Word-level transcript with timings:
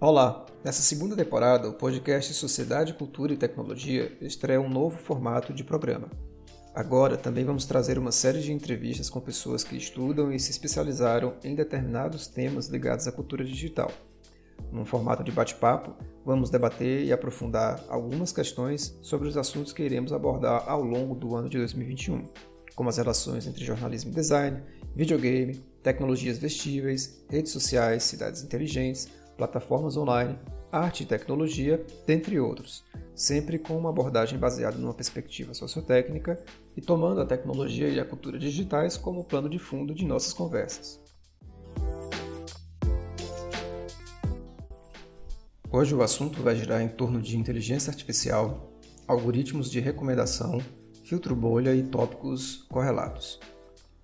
Olá! 0.00 0.46
Nessa 0.64 0.80
segunda 0.80 1.16
temporada, 1.16 1.68
o 1.68 1.72
podcast 1.72 2.32
Sociedade, 2.32 2.94
Cultura 2.94 3.32
e 3.32 3.36
Tecnologia 3.36 4.16
estreia 4.20 4.60
um 4.60 4.68
novo 4.68 4.96
formato 4.96 5.52
de 5.52 5.64
programa. 5.64 6.08
Agora 6.72 7.16
também 7.16 7.44
vamos 7.44 7.64
trazer 7.64 7.98
uma 7.98 8.12
série 8.12 8.40
de 8.40 8.52
entrevistas 8.52 9.10
com 9.10 9.20
pessoas 9.20 9.64
que 9.64 9.76
estudam 9.76 10.32
e 10.32 10.38
se 10.38 10.52
especializaram 10.52 11.34
em 11.42 11.52
determinados 11.52 12.28
temas 12.28 12.68
ligados 12.68 13.08
à 13.08 13.12
cultura 13.12 13.44
digital. 13.44 13.90
Num 14.70 14.84
formato 14.84 15.24
de 15.24 15.32
bate-papo, 15.32 15.96
vamos 16.24 16.48
debater 16.48 17.04
e 17.04 17.12
aprofundar 17.12 17.82
algumas 17.88 18.30
questões 18.30 18.96
sobre 19.02 19.26
os 19.26 19.36
assuntos 19.36 19.72
que 19.72 19.82
iremos 19.82 20.12
abordar 20.12 20.62
ao 20.68 20.80
longo 20.80 21.16
do 21.16 21.34
ano 21.34 21.48
de 21.48 21.58
2021, 21.58 22.22
como 22.76 22.88
as 22.88 22.98
relações 22.98 23.48
entre 23.48 23.64
jornalismo 23.64 24.12
e 24.12 24.14
design, 24.14 24.62
videogame, 24.94 25.56
tecnologias 25.82 26.38
vestíveis, 26.38 27.20
redes 27.28 27.50
sociais, 27.50 28.04
cidades 28.04 28.44
inteligentes, 28.44 29.08
plataformas 29.38 29.96
online, 29.96 30.36
arte 30.70 31.04
e 31.04 31.06
tecnologia, 31.06 31.82
dentre 32.04 32.40
outros, 32.40 32.84
sempre 33.14 33.56
com 33.56 33.78
uma 33.78 33.88
abordagem 33.88 34.36
baseada 34.36 34.76
numa 34.76 34.92
perspectiva 34.92 35.54
sociotécnica 35.54 36.38
e 36.76 36.80
tomando 36.80 37.20
a 37.20 37.24
tecnologia 37.24 37.88
e 37.88 38.00
a 38.00 38.04
cultura 38.04 38.36
digitais 38.36 38.96
como 38.96 39.24
plano 39.24 39.48
de 39.48 39.58
fundo 39.58 39.94
de 39.94 40.04
nossas 40.04 40.32
conversas. 40.32 41.00
Hoje 45.70 45.94
o 45.94 46.02
assunto 46.02 46.42
vai 46.42 46.56
girar 46.56 46.82
em 46.82 46.88
torno 46.88 47.22
de 47.22 47.38
inteligência 47.38 47.90
artificial, 47.90 48.72
algoritmos 49.06 49.70
de 49.70 49.78
recomendação, 49.78 50.60
filtro 51.04 51.36
bolha 51.36 51.74
e 51.74 51.84
tópicos 51.84 52.66
correlatos. 52.68 53.38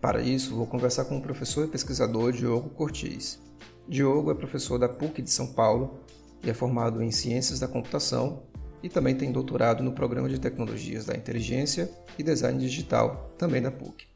Para 0.00 0.22
isso, 0.22 0.54
vou 0.54 0.66
conversar 0.66 1.06
com 1.06 1.16
o 1.16 1.22
professor 1.22 1.64
e 1.64 1.70
pesquisador 1.70 2.30
Diogo 2.30 2.68
Cortes. 2.70 3.43
Diogo 3.86 4.30
é 4.30 4.34
professor 4.34 4.78
da 4.78 4.88
PUC 4.88 5.20
de 5.20 5.30
São 5.30 5.46
Paulo 5.46 6.00
e 6.42 6.48
é 6.48 6.54
formado 6.54 7.02
em 7.02 7.10
Ciências 7.10 7.60
da 7.60 7.68
Computação 7.68 8.42
e 8.82 8.88
também 8.88 9.14
tem 9.14 9.30
doutorado 9.30 9.82
no 9.82 9.92
Programa 9.92 10.28
de 10.28 10.38
Tecnologias 10.38 11.04
da 11.04 11.14
Inteligência 11.14 11.90
e 12.18 12.22
Design 12.22 12.58
Digital, 12.58 13.30
também 13.38 13.60
da 13.60 13.70
PUC. 13.70 14.06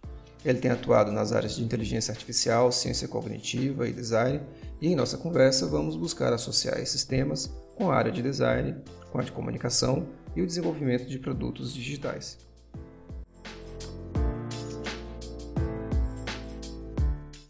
Ele 0.45 0.59
tem 0.59 0.71
atuado 0.71 1.13
nas 1.13 1.33
áreas 1.33 1.57
de 1.57 1.65
inteligência 1.65 2.13
artificial, 2.13 2.73
ciência 2.73 3.09
cognitiva 3.09 3.89
e 3.89 3.93
design, 3.93 4.41
e 4.81 4.89
em 4.89 4.95
nossa 4.95 5.19
conversa 5.19 5.67
vamos 5.67 5.97
buscar 5.97 6.33
associar 6.33 6.79
esses 6.79 7.05
temas 7.05 7.53
com 7.77 7.91
a 7.91 7.97
área 7.97 8.13
de 8.13 8.23
design, 8.23 8.77
com 9.11 9.19
a 9.19 9.23
de 9.23 9.33
comunicação 9.33 10.07
e 10.35 10.41
o 10.41 10.47
desenvolvimento 10.47 11.07
de 11.07 11.19
produtos 11.19 11.75
digitais. 11.75 12.48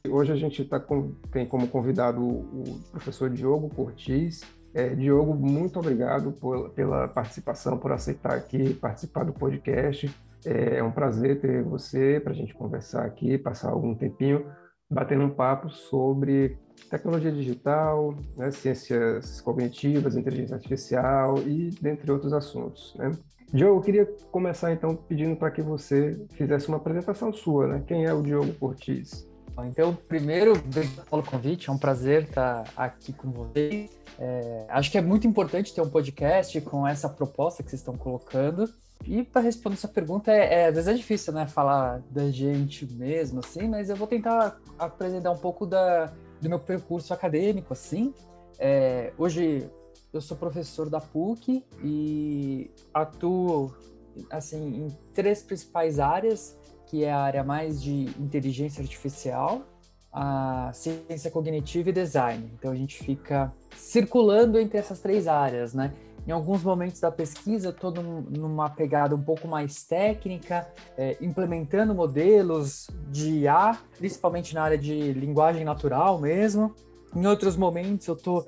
Hoje 0.08 0.32
a 0.32 0.36
gente 0.36 0.64
tá 0.64 0.80
com, 0.80 1.12
tem 1.30 1.46
como 1.46 1.68
convidado 1.68 2.20
o 2.22 2.80
professor 2.90 3.30
Diogo 3.30 3.68
Cortis. 3.70 4.42
É, 4.74 4.94
Diogo, 4.94 5.34
muito 5.34 5.78
obrigado 5.78 6.32
por, 6.32 6.70
pela 6.70 7.08
participação, 7.08 7.78
por 7.78 7.92
aceitar 7.92 8.34
aqui 8.34 8.74
participar 8.74 9.24
do 9.24 9.32
podcast. 9.32 10.14
É, 10.44 10.78
é 10.78 10.84
um 10.84 10.90
prazer 10.90 11.40
ter 11.40 11.62
você 11.62 12.20
para 12.22 12.32
a 12.32 12.36
gente 12.36 12.54
conversar 12.54 13.04
aqui, 13.04 13.38
passar 13.38 13.70
algum 13.70 13.94
tempinho 13.94 14.44
batendo 14.90 15.24
um 15.24 15.30
papo 15.30 15.68
sobre 15.68 16.56
tecnologia 16.90 17.30
digital, 17.30 18.14
né, 18.36 18.50
ciências 18.50 19.40
cognitivas, 19.40 20.16
inteligência 20.16 20.56
artificial 20.56 21.38
e 21.40 21.70
dentre 21.80 22.10
outros 22.10 22.32
assuntos. 22.32 22.94
Né? 22.96 23.10
Diogo, 23.52 23.78
eu 23.78 23.82
queria 23.82 24.06
começar 24.30 24.72
então 24.72 24.94
pedindo 24.94 25.36
para 25.36 25.50
que 25.50 25.62
você 25.62 26.18
fizesse 26.32 26.68
uma 26.68 26.76
apresentação 26.76 27.32
sua, 27.32 27.66
né? 27.66 27.82
Quem 27.86 28.04
é 28.04 28.12
o 28.12 28.22
Diogo 28.22 28.52
Cortis? 28.54 29.26
Então, 29.66 29.94
primeiro, 29.94 30.52
obrigado 30.52 31.08
pelo 31.08 31.22
convite, 31.22 31.68
é 31.68 31.72
um 31.72 31.78
prazer 31.78 32.24
estar 32.24 32.64
aqui 32.76 33.12
com 33.12 33.30
vocês. 33.30 33.90
É, 34.18 34.66
acho 34.68 34.90
que 34.90 34.98
é 34.98 35.00
muito 35.00 35.26
importante 35.26 35.74
ter 35.74 35.80
um 35.80 35.88
podcast 35.88 36.60
com 36.62 36.86
essa 36.86 37.08
proposta 37.08 37.62
que 37.62 37.70
vocês 37.70 37.80
estão 37.80 37.96
colocando. 37.96 38.68
E 39.04 39.22
para 39.22 39.42
responder 39.42 39.76
essa 39.76 39.88
pergunta, 39.88 40.32
é, 40.32 40.62
é, 40.62 40.66
às 40.66 40.74
vezes 40.74 40.88
é 40.88 40.94
difícil, 40.94 41.32
né, 41.32 41.46
falar 41.46 42.02
da 42.10 42.30
gente 42.30 42.84
mesmo, 42.92 43.40
assim, 43.40 43.68
mas 43.68 43.88
eu 43.90 43.96
vou 43.96 44.06
tentar 44.06 44.58
apresentar 44.78 45.30
um 45.30 45.38
pouco 45.38 45.64
da, 45.66 46.12
do 46.40 46.48
meu 46.48 46.58
percurso 46.58 47.14
acadêmico, 47.14 47.72
assim. 47.72 48.12
É, 48.58 49.12
hoje 49.16 49.70
eu 50.12 50.20
sou 50.20 50.36
professor 50.36 50.90
da 50.90 51.00
PUC 51.00 51.64
e 51.82 52.70
atuo, 52.92 53.72
assim, 54.30 54.86
em 54.86 54.88
três 55.14 55.42
principais 55.42 56.00
áreas 56.00 56.58
que 56.88 57.04
é 57.04 57.12
a 57.12 57.18
área 57.18 57.44
mais 57.44 57.82
de 57.82 58.08
inteligência 58.18 58.82
artificial, 58.82 59.62
a 60.12 60.70
ciência 60.72 61.30
cognitiva 61.30 61.90
e 61.90 61.92
design. 61.92 62.50
Então 62.58 62.72
a 62.72 62.74
gente 62.74 62.98
fica 63.04 63.52
circulando 63.76 64.58
entre 64.58 64.78
essas 64.78 64.98
três 64.98 65.28
áreas, 65.28 65.74
né? 65.74 65.92
Em 66.26 66.32
alguns 66.32 66.62
momentos 66.62 67.00
da 67.00 67.10
pesquisa, 67.10 67.70
estou 67.70 67.90
numa 67.90 68.68
pegada 68.68 69.14
um 69.14 69.22
pouco 69.22 69.46
mais 69.46 69.84
técnica, 69.84 70.68
é, 70.96 71.16
implementando 71.20 71.94
modelos 71.94 72.90
de 73.10 73.40
IA, 73.40 73.78
principalmente 73.96 74.54
na 74.54 74.62
área 74.62 74.76
de 74.76 75.12
linguagem 75.12 75.64
natural 75.64 76.18
mesmo. 76.18 76.74
Em 77.14 77.26
outros 77.26 77.56
momentos, 77.56 78.06
eu 78.08 78.14
estou 78.14 78.46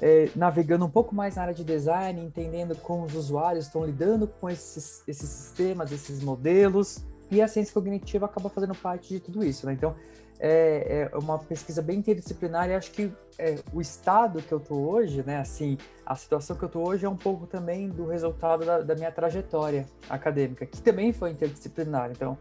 é, 0.00 0.28
navegando 0.34 0.84
um 0.84 0.90
pouco 0.90 1.14
mais 1.14 1.36
na 1.36 1.42
área 1.42 1.54
de 1.54 1.62
design, 1.62 2.20
entendendo 2.20 2.74
como 2.74 3.04
os 3.04 3.14
usuários 3.14 3.66
estão 3.66 3.84
lidando 3.84 4.26
com 4.26 4.50
esses, 4.50 5.04
esses 5.06 5.28
sistemas, 5.28 5.92
esses 5.92 6.22
modelos. 6.22 7.04
E 7.30 7.40
a 7.40 7.48
ciência 7.48 7.72
cognitiva 7.72 8.26
acaba 8.26 8.48
fazendo 8.48 8.74
parte 8.74 9.08
de 9.14 9.20
tudo 9.20 9.44
isso, 9.44 9.66
né? 9.66 9.72
Então, 9.72 9.94
é, 10.40 11.08
é 11.12 11.16
uma 11.18 11.38
pesquisa 11.38 11.82
bem 11.82 11.98
interdisciplinar 11.98 12.68
e 12.70 12.74
acho 12.74 12.90
que 12.90 13.12
é, 13.38 13.58
o 13.72 13.80
estado 13.80 14.40
que 14.40 14.50
eu 14.50 14.58
tô 14.58 14.74
hoje, 14.74 15.22
né, 15.22 15.38
assim, 15.38 15.76
a 16.04 16.16
situação 16.16 16.56
que 16.56 16.62
eu 16.62 16.68
tô 16.68 16.80
hoje 16.80 17.04
é 17.04 17.08
um 17.08 17.16
pouco 17.16 17.46
também 17.46 17.88
do 17.88 18.06
resultado 18.06 18.64
da, 18.64 18.80
da 18.80 18.94
minha 18.94 19.12
trajetória 19.12 19.86
acadêmica, 20.08 20.64
que 20.64 20.80
também 20.80 21.12
foi 21.12 21.30
interdisciplinar. 21.30 22.10
Então, 22.10 22.38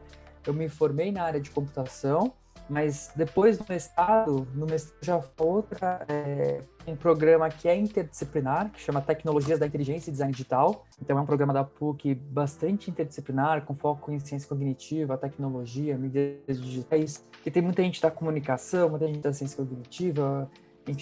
eu 0.48 0.54
me 0.54 0.70
formei 0.70 1.12
na 1.12 1.24
área 1.24 1.42
de 1.42 1.50
computação, 1.50 2.34
mas 2.70 3.12
depois 3.16 3.58
do 3.58 3.66
mestrado, 3.68 4.48
no 4.54 4.66
mestrado 4.66 4.98
já 5.02 5.22
foi 5.22 5.48
outra, 5.48 6.06
é, 6.08 6.62
um 6.88 6.96
programa 6.96 7.50
que 7.50 7.68
é 7.68 7.76
interdisciplinar, 7.76 8.72
que 8.72 8.80
chama 8.80 9.02
Tecnologias 9.02 9.60
da 9.60 9.66
Inteligência 9.66 10.10
e 10.10 10.12
Design 10.12 10.32
Digital. 10.32 10.86
Então 11.02 11.18
é 11.18 11.22
um 11.22 11.26
programa 11.26 11.54
da 11.54 11.64
PUC 11.64 12.16
bastante 12.16 12.90
interdisciplinar, 12.90 13.66
com 13.66 13.76
foco 13.76 14.12
em 14.12 14.20
ciência 14.20 14.48
cognitiva, 14.48 15.18
tecnologia, 15.18 15.98
mídias 15.98 16.62
digitais, 16.62 17.24
que 17.44 17.52
tem 17.52 17.62
muita 17.62 17.82
gente 17.84 18.02
da 18.02 18.12
comunicação, 18.12 18.90
muita 18.90 19.08
gente 19.08 19.20
da 19.20 19.34
ciência 19.34 19.58
cognitiva, 19.58 20.50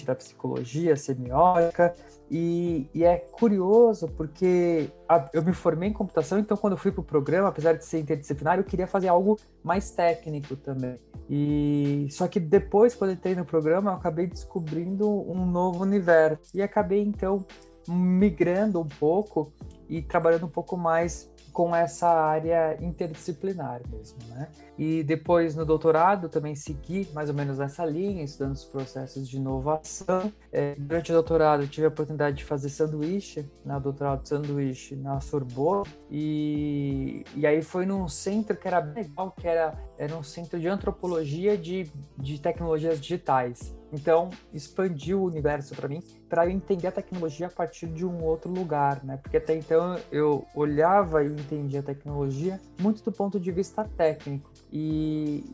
da 0.04 0.14
psicologia, 0.14 0.96
semiótica, 0.96 1.94
e, 2.30 2.88
e 2.94 3.04
é 3.04 3.16
curioso 3.16 4.08
porque 4.08 4.90
a, 5.08 5.28
eu 5.32 5.42
me 5.42 5.52
formei 5.52 5.88
em 5.88 5.92
computação, 5.92 6.38
então 6.38 6.56
quando 6.56 6.74
eu 6.74 6.76
fui 6.76 6.92
para 6.92 7.00
o 7.00 7.04
programa, 7.04 7.48
apesar 7.48 7.72
de 7.72 7.84
ser 7.84 8.00
interdisciplinar, 8.00 8.58
eu 8.58 8.64
queria 8.64 8.86
fazer 8.86 9.08
algo 9.08 9.38
mais 9.62 9.90
técnico 9.90 10.56
também. 10.56 10.98
E 11.28 12.06
só 12.10 12.26
que 12.26 12.40
depois, 12.40 12.94
quando 12.94 13.12
entrei 13.12 13.34
no 13.34 13.44
programa, 13.44 13.90
eu 13.90 13.94
acabei 13.96 14.26
descobrindo 14.26 15.08
um 15.08 15.44
novo 15.44 15.82
universo 15.82 16.50
e 16.54 16.62
acabei 16.62 17.02
então 17.02 17.46
migrando 17.86 18.80
um 18.80 18.86
pouco 18.86 19.52
e 19.88 20.02
trabalhando 20.02 20.46
um 20.46 20.50
pouco 20.50 20.76
mais 20.76 21.30
com 21.52 21.74
essa 21.74 22.08
área 22.08 22.76
interdisciplinar 22.80 23.80
mesmo, 23.90 24.18
né? 24.28 24.48
E 24.78 25.02
depois 25.02 25.56
no 25.56 25.66
doutorado 25.66 26.28
também 26.28 26.54
segui 26.54 27.08
mais 27.12 27.28
ou 27.28 27.34
menos 27.34 27.58
essa 27.58 27.84
linha, 27.84 28.22
estudando 28.22 28.54
os 28.54 28.64
processos 28.64 29.28
de 29.28 29.36
inovação. 29.36 30.32
É, 30.52 30.76
durante 30.78 31.10
o 31.10 31.14
doutorado 31.14 31.66
tive 31.66 31.86
a 31.86 31.88
oportunidade 31.88 32.36
de 32.36 32.44
fazer 32.44 32.68
sanduíche, 32.68 33.50
né, 33.64 33.76
o 33.76 33.80
doutorado 33.80 34.22
de 34.22 34.28
sanduíche 34.28 34.94
na 34.94 35.20
Sorbonne, 35.20 35.84
e, 36.10 37.24
e 37.34 37.46
aí 37.46 37.60
foi 37.60 37.84
num 37.84 38.06
centro 38.08 38.56
que 38.56 38.68
era 38.68 38.80
bem 38.80 39.04
legal, 39.04 39.32
que 39.32 39.48
era, 39.48 39.76
era 39.98 40.16
um 40.16 40.22
centro 40.22 40.60
de 40.60 40.68
antropologia 40.68 41.56
de, 41.58 41.90
de 42.16 42.40
tecnologias 42.40 43.00
digitais. 43.00 43.76
Então, 43.92 44.28
expandiu 44.52 45.20
o 45.20 45.24
universo 45.24 45.74
para 45.74 45.88
mim, 45.88 46.02
para 46.28 46.46
eu 46.46 46.50
entender 46.50 46.88
a 46.88 46.92
tecnologia 46.92 47.46
a 47.46 47.50
partir 47.50 47.86
de 47.86 48.04
um 48.04 48.22
outro 48.22 48.50
lugar, 48.50 49.02
né? 49.02 49.16
Porque 49.16 49.38
até 49.38 49.56
então 49.56 49.98
eu 50.12 50.46
olhava 50.54 51.24
e 51.24 51.28
entendia 51.28 51.80
a 51.80 51.82
tecnologia 51.82 52.60
muito 52.78 53.02
do 53.02 53.10
ponto 53.10 53.40
de 53.40 53.50
vista 53.50 53.84
técnico. 53.96 54.50
E, 54.70 55.44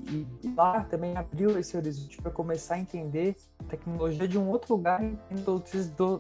e 0.43 0.55
lá 0.57 0.83
também 0.85 1.17
abriu 1.17 1.57
esse 1.59 1.77
horizonte 1.77 2.21
para 2.21 2.33
começar 2.33 2.75
a 2.75 2.79
entender 2.81 3.37
tecnologia 3.69 4.27
de 4.27 4.37
um 4.37 4.49
outro 4.49 4.75
lugar, 4.75 5.01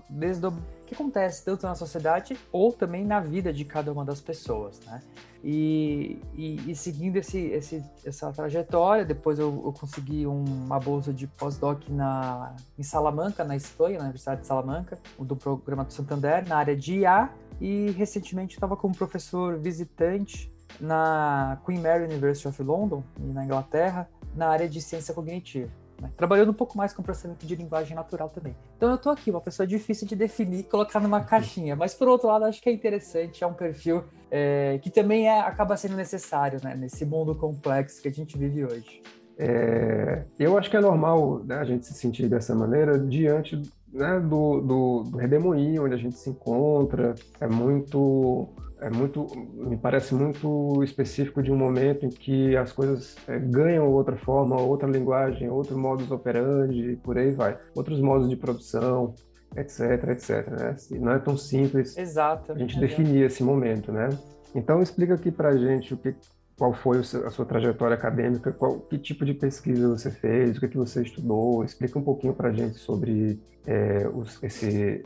desde 0.08 0.46
o 0.46 0.52
que 0.86 0.94
acontece 0.94 1.44
tanto 1.44 1.66
na 1.66 1.74
sociedade 1.74 2.38
ou 2.52 2.72
também 2.72 3.04
na 3.04 3.20
vida 3.20 3.52
de 3.52 3.64
cada 3.64 3.92
uma 3.92 4.04
das 4.04 4.20
pessoas, 4.20 4.80
né? 4.86 5.02
E, 5.42 6.18
e, 6.34 6.70
e 6.70 6.74
seguindo 6.74 7.16
esse, 7.16 7.38
esse, 7.38 7.84
essa 8.04 8.32
trajetória, 8.32 9.04
depois 9.04 9.38
eu, 9.38 9.60
eu 9.64 9.72
consegui 9.72 10.26
uma 10.26 10.80
bolsa 10.80 11.12
de 11.12 11.26
pós-doc 11.26 11.82
na, 11.88 12.56
em 12.78 12.82
Salamanca, 12.82 13.44
na 13.44 13.54
Espanha, 13.54 13.98
na 13.98 14.04
Universidade 14.04 14.40
de 14.40 14.46
Salamanca, 14.46 14.98
do 15.18 15.36
programa 15.36 15.84
do 15.84 15.92
Santander, 15.92 16.48
na 16.48 16.56
área 16.56 16.74
de 16.74 17.00
IA, 17.00 17.28
e 17.60 17.90
recentemente 17.90 18.54
estava 18.54 18.74
como 18.74 18.94
professor 18.94 19.58
visitante 19.58 20.53
na 20.80 21.58
Queen 21.64 21.80
Mary 21.80 22.04
University 22.04 22.48
of 22.48 22.62
London, 22.62 23.02
na 23.18 23.44
Inglaterra, 23.44 24.08
na 24.34 24.48
área 24.48 24.68
de 24.68 24.80
ciência 24.80 25.14
cognitiva. 25.14 25.70
né? 26.00 26.10
trabalhando 26.16 26.50
um 26.50 26.54
pouco 26.54 26.76
mais 26.76 26.92
com 26.92 27.02
processamento 27.02 27.46
de 27.46 27.54
linguagem 27.54 27.94
natural 27.94 28.28
também. 28.28 28.54
Então 28.76 28.90
eu 28.90 28.98
tô 28.98 29.10
aqui, 29.10 29.30
uma 29.30 29.40
pessoa 29.40 29.66
difícil 29.66 30.06
de 30.06 30.16
definir 30.16 30.60
e 30.60 30.62
colocar 30.64 31.00
numa 31.00 31.22
caixinha, 31.24 31.76
mas 31.76 31.94
por 31.94 32.08
outro 32.08 32.28
lado 32.28 32.44
acho 32.44 32.60
que 32.60 32.68
é 32.68 32.72
interessante, 32.72 33.44
é 33.44 33.46
um 33.46 33.54
perfil 33.54 34.04
é, 34.30 34.78
que 34.82 34.90
também 34.90 35.28
é, 35.28 35.40
acaba 35.40 35.76
sendo 35.76 35.96
necessário 35.96 36.60
né, 36.62 36.74
nesse 36.74 37.04
mundo 37.04 37.34
complexo 37.34 38.02
que 38.02 38.08
a 38.08 38.12
gente 38.12 38.36
vive 38.36 38.64
hoje. 38.64 39.02
É, 39.36 40.24
eu 40.38 40.56
acho 40.56 40.70
que 40.70 40.76
é 40.76 40.80
normal 40.80 41.40
né, 41.44 41.56
a 41.56 41.64
gente 41.64 41.86
se 41.86 41.94
sentir 41.94 42.28
dessa 42.28 42.54
maneira 42.54 42.98
diante 42.98 43.60
né, 43.94 44.20
do, 44.20 44.60
do, 44.60 45.02
do 45.04 45.16
redemoinho 45.16 45.84
onde 45.84 45.94
a 45.94 45.98
gente 45.98 46.16
se 46.18 46.28
encontra. 46.28 47.14
É 47.40 47.46
muito 47.46 48.48
é 48.80 48.90
muito, 48.90 49.26
me 49.54 49.78
parece 49.78 50.14
muito 50.14 50.82
específico 50.84 51.42
de 51.42 51.50
um 51.50 51.56
momento 51.56 52.04
em 52.04 52.10
que 52.10 52.54
as 52.54 52.70
coisas 52.70 53.16
é, 53.26 53.38
ganham 53.38 53.90
outra 53.90 54.14
forma, 54.14 54.60
outra 54.60 54.86
linguagem, 54.86 55.48
outro 55.48 55.78
modus 55.78 56.10
operandi, 56.10 56.98
por 57.02 57.16
aí 57.16 57.30
vai, 57.30 57.56
outros 57.74 57.98
modos 57.98 58.28
de 58.28 58.36
produção, 58.36 59.14
etc, 59.56 60.08
etc. 60.10 60.50
Né? 60.50 60.76
Não 61.00 61.12
é 61.12 61.18
tão 61.18 61.34
simples 61.34 61.96
Exato, 61.96 62.52
a 62.52 62.58
gente 62.58 62.78
definir 62.78 63.24
esse 63.24 63.42
momento, 63.42 63.90
né? 63.90 64.10
Então 64.54 64.82
explica 64.82 65.14
aqui 65.14 65.30
para 65.30 65.56
gente 65.56 65.94
o 65.94 65.96
que, 65.96 66.14
qual 66.56 66.72
foi 66.72 66.98
a 67.00 67.30
sua 67.30 67.44
trajetória 67.44 67.94
acadêmica, 67.94 68.52
qual, 68.52 68.80
que 68.80 68.96
tipo 68.96 69.24
de 69.24 69.34
pesquisa 69.34 69.88
você 69.88 70.10
fez, 70.10 70.56
o 70.56 70.60
que, 70.60 70.68
que 70.68 70.76
você 70.76 71.02
estudou, 71.02 71.64
explica 71.64 71.98
um 71.98 72.02
pouquinho 72.02 72.32
para 72.32 72.50
a 72.50 72.52
gente 72.52 72.78
sobre 72.78 73.40
é, 73.66 74.08
os, 74.08 74.42
esse, 74.42 75.02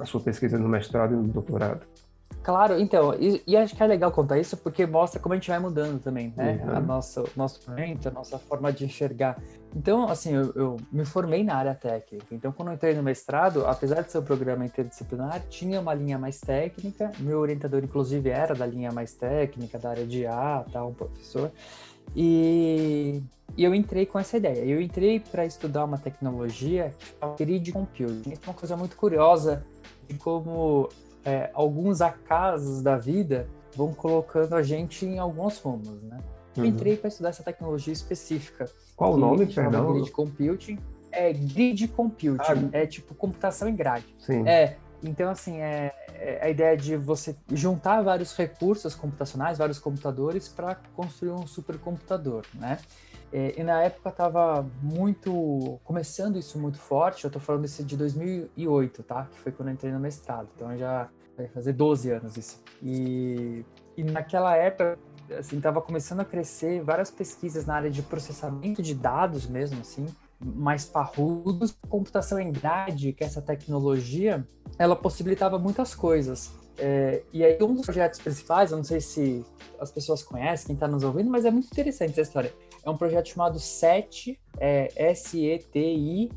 a 0.00 0.06
sua 0.06 0.20
pesquisa 0.20 0.58
no 0.58 0.68
mestrado 0.68 1.14
e 1.14 1.16
no 1.16 1.28
doutorado. 1.28 1.86
Claro, 2.48 2.80
então, 2.80 3.14
e, 3.20 3.42
e, 3.46 3.54
acho 3.58 3.76
que 3.76 3.82
é 3.82 3.86
legal 3.86 4.10
contar 4.10 4.38
isso 4.38 4.56
porque 4.56 4.86
mostra 4.86 5.20
como 5.20 5.34
a 5.34 5.36
gente 5.36 5.50
vai 5.50 5.58
mudando 5.58 6.00
também, 6.00 6.32
né? 6.34 6.58
Uhum. 6.64 6.76
A 6.76 6.80
nossa, 6.80 7.24
nosso 7.36 7.60
momento, 7.68 8.08
a 8.08 8.10
nossa 8.10 8.38
forma 8.38 8.72
de 8.72 8.86
enxergar. 8.86 9.38
Então, 9.76 10.08
assim, 10.08 10.34
eu, 10.34 10.50
eu, 10.54 10.76
me 10.90 11.04
formei 11.04 11.44
na 11.44 11.56
área 11.56 11.74
técnica. 11.74 12.24
Então, 12.34 12.50
quando 12.50 12.68
eu 12.68 12.74
entrei 12.74 12.94
no 12.94 13.02
mestrado, 13.02 13.66
apesar 13.66 14.00
de 14.00 14.10
ser 14.10 14.16
um 14.16 14.22
programa 14.22 14.64
interdisciplinar, 14.64 15.42
tinha 15.50 15.78
uma 15.78 15.92
linha 15.92 16.16
mais 16.16 16.40
técnica. 16.40 17.12
Meu 17.18 17.38
orientador, 17.38 17.84
inclusive, 17.84 18.30
era 18.30 18.54
da 18.54 18.64
linha 18.64 18.90
mais 18.90 19.12
técnica, 19.12 19.78
da 19.78 19.90
área 19.90 20.06
de 20.06 20.26
A, 20.26 20.64
tal, 20.72 20.88
um 20.88 20.94
professor. 20.94 21.52
E, 22.16 23.22
e 23.58 23.62
eu 23.62 23.74
entrei 23.74 24.06
com 24.06 24.18
essa 24.18 24.38
ideia. 24.38 24.64
Eu 24.64 24.80
entrei 24.80 25.20
para 25.20 25.44
estudar 25.44 25.84
uma 25.84 25.98
tecnologia 25.98 26.94
chamada 27.20 27.36
grid 27.36 27.72
computing. 27.72 28.32
É 28.32 28.38
uma 28.46 28.54
coisa 28.54 28.74
muito 28.74 28.96
curiosa 28.96 29.62
de 30.08 30.14
como 30.14 30.88
é, 31.28 31.50
alguns 31.52 32.00
acasos 32.00 32.82
da 32.82 32.96
vida 32.96 33.46
vão 33.76 33.92
colocando 33.92 34.54
a 34.54 34.62
gente 34.62 35.04
em 35.04 35.18
alguns 35.18 35.58
rumos, 35.58 36.02
né? 36.02 36.18
Eu 36.56 36.64
uhum. 36.64 36.70
entrei 36.70 36.96
para 36.96 37.08
estudar 37.08 37.28
essa 37.28 37.42
tecnologia 37.42 37.92
específica. 37.92 38.68
Qual 38.96 39.12
o 39.12 39.16
nome, 39.16 39.46
perdão? 39.46 39.92
Grid 39.92 40.10
Computing. 40.10 40.78
É 41.12 41.32
Grid 41.32 41.88
Computing, 41.88 42.70
ah, 42.72 42.78
é 42.78 42.86
tipo 42.86 43.14
computação 43.14 43.68
em 43.68 43.76
grade. 43.76 44.06
Sim. 44.18 44.46
É, 44.48 44.76
então 45.02 45.30
assim, 45.30 45.58
é, 45.58 45.94
é 46.14 46.40
a 46.42 46.48
ideia 46.48 46.76
de 46.76 46.96
você 46.96 47.36
juntar 47.52 48.02
vários 48.02 48.36
recursos 48.36 48.94
computacionais, 48.94 49.58
vários 49.58 49.78
computadores 49.78 50.48
para 50.48 50.76
construir 50.96 51.30
um 51.30 51.46
supercomputador, 51.46 52.44
né? 52.54 52.78
É, 53.30 53.54
e 53.58 53.62
na 53.62 53.82
época 53.82 54.08
estava 54.08 54.66
muito 54.82 55.78
começando 55.84 56.38
isso 56.38 56.58
muito 56.58 56.78
forte. 56.78 57.24
Eu 57.24 57.28
estou 57.28 57.40
falando 57.40 57.64
isso 57.64 57.84
de 57.84 57.96
2008, 57.96 59.02
tá? 59.02 59.28
Que 59.30 59.38
foi 59.38 59.52
quando 59.52 59.68
eu 59.68 59.74
entrei 59.74 59.92
no 59.92 60.00
mestrado. 60.00 60.48
Então 60.54 60.76
já 60.76 61.08
vai 61.38 61.48
fazer 61.48 61.72
12 61.72 62.10
anos 62.10 62.36
isso. 62.36 62.62
E, 62.82 63.64
e 63.96 64.02
naquela 64.02 64.56
época, 64.56 64.98
assim, 65.38 65.56
estava 65.56 65.80
começando 65.80 66.20
a 66.20 66.24
crescer 66.24 66.82
várias 66.82 67.10
pesquisas 67.10 67.64
na 67.64 67.74
área 67.74 67.90
de 67.90 68.02
processamento 68.02 68.82
de 68.82 68.94
dados 68.94 69.46
mesmo, 69.46 69.80
assim, 69.80 70.06
mais 70.40 70.84
parrudos, 70.84 71.76
computação 71.88 72.38
em 72.38 72.52
grade, 72.52 73.12
que 73.12 73.24
essa 73.24 73.40
tecnologia, 73.40 74.46
ela 74.78 74.96
possibilitava 74.96 75.58
muitas 75.58 75.94
coisas. 75.94 76.52
É, 76.76 77.22
e 77.32 77.44
aí 77.44 77.58
um 77.60 77.74
dos 77.74 77.84
projetos 77.84 78.20
principais, 78.20 78.70
eu 78.70 78.76
não 78.76 78.84
sei 78.84 79.00
se 79.00 79.44
as 79.80 79.90
pessoas 79.90 80.22
conhecem, 80.22 80.66
quem 80.66 80.74
está 80.74 80.86
nos 80.86 81.02
ouvindo, 81.02 81.28
mas 81.28 81.44
é 81.44 81.50
muito 81.50 81.66
interessante 81.66 82.12
essa 82.12 82.22
história 82.22 82.52
é 82.88 82.90
um 82.90 82.96
projeto 82.96 83.28
chamado 83.28 83.58
SETI, 83.58 84.38
é, 84.60 84.88
S-E-T-I, 84.96 86.30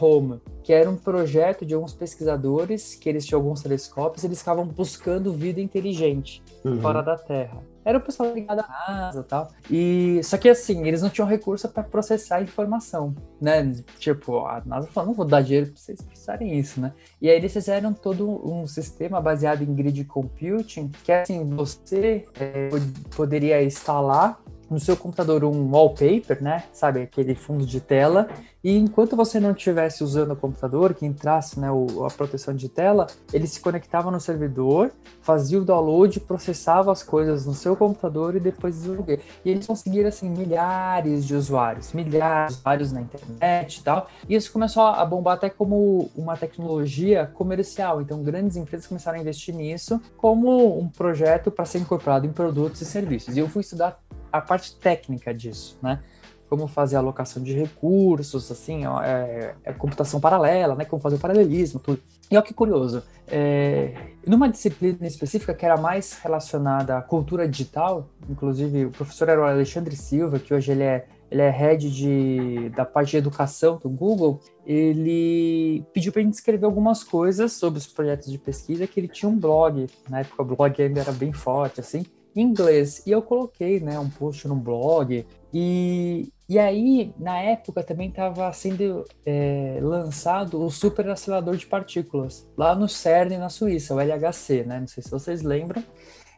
Home, 0.00 0.40
que 0.62 0.72
era 0.72 0.88
um 0.88 0.96
projeto 0.96 1.64
de 1.64 1.74
alguns 1.74 1.94
pesquisadores, 1.94 2.94
que 2.94 3.08
eles 3.08 3.24
tinham 3.24 3.40
alguns 3.40 3.62
telescópios, 3.62 4.24
eles 4.24 4.38
ficavam 4.38 4.66
buscando 4.66 5.32
vida 5.32 5.60
inteligente 5.60 6.42
uhum. 6.64 6.80
fora 6.80 7.02
da 7.02 7.16
Terra. 7.16 7.62
Era 7.84 7.96
o 7.96 8.00
pessoal 8.02 8.34
ligado 8.34 8.60
à 8.60 8.68
NASA 8.86 9.20
e 9.20 9.22
tal. 9.22 9.48
E, 9.70 10.20
só 10.22 10.36
que 10.36 10.46
assim, 10.46 10.86
eles 10.86 11.00
não 11.00 11.08
tinham 11.08 11.26
recurso 11.26 11.66
para 11.70 11.82
processar 11.82 12.36
a 12.36 12.42
informação, 12.42 13.14
né? 13.40 13.74
Tipo, 13.98 14.40
a 14.40 14.62
NASA 14.66 14.88
falou, 14.88 15.08
não 15.08 15.14
vou 15.14 15.24
dar 15.24 15.40
dinheiro 15.40 15.68
para 15.68 15.76
vocês 15.76 16.02
processarem 16.02 16.58
isso, 16.58 16.82
né? 16.82 16.92
E 17.22 17.30
aí 17.30 17.36
eles 17.36 17.50
fizeram 17.50 17.94
todo 17.94 18.28
um 18.46 18.66
sistema 18.66 19.22
baseado 19.22 19.62
em 19.62 19.74
grid 19.74 20.04
computing, 20.04 20.90
que 21.02 21.10
é 21.10 21.22
assim, 21.22 21.48
você 21.48 22.26
é, 22.38 22.68
poderia 23.16 23.62
instalar 23.64 24.38
no 24.70 24.78
seu 24.78 24.96
computador 24.96 25.44
um 25.44 25.70
wallpaper, 25.70 26.42
né? 26.42 26.64
Sabe, 26.72 27.02
aquele 27.02 27.34
fundo 27.34 27.64
de 27.64 27.80
tela. 27.80 28.28
E 28.62 28.76
enquanto 28.76 29.14
você 29.14 29.38
não 29.38 29.52
estivesse 29.52 30.02
usando 30.02 30.32
o 30.32 30.36
computador, 30.36 30.92
que 30.92 31.06
entrasse 31.06 31.60
né, 31.60 31.70
o, 31.70 32.04
a 32.04 32.10
proteção 32.10 32.54
de 32.54 32.68
tela, 32.68 33.06
ele 33.32 33.46
se 33.46 33.60
conectava 33.60 34.10
no 34.10 34.20
servidor, 34.20 34.90
fazia 35.22 35.60
o 35.60 35.64
download, 35.64 36.18
processava 36.20 36.90
as 36.90 37.02
coisas 37.02 37.46
no 37.46 37.54
seu 37.54 37.76
computador 37.76 38.34
e 38.34 38.40
depois 38.40 38.74
desenvolvia. 38.74 39.20
E 39.44 39.50
eles 39.50 39.66
conseguiram, 39.66 40.08
assim, 40.08 40.28
milhares 40.28 41.24
de 41.24 41.36
usuários, 41.36 41.92
milhares 41.92 42.54
de 42.54 42.60
usuários 42.60 42.92
na 42.92 43.00
internet 43.00 43.76
e 43.76 43.82
tal. 43.82 44.08
E 44.28 44.34
isso 44.34 44.52
começou 44.52 44.82
a 44.82 45.04
bombar 45.04 45.34
até 45.34 45.48
como 45.48 46.10
uma 46.16 46.36
tecnologia 46.36 47.30
comercial. 47.34 48.02
Então, 48.02 48.22
grandes 48.24 48.56
empresas 48.56 48.88
começaram 48.88 49.18
a 49.18 49.20
investir 49.20 49.54
nisso 49.54 50.00
como 50.16 50.78
um 50.78 50.88
projeto 50.88 51.50
para 51.50 51.64
ser 51.64 51.78
incorporado 51.78 52.26
em 52.26 52.32
produtos 52.32 52.80
e 52.80 52.84
serviços. 52.84 53.36
E 53.36 53.38
eu 53.38 53.48
fui 53.48 53.60
estudar 53.60 54.00
a 54.32 54.40
parte 54.40 54.74
técnica 54.76 55.32
disso, 55.32 55.78
né? 55.82 56.00
Como 56.48 56.66
fazer 56.66 56.96
a 56.96 56.98
alocação 57.00 57.42
de 57.42 57.52
recursos, 57.52 58.50
assim, 58.50 58.86
ó, 58.86 59.02
é, 59.02 59.54
é, 59.64 59.72
computação 59.72 60.18
paralela, 60.18 60.74
né? 60.74 60.84
Como 60.84 61.02
fazer 61.02 61.16
o 61.16 61.18
paralelismo, 61.18 61.78
tudo. 61.78 62.00
E 62.30 62.36
olha 62.36 62.44
que 62.44 62.54
curioso, 62.54 63.02
é, 63.26 63.94
numa 64.26 64.48
disciplina 64.48 65.06
específica 65.06 65.54
que 65.54 65.64
era 65.64 65.76
mais 65.76 66.18
relacionada 66.22 66.96
à 66.96 67.02
cultura 67.02 67.48
digital, 67.48 68.08
inclusive 68.28 68.86
o 68.86 68.90
professor 68.90 69.28
era 69.28 69.40
o 69.40 69.44
Alexandre 69.44 69.96
Silva, 69.96 70.38
que 70.38 70.52
hoje 70.52 70.72
ele 70.72 70.82
é 70.82 71.06
ele 71.30 71.42
é 71.42 71.50
head 71.50 71.90
de, 71.90 72.70
da 72.70 72.84
parte 72.84 73.10
de 73.10 73.18
educação 73.18 73.76
do 73.76 73.88
Google, 73.88 74.40
ele 74.64 75.84
pediu 75.92 76.12
para 76.12 76.22
a 76.22 76.24
gente 76.24 76.34
escrever 76.34 76.64
algumas 76.64 77.04
coisas 77.04 77.52
sobre 77.52 77.78
os 77.78 77.86
projetos 77.86 78.30
de 78.30 78.38
pesquisa, 78.38 78.86
que 78.86 78.98
ele 78.98 79.08
tinha 79.08 79.28
um 79.28 79.38
blog, 79.38 79.86
na 80.08 80.20
época 80.20 80.42
o 80.42 80.44
blog 80.44 80.82
ainda 80.82 81.00
era 81.00 81.12
bem 81.12 81.32
forte, 81.32 81.80
assim, 81.80 82.04
em 82.34 82.42
inglês. 82.42 83.02
E 83.06 83.10
eu 83.10 83.22
coloquei, 83.22 83.80
né, 83.80 83.98
um 83.98 84.08
post 84.08 84.46
no 84.46 84.56
blog. 84.56 85.26
E, 85.52 86.32
e 86.48 86.58
aí, 86.58 87.12
na 87.18 87.38
época, 87.38 87.82
também 87.82 88.08
estava 88.08 88.52
sendo 88.52 89.04
é, 89.24 89.78
lançado 89.82 90.62
o 90.62 90.70
superacelerador 90.70 91.56
de 91.56 91.66
partículas, 91.66 92.48
lá 92.56 92.74
no 92.74 92.88
CERN, 92.88 93.38
na 93.38 93.48
Suíça, 93.48 93.94
o 93.94 94.00
LHC, 94.00 94.64
né? 94.64 94.80
Não 94.80 94.86
sei 94.86 95.02
se 95.02 95.10
vocês 95.10 95.42
lembram. 95.42 95.82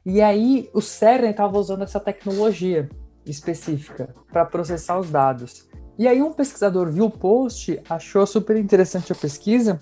E 0.05 0.21
aí, 0.21 0.71
o 0.73 0.81
CERN 0.81 1.31
estava 1.31 1.59
usando 1.59 1.83
essa 1.83 2.01
tecnologia 2.01 2.89
específica 3.27 4.15
para 4.33 4.45
processar 4.45 4.99
os 4.99 5.11
dados. 5.11 5.69
E 5.99 6.09
aí, 6.09 6.23
um 6.23 6.33
pesquisador 6.33 6.91
viu 6.91 7.07
o 7.07 7.11
post, 7.11 7.81
achou 7.89 8.27
super 8.27 8.57
interessante 8.57 9.13
a 9.13 9.15
pesquisa 9.15 9.81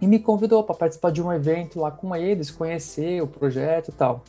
e 0.00 0.06
me 0.06 0.18
convidou 0.18 0.64
para 0.64 0.74
participar 0.74 1.12
de 1.12 1.22
um 1.22 1.32
evento 1.32 1.78
lá 1.78 1.90
com 1.90 2.16
eles, 2.16 2.50
conhecer 2.50 3.22
o 3.22 3.26
projeto 3.26 3.88
e 3.88 3.92
tal. 3.92 4.24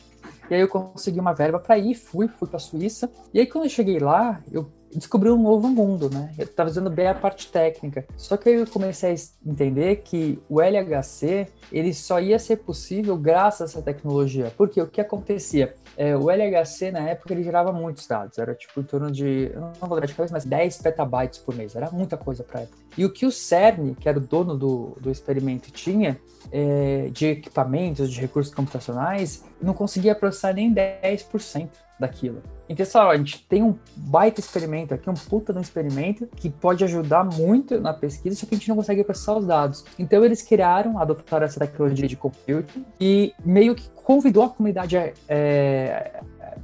E 0.52 0.54
aí 0.54 0.60
eu 0.60 0.68
consegui 0.68 1.18
uma 1.18 1.32
verba 1.32 1.58
para 1.58 1.78
ir, 1.78 1.94
fui, 1.94 2.28
fui 2.28 2.46
para 2.46 2.58
a 2.58 2.60
Suíça. 2.60 3.10
E 3.32 3.40
aí 3.40 3.46
quando 3.46 3.64
eu 3.64 3.70
cheguei 3.70 3.98
lá, 3.98 4.38
eu 4.52 4.70
descobri 4.94 5.30
um 5.30 5.42
novo 5.42 5.66
mundo, 5.66 6.10
né? 6.10 6.30
Eu 6.36 6.44
estava 6.44 6.68
fazendo 6.68 6.90
bem 6.90 7.06
a 7.06 7.14
parte 7.14 7.50
técnica. 7.50 8.04
Só 8.18 8.36
que 8.36 8.50
aí 8.50 8.56
eu 8.56 8.66
comecei 8.66 9.14
a 9.14 9.48
entender 9.48 10.02
que 10.04 10.38
o 10.50 10.60
LHC, 10.60 11.48
ele 11.72 11.94
só 11.94 12.20
ia 12.20 12.38
ser 12.38 12.56
possível 12.56 13.16
graças 13.16 13.62
a 13.62 13.64
essa 13.64 13.82
tecnologia. 13.82 14.52
Porque 14.54 14.78
o 14.78 14.86
que 14.86 15.00
acontecia? 15.00 15.74
É, 16.02 16.16
o 16.16 16.28
LHC, 16.28 16.90
na 16.90 17.10
época, 17.10 17.32
ele 17.32 17.44
gerava 17.44 17.72
muitos 17.72 18.08
dados. 18.08 18.36
Era 18.36 18.56
tipo 18.56 18.80
em 18.80 18.82
torno 18.82 19.08
de, 19.08 19.52
não 19.54 19.72
vou 19.74 19.90
lembrar 19.90 20.06
de 20.06 20.14
cabeça, 20.14 20.34
mas 20.34 20.44
10 20.44 20.78
petabytes 20.78 21.38
por 21.38 21.54
mês. 21.54 21.76
Era 21.76 21.92
muita 21.92 22.16
coisa 22.16 22.42
para 22.42 22.62
época. 22.62 22.76
E 22.98 23.04
o 23.04 23.12
que 23.12 23.24
o 23.24 23.30
CERN, 23.30 23.94
que 23.94 24.08
era 24.08 24.18
o 24.18 24.20
dono 24.20 24.58
do, 24.58 24.96
do 25.00 25.12
experimento, 25.12 25.70
tinha 25.70 26.18
é, 26.50 27.08
de 27.12 27.26
equipamentos, 27.26 28.10
de 28.10 28.20
recursos 28.20 28.52
computacionais, 28.52 29.44
não 29.62 29.72
conseguia 29.74 30.12
processar 30.12 30.52
nem 30.52 30.74
10% 30.74 31.68
daquilo. 32.00 32.42
Então, 32.72 32.86
só, 32.86 33.10
a 33.10 33.16
gente 33.16 33.44
tem 33.46 33.62
um 33.62 33.76
baita 33.96 34.40
experimento 34.40 34.94
aqui, 34.94 35.08
um 35.08 35.14
puta 35.14 35.52
de 35.52 35.58
um 35.58 35.62
experimento 35.62 36.26
que 36.36 36.48
pode 36.48 36.82
ajudar 36.84 37.24
muito 37.24 37.80
na 37.80 37.92
pesquisa, 37.92 38.36
só 38.36 38.46
que 38.46 38.54
a 38.54 38.58
gente 38.58 38.68
não 38.68 38.76
consegue 38.76 39.04
processar 39.04 39.36
os 39.36 39.46
dados. 39.46 39.84
Então, 39.98 40.24
eles 40.24 40.42
criaram, 40.42 40.98
adotaram 40.98 41.44
essa 41.44 41.60
tecnologia 41.60 42.08
de 42.08 42.16
computing 42.16 42.84
e 43.00 43.34
meio 43.44 43.74
que 43.74 43.88
convidou 43.90 44.44
a 44.44 44.48
comunidade 44.48 44.96
é, 45.28 46.20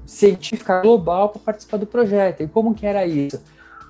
científica 0.07 0.81
global 0.81 1.29
para 1.29 1.41
participar 1.41 1.77
do 1.77 1.87
projeto. 1.87 2.43
E 2.43 2.49
como 2.49 2.75
que 2.75 2.87
era 2.87 3.07
isso? 3.07 3.41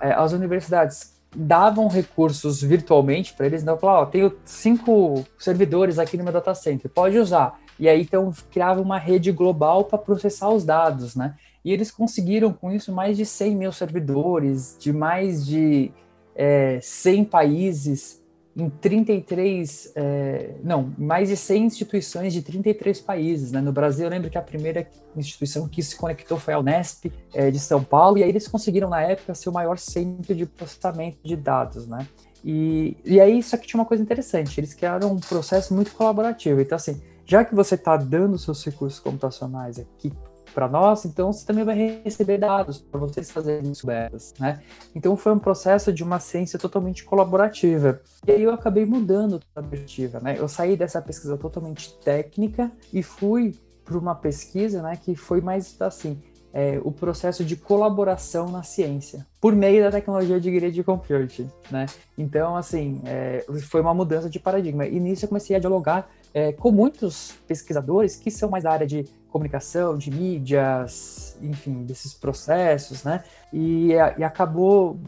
É, 0.01 0.13
as 0.13 0.33
universidades 0.33 1.17
davam 1.35 1.89
recursos 1.89 2.63
virtualmente 2.63 3.35
para 3.35 3.47
eles, 3.47 3.63
então 3.63 3.77
falavam, 3.77 4.03
ó, 4.03 4.07
tenho 4.07 4.37
cinco 4.45 5.25
servidores 5.39 5.99
aqui 5.99 6.17
no 6.17 6.25
meu 6.25 6.33
data 6.33 6.55
center, 6.55 6.91
pode 6.91 7.19
usar. 7.19 7.61
E 7.79 7.89
aí 7.89 8.03
então 8.03 8.33
criava 8.51 8.81
uma 8.81 8.99
rede 8.99 9.31
global 9.31 9.85
para 9.85 9.99
processar 9.99 10.49
os 10.51 10.65
dados, 10.65 11.15
né? 11.15 11.37
E 11.69 11.71
eles 11.71 11.91
conseguiram 11.91 12.51
com 12.51 12.73
isso 12.73 12.91
mais 12.91 13.15
de 13.15 13.27
100 13.27 13.55
mil 13.55 13.71
servidores, 13.73 14.75
de 14.81 14.91
mais 14.91 15.45
de 15.45 15.93
é, 16.35 16.81
100 16.81 17.27
países, 17.27 18.23
em 18.57 18.71
33, 18.71 19.93
é, 19.95 20.55
não, 20.65 20.91
mais 20.97 21.29
de 21.29 21.37
100 21.37 21.65
instituições 21.67 22.33
de 22.33 22.41
33 22.41 23.03
países. 23.03 23.53
Né? 23.53 23.61
No 23.61 23.71
Brasil, 23.71 24.07
eu 24.07 24.11
lembro 24.11 24.31
que 24.31 24.39
a 24.39 24.43
primeira 24.43 24.89
instituição 25.15 25.69
que 25.69 25.83
se 25.83 25.95
conectou 25.95 26.39
foi 26.39 26.55
a 26.55 26.59
Unesp 26.59 27.13
é, 27.35 27.51
de 27.51 27.59
São 27.59 27.85
Paulo, 27.85 28.17
e 28.17 28.23
aí 28.23 28.31
eles 28.31 28.49
conseguiram, 28.49 28.89
na 28.89 29.03
época, 29.03 29.35
ser 29.35 29.51
o 29.51 29.53
maior 29.53 29.77
centro 29.77 30.35
de 30.35 30.47
processamento 30.47 31.19
de 31.23 31.37
dados. 31.37 31.87
Né? 31.87 32.09
E, 32.43 32.97
e 33.05 33.21
aí, 33.21 33.41
isso 33.41 33.55
aqui 33.55 33.67
tinha 33.67 33.79
uma 33.79 33.87
coisa 33.87 34.03
interessante, 34.03 34.59
eles 34.59 34.73
criaram 34.73 35.13
um 35.13 35.21
processo 35.21 35.75
muito 35.75 35.93
colaborativo. 35.93 36.63
Então, 36.63 36.77
assim, 36.77 36.99
já 37.27 37.45
que 37.45 37.55
você 37.55 37.75
está 37.75 37.95
dando 37.95 38.39
seus 38.39 38.65
recursos 38.65 38.99
computacionais 38.99 39.79
aqui 39.79 40.11
para 40.59 40.67
nós, 40.69 41.05
então 41.05 41.33
você 41.33 41.47
também 41.47 41.63
vai 41.63 42.01
receber 42.05 42.37
dados 42.37 42.79
para 42.79 42.99
vocês 42.99 43.31
fazerem 43.31 43.71
descobertas, 43.71 44.35
né? 44.41 44.61
Então 44.93 45.17
foi 45.17 45.33
um 45.33 45.39
processo 45.39 45.93
de 45.93 46.03
uma 46.03 46.19
ciência 46.19 46.59
totalmente 46.59 47.05
colaborativa. 47.05 48.01
E 48.27 48.33
aí 48.33 48.43
eu 48.43 48.53
acabei 48.53 48.85
mudando 48.85 49.41
a 49.55 49.63
perspectiva, 49.63 50.19
né? 50.19 50.35
Eu 50.37 50.49
saí 50.49 50.77
dessa 50.77 51.01
pesquisa 51.01 51.37
totalmente 51.37 51.97
técnica 51.99 52.73
e 52.93 53.05
fui 53.05 53.55
para 53.85 53.97
uma 53.97 54.17
pesquisa, 54.17 54.83
né, 54.83 54.99
que 55.01 55.15
foi 55.15 55.41
mais 55.41 55.81
assim, 55.81 56.21
é, 56.53 56.81
o 56.83 56.91
processo 56.91 57.45
de 57.45 57.55
colaboração 57.55 58.51
na 58.51 58.65
ciência 58.65 59.25
por 59.41 59.55
meio 59.55 59.85
da 59.85 59.93
tecnologia 59.93 60.41
de 60.41 60.51
grid 60.51 60.83
computing, 60.83 61.49
né? 61.71 61.87
Então, 62.17 62.57
assim, 62.57 63.01
é, 63.05 63.45
foi 63.63 63.81
uma 63.81 63.95
mudança 63.95 64.29
de 64.29 64.41
paradigma. 64.41 64.87
E 64.87 64.99
nisso 64.99 65.25
eu 65.25 65.29
comecei 65.29 65.55
a 65.55 65.61
dialogar 65.61 66.09
é, 66.33 66.53
com 66.53 66.71
muitos 66.71 67.35
pesquisadores 67.47 68.17
que 68.17 68.31
são 68.31 68.49
mais 68.49 68.65
da 68.65 68.71
área 68.71 68.87
de 68.87 69.05
comunicação, 69.31 69.97
de 69.97 70.11
mídias, 70.11 71.37
enfim, 71.43 71.85
desses 71.85 72.15
processos, 72.15 73.05
né? 73.05 73.23
E, 73.53 73.91
e 74.17 74.25
acabou 74.25 74.99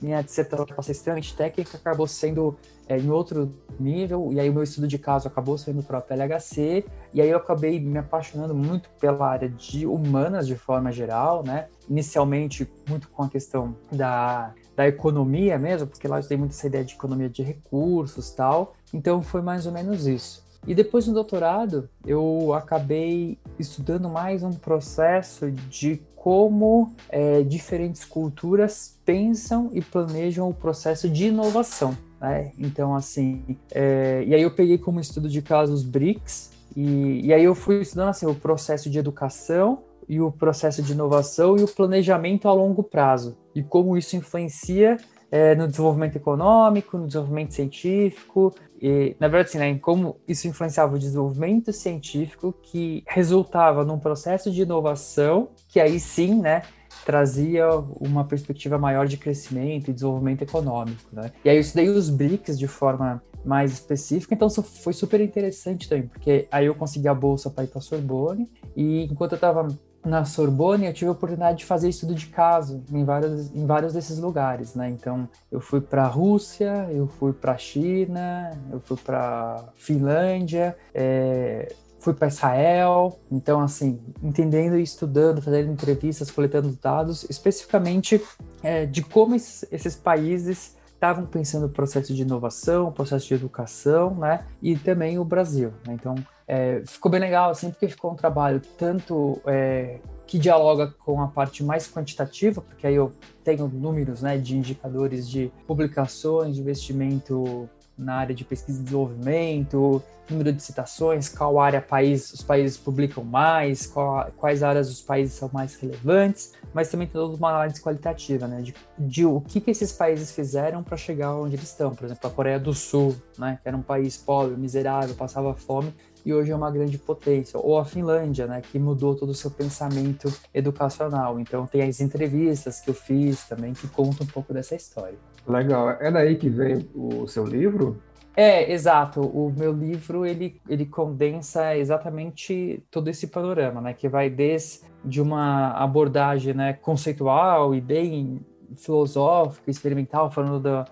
minha 0.00 0.22
dissertação 0.22 0.64
para 0.64 0.82
ser 0.82 0.92
extremamente 0.92 1.34
técnica 1.34 1.76
acabou 1.76 2.06
sendo 2.06 2.56
é, 2.88 2.96
em 2.96 3.10
outro 3.10 3.52
nível, 3.78 4.32
e 4.32 4.40
aí 4.40 4.48
o 4.48 4.54
meu 4.54 4.62
estudo 4.62 4.86
de 4.86 4.98
caso 4.98 5.28
acabou 5.28 5.58
sendo 5.58 5.82
para 5.82 5.98
o 5.98 6.02
PLHC, 6.02 6.84
e 7.12 7.20
aí 7.20 7.28
eu 7.28 7.36
acabei 7.36 7.78
me 7.80 7.98
apaixonando 7.98 8.54
muito 8.54 8.88
pela 9.00 9.28
área 9.28 9.48
de 9.48 9.86
humanas 9.86 10.46
de 10.46 10.56
forma 10.56 10.90
geral, 10.90 11.42
né? 11.44 11.66
Inicialmente 11.88 12.70
muito 12.88 13.08
com 13.10 13.24
a 13.24 13.28
questão 13.28 13.76
da, 13.90 14.54
da 14.76 14.86
economia 14.86 15.58
mesmo, 15.58 15.86
porque 15.86 16.08
lá 16.08 16.18
eu 16.18 16.26
tenho 16.26 16.40
muito 16.40 16.52
essa 16.52 16.66
ideia 16.66 16.84
de 16.84 16.94
economia 16.94 17.28
de 17.28 17.42
recursos 17.42 18.30
tal, 18.30 18.74
então 18.94 19.20
foi 19.20 19.42
mais 19.42 19.66
ou 19.66 19.72
menos 19.72 20.06
isso. 20.06 20.47
E 20.66 20.74
depois 20.74 21.06
no 21.06 21.14
doutorado, 21.14 21.88
eu 22.06 22.52
acabei 22.52 23.38
estudando 23.58 24.08
mais 24.08 24.42
um 24.42 24.52
processo 24.52 25.50
de 25.50 26.00
como 26.14 26.92
é, 27.08 27.42
diferentes 27.42 28.04
culturas 28.04 28.98
pensam 29.04 29.70
e 29.72 29.80
planejam 29.80 30.48
o 30.48 30.52
processo 30.52 31.08
de 31.08 31.28
inovação. 31.28 31.96
Né? 32.20 32.52
Então, 32.58 32.94
assim, 32.94 33.56
é, 33.72 34.24
e 34.26 34.34
aí 34.34 34.42
eu 34.42 34.50
peguei 34.50 34.76
como 34.76 35.00
estudo 35.00 35.28
de 35.28 35.40
casos 35.40 35.82
BRICS, 35.82 36.50
e, 36.76 37.26
e 37.26 37.32
aí 37.32 37.42
eu 37.42 37.54
fui 37.54 37.80
estudando 37.80 38.08
assim, 38.08 38.26
o 38.26 38.34
processo 38.34 38.90
de 38.90 38.98
educação 38.98 39.78
e 40.08 40.20
o 40.20 40.30
processo 40.30 40.82
de 40.82 40.92
inovação 40.92 41.56
e 41.56 41.62
o 41.62 41.68
planejamento 41.68 42.48
a 42.48 42.52
longo 42.52 42.82
prazo, 42.82 43.36
e 43.54 43.62
como 43.62 43.96
isso 43.96 44.16
influencia 44.16 44.96
é, 45.30 45.54
no 45.54 45.68
desenvolvimento 45.68 46.16
econômico, 46.16 46.96
no 46.96 47.06
desenvolvimento 47.06 47.52
científico, 47.52 48.54
e, 48.80 49.16
na 49.18 49.26
verdade, 49.28 49.48
assim, 49.48 49.58
né, 49.58 49.78
como 49.80 50.16
isso 50.26 50.46
influenciava 50.46 50.94
o 50.94 50.98
desenvolvimento 50.98 51.72
científico 51.72 52.54
que 52.62 53.02
resultava 53.06 53.84
num 53.84 53.98
processo 53.98 54.50
de 54.50 54.62
inovação 54.62 55.48
que 55.68 55.80
aí 55.80 55.98
sim, 55.98 56.40
né, 56.40 56.62
trazia 57.04 57.68
uma 58.00 58.24
perspectiva 58.24 58.78
maior 58.78 59.06
de 59.06 59.16
crescimento 59.16 59.90
e 59.90 59.94
desenvolvimento 59.94 60.42
econômico, 60.42 61.08
né? 61.12 61.32
E 61.44 61.50
aí 61.50 61.56
eu 61.56 61.60
estudei 61.60 61.88
os 61.88 62.10
BRICS 62.10 62.58
de 62.58 62.68
forma 62.68 63.22
mais 63.44 63.72
específica, 63.72 64.34
então 64.34 64.48
foi 64.50 64.92
super 64.92 65.20
interessante 65.20 65.88
também, 65.88 66.06
porque 66.06 66.46
aí 66.50 66.66
eu 66.66 66.74
consegui 66.74 67.08
a 67.08 67.14
bolsa 67.14 67.50
para 67.50 67.64
ir 67.64 67.68
para 67.68 67.80
Sorbonne 67.80 68.50
e 68.76 69.04
enquanto 69.04 69.32
eu 69.32 69.36
estava 69.36 69.68
na 70.04 70.24
Sorbonne 70.24 70.86
eu 70.86 70.92
tive 70.92 71.08
a 71.08 71.12
oportunidade 71.12 71.58
de 71.58 71.64
fazer 71.64 71.88
estudo 71.88 72.14
de 72.14 72.26
caso 72.26 72.82
em 72.90 73.04
vários, 73.04 73.54
em 73.54 73.66
vários 73.66 73.92
desses 73.92 74.18
lugares, 74.18 74.74
né? 74.74 74.88
Então 74.88 75.28
eu 75.50 75.60
fui 75.60 75.80
para 75.80 76.04
a 76.04 76.06
Rússia, 76.06 76.88
eu 76.90 77.06
fui 77.06 77.32
para 77.32 77.52
a 77.52 77.58
China, 77.58 78.52
eu 78.70 78.80
fui 78.80 78.96
para 78.96 79.64
Finlândia, 79.76 80.76
é, 80.94 81.72
fui 81.98 82.14
para 82.14 82.28
Israel. 82.28 83.18
Então 83.30 83.60
assim, 83.60 84.00
entendendo 84.22 84.78
e 84.78 84.82
estudando, 84.82 85.42
fazendo 85.42 85.72
entrevistas, 85.72 86.30
coletando 86.30 86.76
dados, 86.80 87.24
especificamente 87.28 88.22
é, 88.62 88.86
de 88.86 89.02
como 89.02 89.34
esses, 89.34 89.64
esses 89.70 89.96
países 89.96 90.76
estavam 90.94 91.26
pensando 91.26 91.62
no 91.62 91.68
processo 91.68 92.12
de 92.12 92.22
inovação, 92.22 92.90
processo 92.90 93.28
de 93.28 93.34
educação, 93.34 94.14
né? 94.16 94.44
E 94.60 94.76
também 94.76 95.18
o 95.18 95.24
Brasil. 95.24 95.72
Né? 95.86 95.94
Então 95.94 96.16
é, 96.48 96.82
ficou 96.86 97.12
bem 97.12 97.20
legal, 97.20 97.50
assim, 97.50 97.70
porque 97.70 97.88
ficou 97.88 98.10
um 98.10 98.16
trabalho 98.16 98.60
tanto 98.78 99.38
é, 99.46 99.98
que 100.26 100.38
dialoga 100.38 100.94
com 101.04 101.20
a 101.20 101.28
parte 101.28 101.62
mais 101.62 101.86
quantitativa, 101.86 102.62
porque 102.62 102.86
aí 102.86 102.94
eu 102.94 103.12
tenho 103.44 103.68
números 103.68 104.22
né, 104.22 104.38
de 104.38 104.56
indicadores 104.56 105.28
de 105.28 105.52
publicações, 105.66 106.54
de 106.54 106.62
investimento 106.62 107.68
na 107.98 108.14
área 108.14 108.34
de 108.34 108.44
pesquisa 108.44 108.80
e 108.80 108.84
desenvolvimento, 108.84 110.02
número 110.30 110.52
de 110.52 110.62
citações, 110.62 111.28
qual 111.28 111.58
área 111.58 111.80
país, 111.80 112.32
os 112.32 112.42
países 112.42 112.76
publicam 112.76 113.24
mais, 113.24 113.86
qual, 113.86 114.30
quais 114.36 114.62
áreas 114.62 114.90
os 114.90 115.00
países 115.00 115.34
são 115.34 115.50
mais 115.52 115.74
relevantes, 115.74 116.52
mas 116.72 116.90
também 116.90 117.06
tem 117.06 117.14
toda 117.14 117.34
uma 117.34 117.48
análise 117.48 117.80
qualitativa, 117.80 118.46
né, 118.46 118.60
de, 118.60 118.74
de 118.98 119.24
o 119.26 119.40
que, 119.40 119.60
que 119.60 119.70
esses 119.70 119.92
países 119.92 120.30
fizeram 120.30 120.82
para 120.82 120.96
chegar 120.96 121.34
onde 121.34 121.56
eles 121.56 121.68
estão. 121.68 121.94
Por 121.94 122.04
exemplo, 122.04 122.28
a 122.28 122.32
Coreia 122.32 122.60
do 122.60 122.72
Sul, 122.74 123.16
né, 123.38 123.58
que 123.62 123.68
era 123.68 123.76
um 123.76 123.82
país 123.82 124.16
pobre, 124.16 124.56
miserável, 124.56 125.14
passava 125.14 125.54
fome, 125.54 125.92
e 126.28 126.34
hoje 126.34 126.52
é 126.52 126.54
uma 126.54 126.70
grande 126.70 126.98
potência. 126.98 127.58
Ou 127.58 127.78
a 127.78 127.86
Finlândia, 127.86 128.46
né, 128.46 128.60
que 128.60 128.78
mudou 128.78 129.14
todo 129.14 129.30
o 129.30 129.34
seu 129.34 129.50
pensamento 129.50 130.30
educacional. 130.52 131.40
Então 131.40 131.66
tem 131.66 131.82
as 131.82 132.02
entrevistas 132.02 132.80
que 132.82 132.90
eu 132.90 132.94
fiz 132.94 133.48
também 133.48 133.72
que 133.72 133.88
contam 133.88 134.26
um 134.26 134.30
pouco 134.30 134.52
dessa 134.52 134.74
história. 134.74 135.16
Legal. 135.46 135.88
É 135.88 136.10
daí 136.10 136.36
que 136.36 136.50
vem 136.50 136.86
o 136.94 137.26
seu 137.26 137.46
livro? 137.46 138.02
É, 138.36 138.70
exato. 138.70 139.22
O 139.22 139.50
meu 139.56 139.72
livro 139.72 140.26
ele, 140.26 140.60
ele 140.68 140.84
condensa 140.84 141.74
exatamente 141.74 142.84
todo 142.90 143.08
esse 143.08 143.28
panorama, 143.28 143.80
né, 143.80 143.94
que 143.94 144.06
vai 144.06 144.28
desde 144.28 145.22
uma 145.22 145.70
abordagem, 145.70 146.52
né, 146.52 146.74
conceitual 146.74 147.74
e 147.74 147.80
bem 147.80 148.44
filosófica, 148.76 149.70
experimental, 149.70 150.30
falando 150.30 150.60
da 150.60 150.84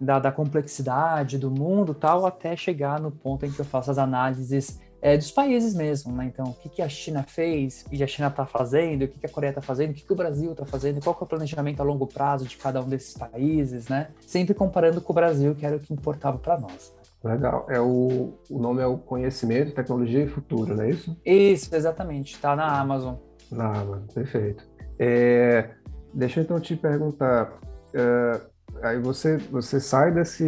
da, 0.00 0.18
da, 0.18 0.32
complexidade 0.32 1.38
do 1.38 1.50
mundo 1.50 1.94
tal, 1.94 2.26
até 2.26 2.56
chegar 2.56 3.00
no 3.00 3.10
ponto 3.10 3.46
em 3.46 3.50
que 3.50 3.60
eu 3.60 3.64
faço 3.64 3.90
as 3.90 3.98
análises 3.98 4.80
é, 5.00 5.16
dos 5.16 5.30
países 5.30 5.74
mesmo, 5.74 6.12
né? 6.12 6.24
Então, 6.26 6.46
o 6.46 6.54
que, 6.54 6.68
que 6.68 6.82
a 6.82 6.88
China 6.88 7.22
fez 7.22 7.84
e 7.92 8.02
a 8.02 8.06
China 8.06 8.28
está 8.28 8.44
fazendo, 8.44 9.04
o 9.04 9.08
que, 9.08 9.20
que 9.20 9.26
a 9.26 9.28
Coreia 9.28 9.50
está 9.50 9.62
fazendo, 9.62 9.90
o 9.90 9.94
que, 9.94 10.04
que 10.04 10.12
o 10.12 10.16
Brasil 10.16 10.52
está 10.52 10.66
fazendo, 10.66 11.00
qual 11.00 11.16
é 11.20 11.24
o 11.24 11.26
planejamento 11.26 11.80
a 11.80 11.84
longo 11.84 12.06
prazo 12.06 12.44
de 12.44 12.56
cada 12.56 12.80
um 12.80 12.88
desses 12.88 13.14
países, 13.14 13.88
né? 13.88 14.08
Sempre 14.26 14.54
comparando 14.54 15.00
com 15.00 15.12
o 15.12 15.14
Brasil, 15.14 15.54
que 15.54 15.64
era 15.64 15.76
o 15.76 15.80
que 15.80 15.92
importava 15.92 16.38
para 16.38 16.58
nós. 16.58 16.92
Legal. 17.22 17.66
É 17.68 17.80
o, 17.80 18.34
o 18.50 18.58
nome 18.58 18.82
é 18.82 18.86
o 18.86 18.98
Conhecimento, 18.98 19.74
Tecnologia 19.74 20.24
e 20.24 20.28
Futuro, 20.28 20.74
não 20.74 20.84
é 20.84 20.90
isso? 20.90 21.16
Isso, 21.24 21.74
exatamente. 21.74 22.34
Está 22.34 22.54
na 22.54 22.80
Amazon. 22.80 23.14
Na 23.50 23.66
Amazon, 23.66 24.06
perfeito. 24.12 24.66
É, 24.98 25.70
deixa 26.12 26.40
eu 26.40 26.44
então 26.44 26.58
te 26.60 26.74
perguntar. 26.76 27.58
É, 27.94 28.40
aí 28.82 28.98
você, 28.98 29.36
você 29.36 29.80
sai 29.80 30.12
desse. 30.12 30.44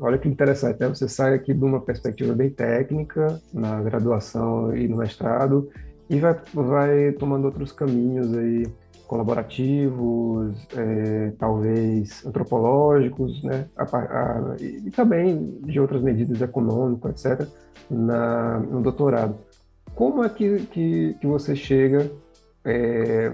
Olha 0.00 0.18
que 0.18 0.28
interessante, 0.28 0.80
né? 0.80 0.88
Você 0.88 1.08
sai 1.08 1.34
aqui 1.34 1.52
de 1.52 1.64
uma 1.64 1.80
perspectiva 1.80 2.34
bem 2.34 2.50
técnica, 2.50 3.40
na 3.52 3.82
graduação 3.82 4.76
e 4.76 4.88
no 4.88 4.96
mestrado, 4.96 5.70
e 6.08 6.18
vai, 6.18 6.36
vai 6.54 7.12
tomando 7.12 7.46
outros 7.46 7.72
caminhos 7.72 8.36
aí, 8.36 8.66
colaborativos, 9.06 10.66
é, 10.76 11.32
talvez 11.38 12.24
antropológicos, 12.26 13.42
né? 13.42 13.66
A, 13.76 13.84
a, 13.84 14.56
e 14.60 14.90
também 14.90 15.58
de 15.62 15.80
outras 15.80 16.02
medidas 16.02 16.40
econômicas, 16.40 17.24
etc., 17.24 17.48
na, 17.90 18.58
no 18.60 18.82
doutorado. 18.82 19.36
Como 19.94 20.24
é 20.24 20.28
que, 20.28 20.66
que, 20.66 21.16
que 21.20 21.26
você 21.26 21.56
chega 21.56 22.10
é, 22.64 23.32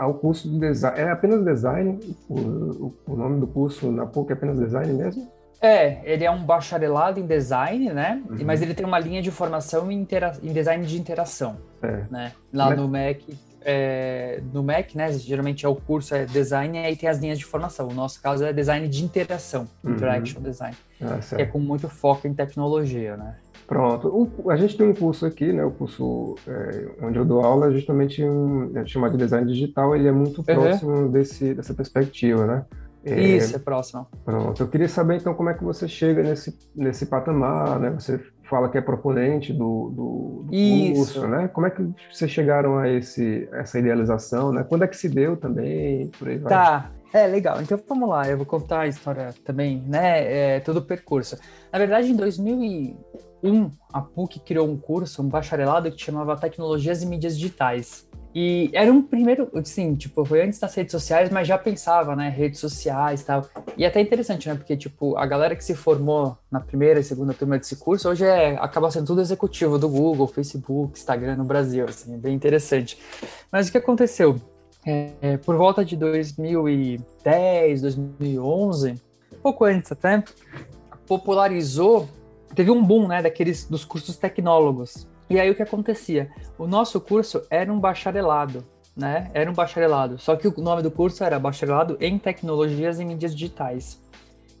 ao 0.00 0.14
curso 0.14 0.48
de 0.48 0.58
design. 0.58 0.98
É 0.98 1.10
apenas 1.10 1.44
design? 1.44 2.00
O, 2.28 2.92
o, 3.06 3.16
nome 3.16 3.40
do 3.40 3.46
curso 3.46 3.92
na 3.92 4.06
PUC 4.06 4.30
é 4.30 4.32
apenas 4.34 4.58
design 4.58 4.92
mesmo? 4.94 5.30
É, 5.60 6.00
ele 6.10 6.24
é 6.24 6.30
um 6.30 6.42
bacharelado 6.42 7.20
em 7.20 7.26
design, 7.26 7.92
né? 7.92 8.22
Uhum. 8.28 8.38
Mas 8.44 8.62
ele 8.62 8.72
tem 8.72 8.86
uma 8.86 8.98
linha 8.98 9.20
de 9.20 9.30
formação 9.30 9.92
em, 9.92 10.06
em 10.42 10.52
design 10.52 10.86
de 10.86 10.98
interação. 10.98 11.56
É. 11.82 12.04
Né? 12.10 12.32
Lá 12.52 12.74
no 12.74 12.88
MEC 12.88 13.36
é, 13.62 14.40
no 14.52 14.62
MEC, 14.62 14.96
né? 14.96 15.12
Geralmente 15.12 15.66
é 15.66 15.68
o 15.68 15.76
curso 15.76 16.14
é 16.14 16.24
design 16.24 16.78
e 16.78 16.84
aí 16.84 16.96
tem 16.96 17.08
as 17.08 17.18
linhas 17.18 17.38
de 17.38 17.44
formação. 17.44 17.88
O 17.88 17.94
nosso 17.94 18.20
caso 18.22 18.44
é 18.44 18.52
design 18.52 18.88
de 18.88 19.04
interação, 19.04 19.68
uhum. 19.84 19.92
interaction 19.92 20.40
design, 20.40 20.76
ah, 21.02 21.18
que 21.18 21.42
é 21.42 21.46
com 21.46 21.58
muito 21.58 21.88
foco 21.88 22.26
em 22.26 22.34
tecnologia, 22.34 23.16
né? 23.16 23.36
Pronto. 23.70 24.08
O, 24.08 24.50
a 24.50 24.56
gente 24.56 24.76
tem 24.76 24.84
um 24.84 24.92
curso 24.92 25.24
aqui, 25.24 25.52
né? 25.52 25.64
O 25.64 25.70
curso 25.70 26.34
é, 26.44 26.88
onde 27.02 27.16
eu 27.16 27.24
dou 27.24 27.40
aula, 27.40 27.70
justamente 27.70 28.20
um, 28.24 28.76
é 28.76 28.84
chamado 28.84 29.12
de 29.12 29.18
design 29.18 29.46
digital, 29.46 29.94
ele 29.94 30.08
é 30.08 30.12
muito 30.12 30.38
uhum. 30.38 30.44
próximo 30.44 31.08
desse, 31.08 31.54
dessa 31.54 31.72
perspectiva, 31.72 32.44
né? 32.48 32.64
É, 33.04 33.22
Isso, 33.22 33.54
é 33.54 33.60
próximo. 33.60 34.08
Pronto. 34.24 34.60
Eu 34.60 34.66
queria 34.66 34.88
saber, 34.88 35.18
então, 35.18 35.34
como 35.34 35.50
é 35.50 35.54
que 35.54 35.62
você 35.62 35.86
chega 35.86 36.20
nesse, 36.20 36.58
nesse 36.74 37.06
patamar, 37.06 37.78
né? 37.78 37.90
Você 37.90 38.20
fala 38.42 38.68
que 38.68 38.76
é 38.76 38.80
proponente 38.80 39.52
do, 39.52 39.90
do, 39.94 40.44
do 40.46 40.94
curso, 40.96 41.28
né? 41.28 41.46
Como 41.46 41.68
é 41.68 41.70
que 41.70 41.88
vocês 42.12 42.28
chegaram 42.28 42.76
a 42.76 42.88
esse, 42.88 43.48
essa 43.52 43.78
idealização, 43.78 44.52
né? 44.52 44.66
Quando 44.68 44.82
é 44.82 44.88
que 44.88 44.96
se 44.96 45.08
deu 45.08 45.36
também? 45.36 46.10
Por 46.18 46.26
aí 46.26 46.38
vai. 46.38 46.52
Tá, 46.52 46.90
é 47.12 47.26
legal. 47.26 47.60
Então 47.60 47.78
vamos 47.88 48.08
lá, 48.08 48.28
eu 48.28 48.36
vou 48.36 48.46
contar 48.46 48.80
a 48.80 48.86
história 48.88 49.34
também, 49.44 49.82
né? 49.86 50.56
É, 50.56 50.60
todo 50.60 50.78
o 50.78 50.82
percurso. 50.82 51.36
Na 51.72 51.78
verdade, 51.78 52.10
em 52.10 52.16
2001, 52.16 53.70
a 53.92 54.00
PUC 54.00 54.40
criou 54.40 54.68
um 54.68 54.76
curso, 54.76 55.22
um 55.22 55.28
bacharelado 55.28 55.90
que 55.90 56.02
chamava 56.02 56.36
Tecnologias 56.36 57.02
e 57.02 57.06
Mídias 57.06 57.36
Digitais. 57.36 58.08
E 58.32 58.70
era 58.72 58.92
um 58.92 59.02
primeiro, 59.02 59.50
assim, 59.56 59.96
tipo, 59.96 60.24
foi 60.24 60.42
antes 60.42 60.60
das 60.60 60.72
redes 60.72 60.92
sociais, 60.92 61.30
mas 61.30 61.48
já 61.48 61.58
pensava, 61.58 62.14
né, 62.14 62.28
redes 62.28 62.60
sociais 62.60 63.22
e 63.22 63.24
tal. 63.24 63.44
E 63.76 63.84
é 63.84 63.88
até 63.88 64.00
interessante, 64.00 64.48
né, 64.48 64.54
porque, 64.54 64.76
tipo, 64.76 65.16
a 65.16 65.26
galera 65.26 65.56
que 65.56 65.64
se 65.64 65.74
formou 65.74 66.38
na 66.48 66.60
primeira 66.60 67.00
e 67.00 67.02
segunda 67.02 67.34
turma 67.34 67.58
desse 67.58 67.74
curso, 67.74 68.08
hoje 68.08 68.24
é, 68.24 68.56
acaba 68.60 68.88
sendo 68.88 69.06
tudo 69.06 69.20
executivo 69.20 69.78
do 69.78 69.88
Google, 69.88 70.28
Facebook, 70.28 70.96
Instagram 70.96 71.36
no 71.36 71.44
Brasil, 71.44 71.86
assim, 71.88 72.14
é 72.14 72.16
bem 72.16 72.32
interessante. 72.32 72.96
Mas 73.50 73.68
o 73.68 73.72
que 73.72 73.78
aconteceu? 73.78 74.40
É, 74.84 75.36
por 75.38 75.56
volta 75.56 75.84
de 75.84 75.96
2010, 75.96 77.82
2011, 77.82 78.94
pouco 79.42 79.64
antes 79.64 79.92
até, 79.92 80.22
popularizou, 81.06 82.08
teve 82.54 82.70
um 82.70 82.82
boom, 82.82 83.06
né, 83.06 83.22
daqueles, 83.22 83.64
dos 83.64 83.84
cursos 83.84 84.16
tecnólogos. 84.16 85.06
E 85.28 85.38
aí 85.38 85.50
o 85.50 85.54
que 85.54 85.62
acontecia? 85.62 86.30
O 86.58 86.66
nosso 86.66 87.00
curso 87.00 87.42
era 87.50 87.72
um 87.72 87.78
bacharelado, 87.78 88.64
né? 88.96 89.30
Era 89.32 89.50
um 89.50 89.54
bacharelado. 89.54 90.18
Só 90.18 90.34
que 90.34 90.48
o 90.48 90.54
nome 90.60 90.82
do 90.82 90.90
curso 90.90 91.22
era 91.22 91.38
Bacharelado 91.38 91.96
em 92.00 92.18
Tecnologias 92.18 92.98
e 92.98 93.04
Mídias 93.04 93.34
Digitais. 93.34 94.00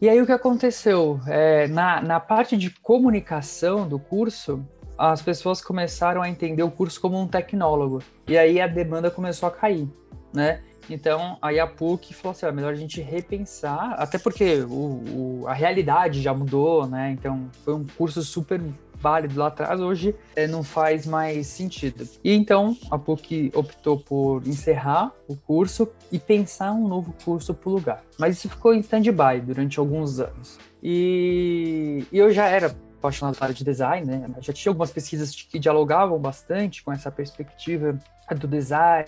E 0.00 0.08
aí 0.08 0.20
o 0.22 0.26
que 0.26 0.32
aconteceu? 0.32 1.20
É, 1.26 1.66
na, 1.68 2.00
na 2.00 2.20
parte 2.20 2.56
de 2.56 2.70
comunicação 2.70 3.86
do 3.86 3.98
curso, 3.98 4.64
as 5.00 5.22
pessoas 5.22 5.62
começaram 5.62 6.20
a 6.20 6.28
entender 6.28 6.62
o 6.62 6.70
curso 6.70 7.00
como 7.00 7.18
um 7.18 7.26
tecnólogo. 7.26 8.02
E 8.28 8.36
aí 8.36 8.60
a 8.60 8.66
demanda 8.66 9.10
começou 9.10 9.48
a 9.48 9.50
cair, 9.50 9.88
né? 10.30 10.60
Então, 10.90 11.38
aí 11.40 11.58
a 11.58 11.66
PUC 11.66 12.12
falou 12.12 12.32
assim, 12.32 12.44
é 12.44 12.52
melhor 12.52 12.72
a 12.72 12.76
gente 12.76 13.00
repensar, 13.00 13.94
até 13.96 14.18
porque 14.18 14.60
o, 14.68 14.72
o, 14.74 15.44
a 15.46 15.54
realidade 15.54 16.20
já 16.20 16.34
mudou, 16.34 16.86
né? 16.86 17.12
Então, 17.12 17.48
foi 17.64 17.74
um 17.74 17.86
curso 17.96 18.22
super 18.22 18.60
válido 18.94 19.38
lá 19.40 19.46
atrás, 19.46 19.80
hoje 19.80 20.14
é, 20.36 20.46
não 20.46 20.62
faz 20.62 21.06
mais 21.06 21.46
sentido. 21.46 22.06
E 22.22 22.34
então 22.34 22.76
a 22.90 22.98
PUC 22.98 23.50
optou 23.54 23.98
por 23.98 24.46
encerrar 24.46 25.12
o 25.26 25.34
curso 25.34 25.88
e 26.12 26.18
pensar 26.18 26.72
um 26.72 26.86
novo 26.86 27.14
curso 27.24 27.54
para 27.54 27.70
o 27.70 27.72
lugar. 27.72 28.02
Mas 28.18 28.36
isso 28.36 28.50
ficou 28.50 28.74
em 28.74 28.80
stand-by 28.80 29.40
durante 29.42 29.78
alguns 29.78 30.20
anos. 30.20 30.58
E, 30.82 32.04
e 32.12 32.18
eu 32.18 32.30
já 32.30 32.46
era 32.46 32.76
apaixonado 33.00 33.34
pela 33.34 33.46
área 33.46 33.54
de 33.54 33.64
design, 33.64 34.06
né? 34.06 34.30
Já 34.40 34.52
tinha 34.52 34.70
algumas 34.70 34.90
pesquisas 34.90 35.34
que 35.34 35.58
dialogavam 35.58 36.18
bastante 36.18 36.84
com 36.84 36.92
essa 36.92 37.10
perspectiva 37.10 37.98
do 38.38 38.46
design, 38.46 39.06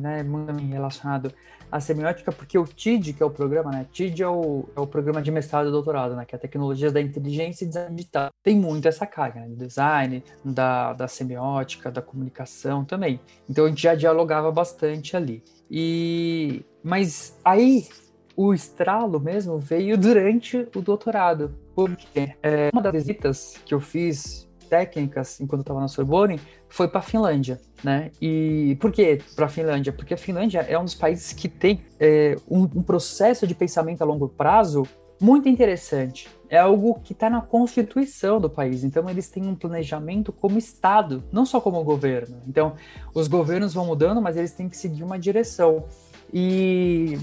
né? 0.00 0.22
Muito 0.22 0.52
relacionado 0.52 1.34
a 1.70 1.80
semiótica, 1.80 2.30
porque 2.30 2.58
o 2.58 2.64
TID, 2.64 3.14
que 3.14 3.22
é 3.22 3.26
o 3.26 3.30
programa, 3.30 3.70
né? 3.70 3.86
TID 3.92 4.22
é 4.22 4.28
o, 4.28 4.68
é 4.76 4.80
o 4.80 4.86
programa 4.86 5.20
de 5.20 5.30
mestrado 5.30 5.68
e 5.68 5.72
doutorado, 5.72 6.14
né? 6.14 6.24
Que 6.24 6.34
é 6.34 6.38
Tecnologias 6.38 6.92
da 6.92 7.00
Inteligência 7.00 7.64
e 7.64 7.68
Design 7.68 7.96
Digital. 7.96 8.30
Tem 8.42 8.56
muito 8.56 8.86
essa 8.86 9.06
carga, 9.06 9.40
né? 9.40 9.48
Do 9.48 9.56
design, 9.56 10.22
da, 10.44 10.92
da 10.92 11.08
semiótica, 11.08 11.90
da 11.90 12.00
comunicação 12.00 12.84
também. 12.84 13.20
Então 13.48 13.64
a 13.64 13.68
gente 13.68 13.82
já 13.82 13.94
dialogava 13.94 14.52
bastante 14.52 15.16
ali. 15.16 15.42
E... 15.70 16.64
Mas 16.84 17.38
aí 17.44 17.86
o 18.36 18.52
estralo 18.54 19.20
mesmo 19.20 19.58
veio 19.58 19.96
durante 19.96 20.68
o 20.74 20.80
doutorado, 20.80 21.54
porque 21.74 22.34
é, 22.42 22.70
uma 22.72 22.82
das 22.82 22.92
visitas 22.92 23.54
que 23.64 23.74
eu 23.74 23.80
fiz 23.80 24.48
técnicas 24.68 25.38
enquanto 25.40 25.60
eu 25.60 25.62
estava 25.62 25.80
na 25.80 25.88
Sorbonne 25.88 26.40
foi 26.68 26.88
para 26.88 27.00
a 27.00 27.02
Finlândia, 27.02 27.60
né? 27.84 28.10
E 28.20 28.76
por 28.80 28.90
que 28.90 29.20
para 29.36 29.44
a 29.44 29.48
Finlândia? 29.48 29.92
Porque 29.92 30.14
a 30.14 30.16
Finlândia 30.16 30.60
é 30.60 30.78
um 30.78 30.84
dos 30.84 30.94
países 30.94 31.34
que 31.34 31.46
tem 31.46 31.82
é, 32.00 32.36
um, 32.48 32.62
um 32.62 32.82
processo 32.82 33.46
de 33.46 33.54
pensamento 33.54 34.00
a 34.00 34.06
longo 34.06 34.28
prazo 34.28 34.86
muito 35.20 35.48
interessante. 35.48 36.28
É 36.48 36.58
algo 36.58 37.00
que 37.04 37.12
está 37.12 37.30
na 37.30 37.40
constituição 37.40 38.40
do 38.40 38.50
país. 38.50 38.82
Então, 38.82 39.08
eles 39.08 39.28
têm 39.28 39.46
um 39.46 39.54
planejamento 39.54 40.32
como 40.32 40.58
Estado, 40.58 41.22
não 41.30 41.46
só 41.46 41.60
como 41.60 41.82
governo. 41.84 42.38
Então, 42.46 42.74
os 43.14 43.28
governos 43.28 43.72
vão 43.72 43.86
mudando, 43.86 44.20
mas 44.20 44.36
eles 44.36 44.52
têm 44.52 44.68
que 44.68 44.76
seguir 44.76 45.04
uma 45.04 45.18
direção. 45.18 45.84
E, 46.32 47.16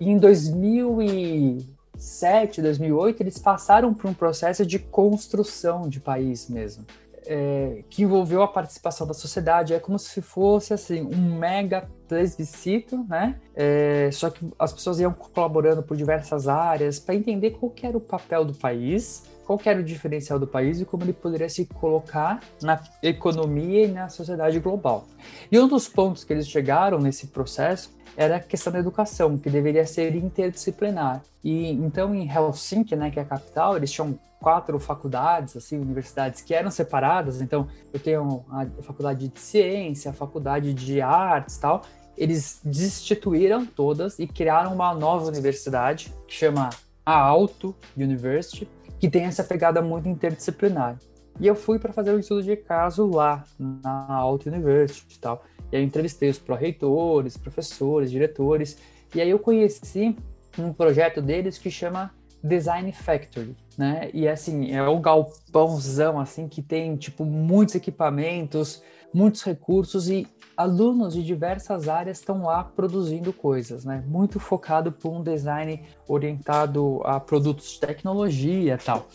e 0.00 0.08
em 0.08 0.18
2007, 0.18 2.62
2008, 2.62 3.22
eles 3.22 3.38
passaram 3.38 3.92
por 3.92 4.08
um 4.10 4.14
processo 4.14 4.64
de 4.64 4.78
construção 4.78 5.88
de 5.88 6.00
país 6.00 6.48
mesmo 6.48 6.86
é, 7.26 7.82
que 7.88 8.02
envolveu 8.02 8.42
a 8.42 8.48
participação 8.48 9.06
da 9.06 9.14
sociedade. 9.14 9.72
É 9.72 9.78
como 9.78 9.98
se 9.98 10.20
fosse 10.20 10.74
assim 10.74 11.02
um 11.02 11.38
mega 11.38 11.88
plebiscito, 12.08 13.04
né? 13.08 13.36
É, 13.54 14.10
só 14.12 14.30
que 14.30 14.44
as 14.58 14.72
pessoas 14.72 14.98
iam 14.98 15.12
colaborando 15.12 15.82
por 15.82 15.96
diversas 15.96 16.48
áreas 16.48 16.98
para 16.98 17.14
entender 17.14 17.52
qual 17.52 17.72
era 17.82 17.96
o 17.96 18.00
papel 18.00 18.44
do 18.44 18.52
país, 18.52 19.22
qual 19.50 19.60
era 19.64 19.80
o 19.80 19.82
diferencial 19.82 20.38
do 20.38 20.46
país 20.46 20.80
e 20.80 20.84
como 20.84 21.02
ele 21.02 21.12
poderia 21.12 21.48
se 21.48 21.66
colocar 21.66 22.40
na 22.62 22.80
economia 23.02 23.86
e 23.86 23.88
na 23.88 24.08
sociedade 24.08 24.60
global. 24.60 25.06
E 25.50 25.58
um 25.58 25.66
dos 25.66 25.88
pontos 25.88 26.22
que 26.22 26.32
eles 26.32 26.48
chegaram 26.48 27.00
nesse 27.00 27.26
processo 27.28 27.92
era 28.16 28.36
a 28.36 28.40
questão 28.40 28.72
da 28.72 28.78
educação, 28.78 29.36
que 29.36 29.50
deveria 29.50 29.84
ser 29.84 30.14
interdisciplinar. 30.14 31.22
E 31.42 31.72
então 31.72 32.14
em 32.14 32.30
Helsinki, 32.30 32.94
né, 32.94 33.10
que 33.10 33.18
é 33.18 33.22
a 33.22 33.24
capital, 33.24 33.76
eles 33.76 33.90
tinham 33.90 34.16
quatro 34.38 34.78
faculdades, 34.78 35.56
assim, 35.56 35.78
universidades 35.78 36.42
que 36.42 36.54
eram 36.54 36.70
separadas. 36.70 37.42
Então, 37.42 37.68
eu 37.92 38.00
tenho 38.00 38.44
a 38.50 38.66
faculdade 38.82 39.28
de 39.28 39.38
ciência, 39.38 40.12
a 40.12 40.14
faculdade 40.14 40.72
de 40.72 41.00
artes, 41.02 41.58
tal. 41.58 41.82
Eles 42.16 42.60
destituíram 42.64 43.66
todas 43.66 44.18
e 44.18 44.26
criaram 44.26 44.72
uma 44.72 44.94
nova 44.94 45.26
universidade 45.26 46.12
que 46.26 46.34
chama 46.34 46.70
a 47.04 47.18
Alto 47.18 47.74
University, 47.96 48.68
que 49.00 49.08
tem 49.08 49.24
essa 49.24 49.42
pegada 49.42 49.80
muito 49.80 50.08
interdisciplinar. 50.08 50.98
E 51.40 51.46
eu 51.46 51.54
fui 51.54 51.78
para 51.78 51.92
fazer 51.92 52.12
o 52.12 52.16
um 52.16 52.18
estudo 52.20 52.42
de 52.42 52.54
caso 52.54 53.08
lá 53.08 53.42
na 53.58 54.14
Alto 54.14 54.48
University 54.50 55.16
e 55.16 55.18
tal. 55.18 55.42
E 55.72 55.76
aí 55.76 55.82
eu 55.82 55.86
entrevistei 55.86 56.28
os 56.28 56.38
pró-reitores, 56.38 57.36
professores, 57.36 58.10
diretores. 58.10 58.76
E 59.14 59.20
aí 59.20 59.30
eu 59.30 59.38
conheci 59.38 60.14
um 60.58 60.72
projeto 60.72 61.22
deles 61.22 61.56
que 61.56 61.70
chama 61.70 62.12
Design 62.44 62.92
Factory, 62.92 63.56
né? 63.78 64.10
E 64.12 64.28
assim, 64.28 64.72
é 64.72 64.86
um 64.86 65.00
galpãozão 65.00 66.20
assim 66.20 66.46
que 66.46 66.60
tem 66.60 66.94
tipo 66.96 67.24
muitos 67.24 67.74
equipamentos, 67.74 68.82
muitos 69.12 69.42
recursos 69.42 70.08
e 70.08 70.26
alunos 70.56 71.14
de 71.14 71.22
diversas 71.22 71.88
áreas 71.88 72.18
estão 72.18 72.42
lá 72.42 72.62
produzindo 72.62 73.32
coisas, 73.32 73.84
né? 73.84 74.04
Muito 74.06 74.38
focado 74.38 74.92
por 74.92 75.10
um 75.10 75.22
design 75.22 75.82
orientado 76.06 77.00
a 77.04 77.18
produtos 77.18 77.72
de 77.72 77.80
tecnologia 77.80 78.74
e 78.74 78.84
tal. 78.84 79.08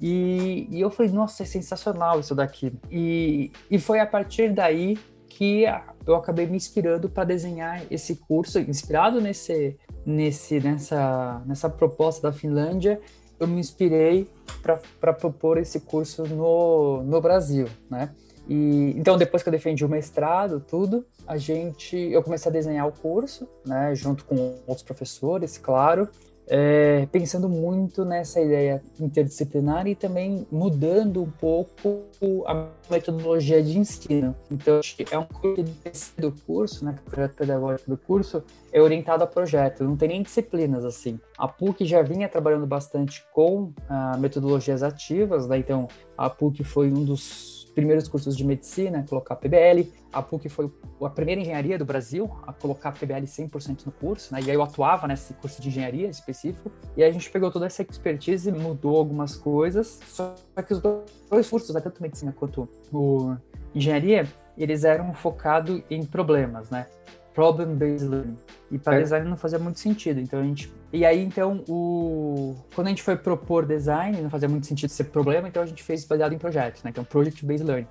E, 0.00 0.68
e 0.70 0.80
eu 0.80 0.90
falei, 0.90 1.10
nossa, 1.12 1.42
é 1.42 1.46
sensacional 1.46 2.20
isso 2.20 2.34
daqui. 2.34 2.72
E, 2.90 3.50
e 3.70 3.78
foi 3.78 4.00
a 4.00 4.06
partir 4.06 4.52
daí 4.52 4.98
que 5.28 5.64
eu 6.06 6.14
acabei 6.14 6.46
me 6.46 6.56
inspirando 6.56 7.08
para 7.08 7.24
desenhar 7.24 7.82
esse 7.90 8.16
curso, 8.16 8.58
inspirado 8.58 9.20
nesse, 9.20 9.76
nesse, 10.04 10.60
nessa, 10.60 11.42
nessa 11.46 11.70
proposta 11.70 12.22
da 12.22 12.32
Finlândia, 12.32 13.00
eu 13.40 13.48
me 13.48 13.58
inspirei 13.58 14.30
para 14.62 15.12
propor 15.12 15.58
esse 15.58 15.80
curso 15.80 16.22
no, 16.24 17.02
no 17.02 17.20
Brasil, 17.20 17.66
né? 17.90 18.10
E, 18.48 18.94
então, 18.96 19.16
depois 19.16 19.42
que 19.42 19.48
eu 19.48 19.52
defendi 19.52 19.84
o 19.84 19.88
mestrado, 19.88 20.60
tudo, 20.60 21.04
a 21.26 21.36
gente, 21.36 21.96
eu 21.96 22.22
comecei 22.22 22.50
a 22.50 22.52
desenhar 22.52 22.86
o 22.86 22.92
curso, 22.92 23.48
né, 23.64 23.94
junto 23.94 24.24
com 24.24 24.56
outros 24.66 24.82
professores, 24.82 25.56
claro, 25.56 26.08
é, 26.48 27.06
pensando 27.12 27.48
muito 27.48 28.04
nessa 28.04 28.40
ideia 28.40 28.82
interdisciplinar 28.98 29.86
e 29.86 29.94
também 29.94 30.46
mudando 30.50 31.22
um 31.22 31.30
pouco 31.30 32.04
a 32.46 32.66
metodologia 32.90 33.62
de 33.62 33.78
ensino. 33.78 34.34
Então, 34.50 34.80
é 35.10 35.18
um 35.18 35.24
curso 35.24 36.12
do 36.18 36.32
curso, 36.44 36.84
né, 36.84 36.98
o 37.06 37.10
projeto 37.10 37.34
pedagógico 37.36 37.90
do 37.90 37.96
curso 37.96 38.42
é 38.72 38.80
orientado 38.80 39.22
a 39.22 39.26
projeto, 39.26 39.84
não 39.84 39.96
tem 39.96 40.08
nem 40.08 40.22
disciplinas 40.22 40.84
assim. 40.84 41.18
A 41.38 41.46
PUC 41.46 41.84
já 41.84 42.02
vinha 42.02 42.28
trabalhando 42.28 42.66
bastante 42.66 43.24
com 43.32 43.72
ah, 43.88 44.16
metodologias 44.18 44.82
ativas, 44.82 45.46
né? 45.46 45.58
então 45.58 45.88
a 46.16 46.28
PUC 46.28 46.64
foi 46.64 46.90
um 46.90 47.04
dos 47.04 47.61
primeiros 47.74 48.08
cursos 48.08 48.36
de 48.36 48.44
medicina 48.44 49.04
colocar 49.08 49.36
PBL, 49.36 49.90
a 50.12 50.22
PUC 50.22 50.48
foi 50.48 50.70
a 51.00 51.10
primeira 51.10 51.40
engenharia 51.40 51.78
do 51.78 51.84
Brasil 51.84 52.30
a 52.46 52.52
colocar 52.52 52.92
PBL 52.92 53.24
100% 53.24 53.86
no 53.86 53.92
curso, 53.92 54.32
né? 54.32 54.40
e 54.42 54.50
aí 54.50 54.56
eu 54.56 54.62
atuava 54.62 55.06
nesse 55.06 55.34
curso 55.34 55.60
de 55.60 55.68
engenharia 55.68 56.08
específico, 56.08 56.70
e 56.96 57.02
aí 57.02 57.08
a 57.08 57.12
gente 57.12 57.30
pegou 57.30 57.50
toda 57.50 57.66
essa 57.66 57.82
expertise 57.82 58.48
e 58.48 58.52
mudou 58.52 58.96
algumas 58.96 59.36
coisas, 59.36 60.00
só 60.06 60.34
que 60.66 60.72
os 60.72 60.80
dois 60.80 61.48
cursos, 61.48 61.74
né? 61.74 61.80
tanto 61.80 62.02
medicina 62.02 62.32
quanto 62.32 62.68
o 62.92 63.36
engenharia, 63.74 64.26
eles 64.56 64.84
eram 64.84 65.14
focados 65.14 65.82
em 65.90 66.04
problemas, 66.04 66.68
né? 66.70 66.86
problem-based 67.34 68.08
learning. 68.08 68.36
E 68.70 68.78
para 68.78 68.96
é. 68.96 69.02
design 69.02 69.28
não 69.28 69.36
fazia 69.36 69.58
muito 69.58 69.80
sentido. 69.80 70.20
Então 70.20 70.40
a 70.40 70.42
gente. 70.42 70.72
E 70.92 71.06
aí, 71.06 71.22
então, 71.22 71.64
o... 71.68 72.54
quando 72.74 72.88
a 72.88 72.90
gente 72.90 73.02
foi 73.02 73.16
propor 73.16 73.64
design, 73.64 74.20
não 74.20 74.28
fazia 74.28 74.48
muito 74.48 74.66
sentido 74.66 74.90
ser 74.90 75.04
problema, 75.04 75.48
então 75.48 75.62
a 75.62 75.66
gente 75.66 75.82
fez 75.82 76.04
baseado 76.04 76.34
em 76.34 76.38
projetos, 76.38 76.82
né? 76.82 76.90
Então, 76.90 77.02
project-based 77.02 77.66
learning. 77.66 77.88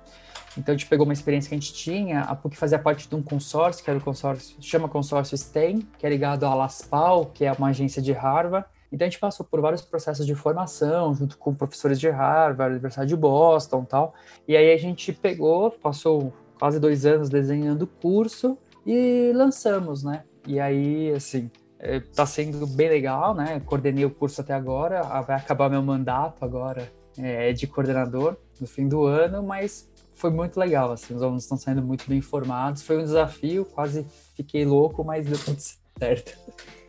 Então 0.56 0.74
a 0.74 0.76
gente 0.76 0.86
pegou 0.86 1.04
uma 1.04 1.12
experiência 1.12 1.48
que 1.48 1.54
a 1.54 1.58
gente 1.58 1.72
tinha, 1.72 2.20
a 2.20 2.34
PUC 2.34 2.56
fazia 2.56 2.78
parte 2.78 3.08
de 3.08 3.14
um 3.14 3.22
consórcio, 3.22 3.82
que 3.82 3.88
era 3.88 3.98
o 3.98 4.02
consórcio, 4.02 4.56
chama 4.60 4.88
consórcio 4.88 5.36
STEM, 5.36 5.80
que 5.98 6.06
é 6.06 6.10
ligado 6.10 6.44
à 6.44 6.54
LASPAL, 6.54 7.26
que 7.26 7.44
é 7.44 7.52
uma 7.52 7.68
agência 7.68 8.02
de 8.02 8.12
Harvard. 8.12 8.66
Então 8.92 9.06
a 9.06 9.08
gente 9.08 9.18
passou 9.18 9.46
por 9.46 9.60
vários 9.62 9.80
processos 9.80 10.26
de 10.26 10.34
formação, 10.34 11.14
junto 11.14 11.38
com 11.38 11.54
professores 11.54 11.98
de 11.98 12.10
Harvard, 12.10 12.72
Universidade 12.72 13.08
de 13.08 13.16
Boston 13.16 13.84
tal. 13.84 14.14
E 14.46 14.54
aí 14.54 14.72
a 14.72 14.76
gente 14.76 15.10
pegou, 15.12 15.70
passou 15.70 16.32
quase 16.58 16.78
dois 16.78 17.06
anos 17.06 17.30
desenhando 17.30 17.82
o 17.82 17.86
curso, 17.86 18.58
e 18.84 19.32
lançamos, 19.34 20.02
né? 20.02 20.24
E 20.46 20.60
aí, 20.60 21.12
assim, 21.12 21.50
está 21.82 22.22
é, 22.22 22.26
sendo 22.26 22.66
bem 22.66 22.88
legal, 22.88 23.34
né? 23.34 23.60
Coordenei 23.66 24.04
o 24.04 24.10
curso 24.10 24.40
até 24.40 24.54
agora, 24.54 25.00
ah, 25.00 25.20
vai 25.20 25.36
acabar 25.36 25.68
meu 25.68 25.82
mandato 25.82 26.44
agora 26.44 26.90
é, 27.18 27.52
de 27.52 27.66
coordenador 27.66 28.36
no 28.60 28.66
fim 28.66 28.88
do 28.88 29.04
ano, 29.04 29.42
mas 29.42 29.90
foi 30.14 30.30
muito 30.30 30.58
legal, 30.58 30.92
assim, 30.92 31.14
os 31.14 31.22
alunos 31.22 31.42
estão 31.42 31.58
saindo 31.58 31.82
muito 31.82 32.08
bem 32.08 32.18
informados, 32.18 32.82
foi 32.82 32.98
um 32.98 33.02
desafio, 33.02 33.64
quase 33.64 34.06
fiquei 34.36 34.64
louco, 34.64 35.02
mas 35.02 35.26
deu 35.26 35.36
tudo 35.36 35.58
certo. 35.98 36.38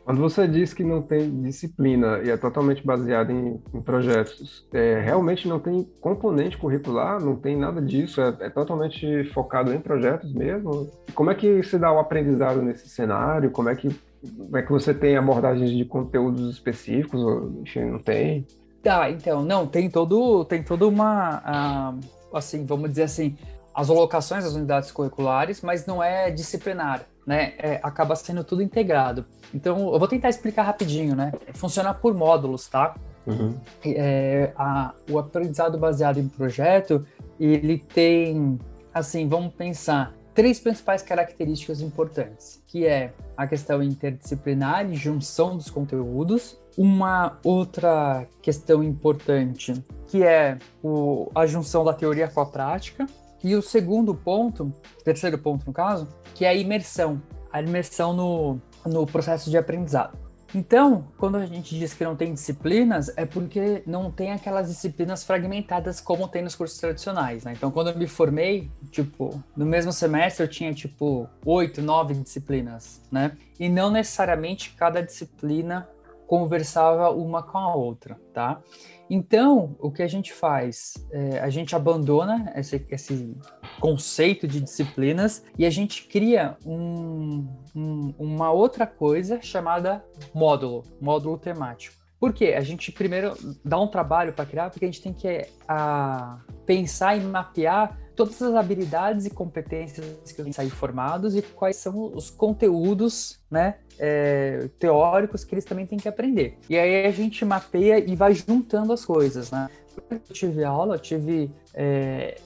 Quando 0.05 0.19
você 0.19 0.45
diz 0.47 0.73
que 0.73 0.83
não 0.83 1.01
tem 1.01 1.39
disciplina 1.39 2.19
e 2.23 2.29
é 2.29 2.35
totalmente 2.35 2.85
baseado 2.85 3.31
em, 3.31 3.61
em 3.73 3.81
projetos, 3.81 4.67
é, 4.73 4.99
realmente 4.99 5.47
não 5.47 5.59
tem 5.59 5.83
componente 6.01 6.57
curricular, 6.57 7.23
não 7.23 7.37
tem 7.37 7.57
nada 7.57 7.81
disso, 7.81 8.19
é, 8.19 8.35
é, 8.41 8.49
totalmente 8.49 9.23
focado 9.33 9.73
em 9.73 9.79
projetos 9.79 10.33
mesmo? 10.33 10.91
Como 11.15 11.31
é 11.31 11.35
que 11.35 11.63
se 11.63 11.79
dá 11.79 11.91
o 11.91 11.99
aprendizado 11.99 12.61
nesse 12.61 12.89
cenário? 12.89 13.49
Como 13.49 13.69
é 13.69 13.75
que, 13.75 13.89
como 14.37 14.57
é 14.57 14.61
que 14.61 14.71
você 14.71 14.93
tem 14.93 15.17
abordagens 15.17 15.71
de 15.71 15.85
conteúdos 15.85 16.49
específicos? 16.49 17.21
Enfim, 17.61 17.85
não 17.85 17.99
tem? 17.99 18.45
Tá, 18.81 19.09
então, 19.09 19.43
não, 19.43 19.65
tem 19.65 19.89
todo, 19.89 20.43
tem 20.45 20.61
toda 20.61 20.87
uma, 20.87 21.93
uh, 22.33 22.37
assim, 22.37 22.65
vamos 22.65 22.89
dizer 22.89 23.03
assim, 23.03 23.37
as 23.73 23.89
alocações 23.89 24.43
das 24.43 24.53
unidades 24.53 24.91
curriculares, 24.91 25.61
mas 25.61 25.85
não 25.85 26.03
é 26.03 26.29
disciplinar, 26.29 27.05
né? 27.25 27.53
É, 27.57 27.79
acaba 27.81 28.15
sendo 28.15 28.43
tudo 28.43 28.61
integrado. 28.61 29.25
Então, 29.53 29.93
eu 29.93 29.99
vou 29.99 30.07
tentar 30.07 30.29
explicar 30.29 30.63
rapidinho, 30.63 31.15
né? 31.15 31.31
Funciona 31.53 31.93
por 31.93 32.13
módulos, 32.13 32.67
tá? 32.67 32.95
Uhum. 33.25 33.55
É, 33.85 34.51
a, 34.57 34.93
o 35.09 35.17
aprendizado 35.17 35.77
baseado 35.77 36.19
em 36.19 36.27
projeto, 36.27 37.05
ele 37.39 37.77
tem, 37.77 38.59
assim, 38.93 39.27
vamos 39.27 39.53
pensar, 39.53 40.13
três 40.33 40.59
principais 40.59 41.01
características 41.01 41.81
importantes, 41.81 42.61
que 42.67 42.85
é 42.85 43.13
a 43.37 43.45
questão 43.47 43.81
interdisciplinar 43.83 44.89
e 44.89 44.95
junção 44.95 45.55
dos 45.55 45.69
conteúdos, 45.69 46.57
uma 46.77 47.37
outra 47.43 48.27
questão 48.41 48.83
importante, 48.83 49.73
que 50.07 50.23
é 50.23 50.57
o, 50.83 51.29
a 51.35 51.45
junção 51.45 51.83
da 51.83 51.93
teoria 51.93 52.27
com 52.27 52.41
a 52.41 52.45
prática, 52.45 53.05
e 53.43 53.55
o 53.55 53.61
segundo 53.61 54.15
ponto, 54.15 54.71
terceiro 55.03 55.37
ponto 55.37 55.65
no 55.67 55.73
caso, 55.73 56.07
que 56.33 56.45
é 56.45 56.49
a 56.49 56.53
imersão. 56.53 57.21
A 57.51 57.61
imersão 57.61 58.13
no, 58.13 58.59
no 58.85 59.05
processo 59.05 59.49
de 59.51 59.57
aprendizado. 59.57 60.17
Então, 60.55 61.07
quando 61.17 61.37
a 61.37 61.45
gente 61.45 61.77
diz 61.77 61.93
que 61.93 62.03
não 62.03 62.15
tem 62.15 62.33
disciplinas, 62.33 63.11
é 63.17 63.25
porque 63.25 63.81
não 63.87 64.11
tem 64.11 64.31
aquelas 64.31 64.67
disciplinas 64.67 65.23
fragmentadas 65.23 65.99
como 65.99 66.27
tem 66.27 66.43
nos 66.43 66.55
cursos 66.55 66.77
tradicionais, 66.77 67.43
né? 67.43 67.53
Então, 67.53 67.71
quando 67.71 67.89
eu 67.89 67.97
me 67.97 68.07
formei, 68.07 68.69
tipo, 68.91 69.43
no 69.55 69.65
mesmo 69.65 69.91
semestre 69.91 70.43
eu 70.43 70.47
tinha, 70.47 70.73
tipo, 70.73 71.27
oito, 71.43 71.81
nove 71.81 72.13
disciplinas, 72.13 73.01
né? 73.11 73.35
E 73.59 73.67
não 73.67 73.89
necessariamente 73.89 74.75
cada 74.77 75.01
disciplina 75.01 75.87
conversava 76.33 77.11
uma 77.11 77.43
com 77.43 77.59
a 77.59 77.75
outra, 77.75 78.19
tá? 78.33 78.59
Então, 79.07 79.75
o 79.79 79.91
que 79.91 80.01
a 80.01 80.07
gente 80.07 80.33
faz? 80.33 80.95
É, 81.11 81.39
a 81.39 81.47
gente 81.47 81.75
abandona 81.75 82.51
esse, 82.55 82.83
esse, 82.89 83.37
conceito 83.79 84.47
de 84.47 84.59
disciplinas 84.59 85.43
e 85.59 85.63
a 85.63 85.69
gente 85.69 86.07
cria 86.07 86.57
um, 86.65 87.47
um, 87.75 88.15
uma 88.17 88.51
outra 88.51 88.87
coisa 88.87 89.43
chamada 89.43 90.03
módulo, 90.33 90.83
módulo 90.99 91.37
temático. 91.37 92.02
Por 92.23 92.31
quê? 92.31 92.55
A 92.57 92.61
gente 92.61 92.89
primeiro 92.89 93.33
dá 93.65 93.77
um 93.77 93.85
trabalho 93.85 94.31
para 94.31 94.45
criar, 94.45 94.69
porque 94.69 94.85
a 94.85 94.87
gente 94.87 95.01
tem 95.01 95.11
que 95.11 95.45
a, 95.67 96.39
pensar 96.65 97.17
e 97.17 97.19
mapear 97.19 97.99
todas 98.15 98.41
as 98.41 98.55
habilidades 98.55 99.25
e 99.25 99.29
competências 99.29 100.31
que 100.31 100.41
vão 100.41 100.53
sair 100.53 100.69
formados 100.69 101.35
e 101.35 101.41
quais 101.41 101.75
são 101.75 102.15
os 102.15 102.29
conteúdos 102.29 103.41
né, 103.51 103.75
é, 103.99 104.69
teóricos 104.79 105.43
que 105.43 105.53
eles 105.53 105.65
também 105.65 105.85
têm 105.85 105.99
que 105.99 106.07
aprender. 106.07 106.57
E 106.69 106.77
aí 106.77 107.05
a 107.05 107.11
gente 107.11 107.43
mapeia 107.43 107.99
e 107.99 108.15
vai 108.15 108.33
juntando 108.33 108.93
as 108.93 109.03
coisas. 109.03 109.51
Né? 109.51 109.69
Eu 110.09 110.19
tive 110.19 110.63
aula, 110.63 110.95
eu 110.95 110.99
tive, 110.99 111.51
é, 111.73 112.39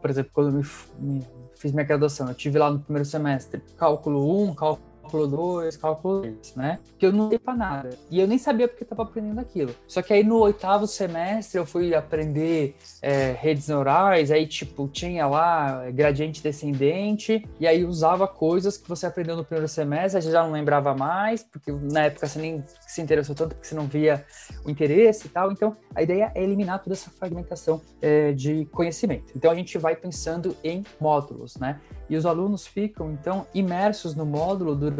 por 0.00 0.10
exemplo, 0.10 0.32
quando 0.34 0.48
eu 0.48 0.54
me, 0.54 0.64
me, 0.98 1.26
fiz 1.54 1.70
minha 1.70 1.86
graduação, 1.86 2.26
eu 2.26 2.34
tive 2.34 2.58
lá 2.58 2.68
no 2.68 2.80
primeiro 2.80 3.08
semestre 3.08 3.62
cálculo 3.76 4.42
1, 4.50 4.54
cálculo 4.56 4.89
cálculo 5.10 5.26
2, 5.26 5.76
cálculo 5.76 6.20
3, 6.22 6.54
né? 6.54 6.78
Que 6.98 7.06
eu 7.06 7.12
não 7.12 7.28
sei 7.28 7.38
pra 7.38 7.54
nada. 7.54 7.90
E 8.10 8.20
eu 8.20 8.28
nem 8.28 8.38
sabia 8.38 8.68
porque 8.68 8.84
eu 8.84 8.88
tava 8.88 9.02
aprendendo 9.02 9.40
aquilo. 9.40 9.74
Só 9.86 10.00
que 10.00 10.12
aí 10.12 10.22
no 10.22 10.38
oitavo 10.38 10.86
semestre 10.86 11.58
eu 11.58 11.66
fui 11.66 11.94
aprender 11.94 12.76
é, 13.02 13.32
redes 13.32 13.68
neurais, 13.68 14.30
aí 14.30 14.46
tipo, 14.46 14.88
tinha 14.88 15.26
lá 15.26 15.90
gradiente 15.90 16.42
descendente, 16.42 17.46
e 17.58 17.66
aí 17.66 17.84
usava 17.84 18.28
coisas 18.28 18.76
que 18.76 18.88
você 18.88 19.06
aprendeu 19.06 19.36
no 19.36 19.44
primeiro 19.44 19.68
semestre, 19.68 20.20
já 20.20 20.42
não 20.42 20.52
lembrava 20.52 20.94
mais, 20.94 21.42
porque 21.42 21.72
na 21.72 22.04
época 22.04 22.26
você 22.26 22.38
nem 22.38 22.64
se 22.86 23.00
interessou 23.00 23.34
tanto, 23.34 23.54
porque 23.54 23.66
você 23.66 23.74
não 23.74 23.86
via 23.86 24.24
o 24.64 24.70
interesse 24.70 25.26
e 25.26 25.30
tal. 25.30 25.50
Então, 25.50 25.76
a 25.94 26.02
ideia 26.02 26.30
é 26.34 26.42
eliminar 26.42 26.82
toda 26.82 26.94
essa 26.94 27.10
fragmentação 27.10 27.80
é, 28.00 28.32
de 28.32 28.66
conhecimento. 28.66 29.32
Então, 29.34 29.50
a 29.50 29.54
gente 29.54 29.76
vai 29.78 29.96
pensando 29.96 30.56
em 30.62 30.84
módulos, 31.00 31.56
né? 31.56 31.80
E 32.08 32.16
os 32.16 32.26
alunos 32.26 32.66
ficam, 32.66 33.12
então, 33.12 33.46
imersos 33.54 34.14
no 34.14 34.26
módulo 34.26 34.74
durante 34.74 34.99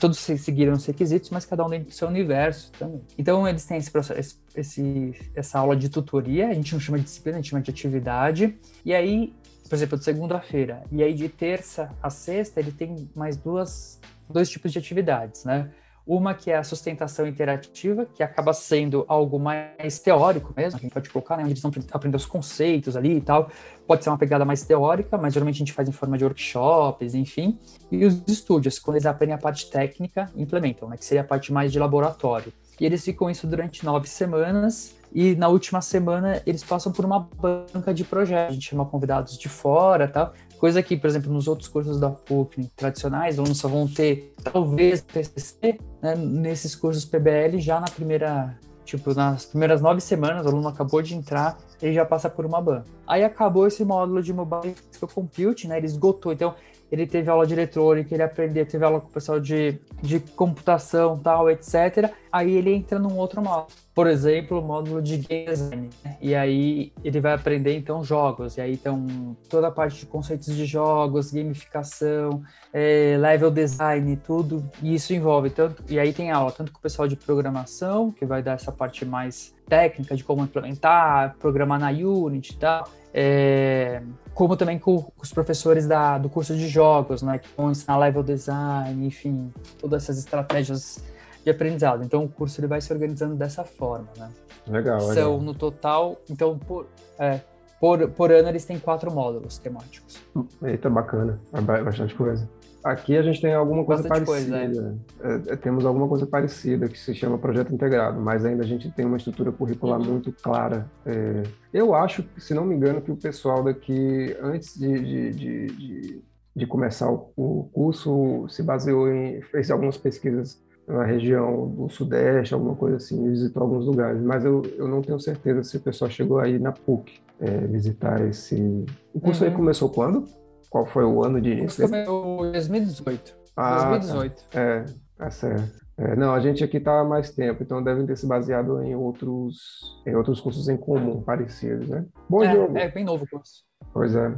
todos 0.00 0.18
seguiram 0.18 0.72
os 0.72 0.84
requisitos, 0.84 1.30
mas 1.30 1.44
cada 1.44 1.64
um 1.64 1.70
dentro 1.70 1.88
do 1.88 1.94
seu 1.94 2.08
universo 2.08 2.72
também. 2.72 3.00
Então, 3.16 3.46
eles 3.46 3.64
têm 3.64 3.76
esse 3.76 3.90
processo, 3.90 4.40
esse, 4.56 5.14
essa 5.36 5.60
aula 5.60 5.76
de 5.76 5.88
tutoria, 5.88 6.48
a 6.48 6.54
gente 6.54 6.72
não 6.72 6.80
chama 6.80 6.98
de 6.98 7.04
disciplina, 7.04 7.38
a 7.38 7.40
gente 7.40 7.50
chama 7.50 7.62
de 7.62 7.70
atividade. 7.70 8.58
E 8.84 8.92
aí, 8.92 9.32
por 9.68 9.76
exemplo, 9.76 9.96
de 9.96 10.04
segunda-feira. 10.04 10.82
E 10.90 11.00
aí, 11.00 11.14
de 11.14 11.28
terça 11.28 11.90
a 12.02 12.10
sexta, 12.10 12.58
ele 12.58 12.72
tem 12.72 13.08
mais 13.14 13.36
duas, 13.36 14.00
dois 14.28 14.50
tipos 14.50 14.72
de 14.72 14.78
atividades, 14.80 15.44
né? 15.44 15.70
Uma 16.14 16.34
que 16.34 16.50
é 16.50 16.58
a 16.58 16.62
sustentação 16.62 17.26
interativa, 17.26 18.04
que 18.04 18.22
acaba 18.22 18.52
sendo 18.52 19.02
algo 19.08 19.38
mais 19.38 19.98
teórico 19.98 20.52
mesmo, 20.54 20.78
a 20.78 20.82
gente 20.82 20.92
pode 20.92 21.08
colocar, 21.08 21.38
né, 21.38 21.42
onde 21.42 21.52
eles 21.52 21.62
vão 21.62 21.72
aprender 21.90 22.14
os 22.18 22.26
conceitos 22.26 22.98
ali 22.98 23.16
e 23.16 23.20
tal. 23.22 23.48
Pode 23.86 24.04
ser 24.04 24.10
uma 24.10 24.18
pegada 24.18 24.44
mais 24.44 24.62
teórica, 24.62 25.16
mas 25.16 25.32
geralmente 25.32 25.54
a 25.54 25.58
gente 25.60 25.72
faz 25.72 25.88
em 25.88 25.92
forma 25.92 26.18
de 26.18 26.24
workshops, 26.24 27.14
enfim. 27.14 27.58
E 27.90 28.04
os 28.04 28.22
estúdios, 28.28 28.78
quando 28.78 28.96
eles 28.96 29.06
aprendem 29.06 29.34
a 29.34 29.38
parte 29.38 29.70
técnica, 29.70 30.30
implementam, 30.36 30.86
né, 30.86 30.98
que 30.98 31.04
seria 31.06 31.22
a 31.22 31.24
parte 31.24 31.50
mais 31.50 31.72
de 31.72 31.78
laboratório. 31.78 32.52
E 32.78 32.84
eles 32.84 33.02
ficam 33.02 33.30
isso 33.30 33.46
durante 33.46 33.82
nove 33.82 34.06
semanas, 34.06 34.94
e 35.14 35.34
na 35.34 35.48
última 35.48 35.80
semana 35.80 36.42
eles 36.44 36.62
passam 36.62 36.92
por 36.92 37.06
uma 37.06 37.20
banca 37.20 37.94
de 37.94 38.04
projetos. 38.04 38.50
A 38.50 38.52
gente 38.52 38.68
chama 38.68 38.84
convidados 38.84 39.38
de 39.38 39.48
fora 39.48 40.06
tal. 40.06 40.34
Coisa 40.62 40.80
que, 40.80 40.96
por 40.96 41.08
exemplo, 41.08 41.32
nos 41.32 41.48
outros 41.48 41.66
cursos 41.66 41.98
da 41.98 42.08
PUC 42.08 42.68
tradicionais, 42.76 43.36
alunos 43.36 43.58
só 43.58 43.66
vão 43.66 43.88
ter, 43.88 44.32
talvez, 44.44 45.00
TCC, 45.00 45.76
né? 46.00 46.14
nesses 46.14 46.76
cursos 46.76 47.04
PBL, 47.04 47.58
já 47.58 47.80
na 47.80 47.88
primeira, 47.88 48.56
tipo, 48.84 49.12
nas 49.12 49.44
primeiras 49.44 49.82
nove 49.82 50.00
semanas, 50.00 50.46
o 50.46 50.48
aluno 50.48 50.68
acabou 50.68 51.02
de 51.02 51.16
entrar, 51.16 51.58
ele 51.82 51.94
já 51.94 52.04
passa 52.04 52.30
por 52.30 52.46
uma 52.46 52.60
ban. 52.60 52.84
Aí 53.08 53.24
acabou 53.24 53.66
esse 53.66 53.84
módulo 53.84 54.22
de 54.22 54.32
Mobile 54.32 54.76
Compute, 55.12 55.66
né? 55.66 55.78
Ele 55.78 55.86
esgotou. 55.86 56.32
Então, 56.32 56.54
ele 56.92 57.08
teve 57.08 57.28
aula 57.28 57.44
de 57.44 57.54
eletrônica, 57.54 58.14
ele 58.14 58.22
aprendeu, 58.22 58.64
teve 58.64 58.84
aula 58.84 59.00
com 59.00 59.08
o 59.08 59.10
pessoal 59.10 59.40
de, 59.40 59.80
de 60.00 60.20
computação, 60.20 61.18
tal, 61.18 61.50
etc. 61.50 62.12
Aí 62.30 62.52
ele 62.52 62.72
entra 62.72 63.00
num 63.00 63.16
outro 63.16 63.42
módulo. 63.42 63.66
Por 63.94 64.06
exemplo, 64.06 64.58
o 64.58 64.62
módulo 64.62 65.02
de 65.02 65.18
game 65.18 65.44
design. 65.44 65.90
Né? 66.02 66.16
E 66.20 66.34
aí 66.34 66.92
ele 67.04 67.20
vai 67.20 67.34
aprender, 67.34 67.76
então, 67.76 68.02
jogos. 68.02 68.56
E 68.56 68.60
aí, 68.60 68.72
então, 68.72 69.36
toda 69.50 69.68
a 69.68 69.70
parte 69.70 70.00
de 70.00 70.06
conceitos 70.06 70.54
de 70.56 70.64
jogos, 70.64 71.30
gamificação, 71.30 72.42
é, 72.72 73.16
level 73.18 73.50
design, 73.50 74.16
tudo. 74.16 74.66
E 74.82 74.94
isso 74.94 75.12
envolve 75.12 75.50
tanto... 75.50 75.84
E 75.90 75.98
aí 75.98 76.12
tem 76.12 76.30
aula 76.30 76.50
tanto 76.50 76.72
com 76.72 76.78
o 76.78 76.82
pessoal 76.82 77.06
de 77.06 77.16
programação, 77.16 78.10
que 78.10 78.24
vai 78.24 78.42
dar 78.42 78.52
essa 78.52 78.72
parte 78.72 79.04
mais 79.04 79.54
técnica 79.68 80.16
de 80.16 80.24
como 80.24 80.42
implementar, 80.42 81.36
programar 81.38 81.78
na 81.78 81.90
Unity 81.90 82.52
e 82.52 82.56
tal. 82.56 82.88
É, 83.12 84.02
como 84.32 84.56
também 84.56 84.78
com, 84.78 85.12
os 85.20 85.32
professores 85.32 85.86
da, 85.86 86.16
do 86.16 86.30
curso 86.30 86.56
de 86.56 86.66
jogos, 86.66 87.22
né, 87.22 87.38
que 87.38 87.48
vão 87.54 87.70
ensinar 87.70 87.98
level 87.98 88.22
design, 88.22 89.06
enfim, 89.06 89.52
todas 89.78 90.04
essas 90.04 90.18
estratégias 90.18 91.04
de 91.44 91.50
aprendizado. 91.50 92.04
Então 92.04 92.24
o 92.24 92.28
curso 92.28 92.60
ele 92.60 92.66
vai 92.66 92.80
se 92.80 92.92
organizando 92.92 93.34
dessa 93.34 93.64
forma, 93.64 94.08
né? 94.16 94.30
Legal, 94.68 95.00
São 95.00 95.08
legal. 95.08 95.40
no 95.40 95.54
total, 95.54 96.16
então 96.30 96.58
por, 96.58 96.86
é, 97.18 97.40
por, 97.80 98.08
por 98.10 98.30
ano 98.30 98.48
eles 98.48 98.64
têm 98.64 98.78
quatro 98.78 99.10
módulos 99.10 99.58
temáticos. 99.58 100.22
Eita, 100.62 100.88
bacana, 100.88 101.40
é 101.52 101.82
bastante 101.82 102.14
coisa. 102.14 102.48
Aqui 102.84 103.16
a 103.16 103.22
gente 103.22 103.40
tem 103.40 103.54
alguma 103.54 103.84
coisa 103.84 104.02
Bastante 104.08 104.26
parecida. 104.26 104.58
Coisa, 104.58 104.98
é. 105.22 105.52
É, 105.52 105.56
temos 105.56 105.86
alguma 105.86 106.08
coisa 106.08 106.26
parecida 106.26 106.88
que 106.88 106.98
se 106.98 107.14
chama 107.14 107.38
projeto 107.38 107.72
integrado, 107.72 108.20
mas 108.20 108.44
ainda 108.44 108.64
a 108.64 108.66
gente 108.66 108.90
tem 108.90 109.04
uma 109.04 109.16
estrutura 109.16 109.52
curricular 109.52 110.00
uhum. 110.00 110.06
muito 110.06 110.32
clara. 110.32 110.90
É, 111.06 111.44
eu 111.72 111.94
acho, 111.94 112.24
se 112.38 112.52
não 112.52 112.64
me 112.64 112.74
engano, 112.74 113.00
que 113.00 113.12
o 113.12 113.16
pessoal 113.16 113.62
daqui, 113.62 114.36
antes 114.42 114.76
de, 114.76 114.98
de, 114.98 115.30
de, 115.30 115.66
de, 115.66 116.22
de 116.56 116.66
começar 116.66 117.08
o, 117.08 117.32
o 117.36 117.70
curso, 117.72 118.48
se 118.48 118.64
baseou 118.64 119.08
em. 119.08 119.40
fez 119.42 119.70
algumas 119.70 119.96
pesquisas 119.96 120.60
na 120.92 121.04
região 121.04 121.68
do 121.68 121.88
Sudeste, 121.88 122.54
alguma 122.54 122.74
coisa 122.76 122.96
assim, 122.96 123.28
visitou 123.30 123.62
alguns 123.62 123.86
lugares, 123.86 124.20
mas 124.20 124.44
eu, 124.44 124.62
eu 124.76 124.86
não 124.86 125.00
tenho 125.00 125.18
certeza 125.18 125.62
se 125.62 125.76
o 125.76 125.80
pessoal 125.80 126.10
chegou 126.10 126.38
aí 126.38 126.58
na 126.58 126.72
PUC 126.72 127.20
é, 127.40 127.66
visitar 127.66 128.20
esse. 128.26 128.84
O 129.12 129.20
curso 129.20 129.42
uhum. 129.42 129.50
aí 129.50 129.56
começou 129.56 129.88
quando? 129.88 130.24
Qual 130.70 130.86
foi 130.86 131.04
o 131.04 131.24
ano 131.24 131.40
de 131.40 131.50
início? 131.50 131.88
Foi 131.88 132.04
2018. 132.52 133.36
Ah, 133.56 133.90
2018. 133.90 134.44
Tá. 134.50 134.60
É, 134.60 134.84
tá 135.16 135.30
certo. 135.30 135.82
É, 135.98 136.16
não, 136.16 136.32
a 136.32 136.40
gente 136.40 136.64
aqui 136.64 136.78
está 136.78 137.00
há 137.00 137.04
mais 137.04 137.30
tempo, 137.30 137.62
então 137.62 137.82
devem 137.82 138.06
ter 138.06 138.16
se 138.16 138.26
baseado 138.26 138.82
em 138.82 138.94
outros, 138.94 140.02
em 140.06 140.14
outros 140.14 140.40
cursos 140.40 140.68
em 140.68 140.76
comum, 140.76 141.22
parecidos, 141.22 141.88
né? 141.88 142.06
Bom, 142.28 142.42
é, 142.42 142.50
Diogo. 142.50 142.78
É 142.78 142.90
bem 142.90 143.04
novo 143.04 143.24
o 143.24 143.28
curso. 143.28 143.62
Pois 143.92 144.14
é. 144.16 144.34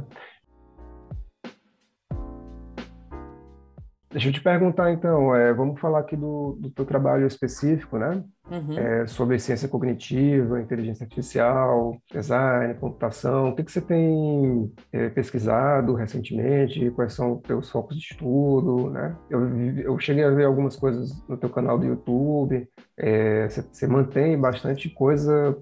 Deixa 4.15 4.29
eu 4.29 4.31
te 4.31 4.39
perguntar 4.39 4.93
então, 4.93 5.35
é, 5.35 5.53
vamos 5.53 5.77
falar 5.77 5.99
aqui 5.99 6.15
do, 6.15 6.57
do 6.57 6.69
teu 6.69 6.85
trabalho 6.85 7.27
específico, 7.27 7.97
né? 7.97 8.23
Uhum. 8.49 8.79
É, 8.79 9.05
sobre 9.07 9.37
ciência 9.37 9.67
cognitiva, 9.67 10.61
inteligência 10.61 11.03
artificial, 11.03 11.97
design, 12.09 12.75
computação. 12.75 13.49
O 13.49 13.55
que, 13.57 13.65
que 13.65 13.71
você 13.73 13.81
tem 13.81 14.71
é, 14.93 15.09
pesquisado 15.09 15.93
recentemente? 15.95 16.91
Quais 16.91 17.11
são 17.11 17.33
os 17.33 17.41
teus 17.41 17.69
focos 17.69 17.97
de 17.97 18.03
estudo, 18.03 18.89
né? 18.89 19.17
Eu, 19.29 19.53
eu 19.81 19.99
cheguei 19.99 20.23
a 20.23 20.29
ver 20.29 20.45
algumas 20.45 20.77
coisas 20.77 21.11
no 21.27 21.35
teu 21.35 21.49
canal 21.49 21.77
do 21.77 21.85
YouTube. 21.85 22.65
É, 22.95 23.49
você, 23.49 23.63
você, 23.63 23.85
mantém 23.85 24.39
bastante 24.39 24.89
coisa 24.89 25.57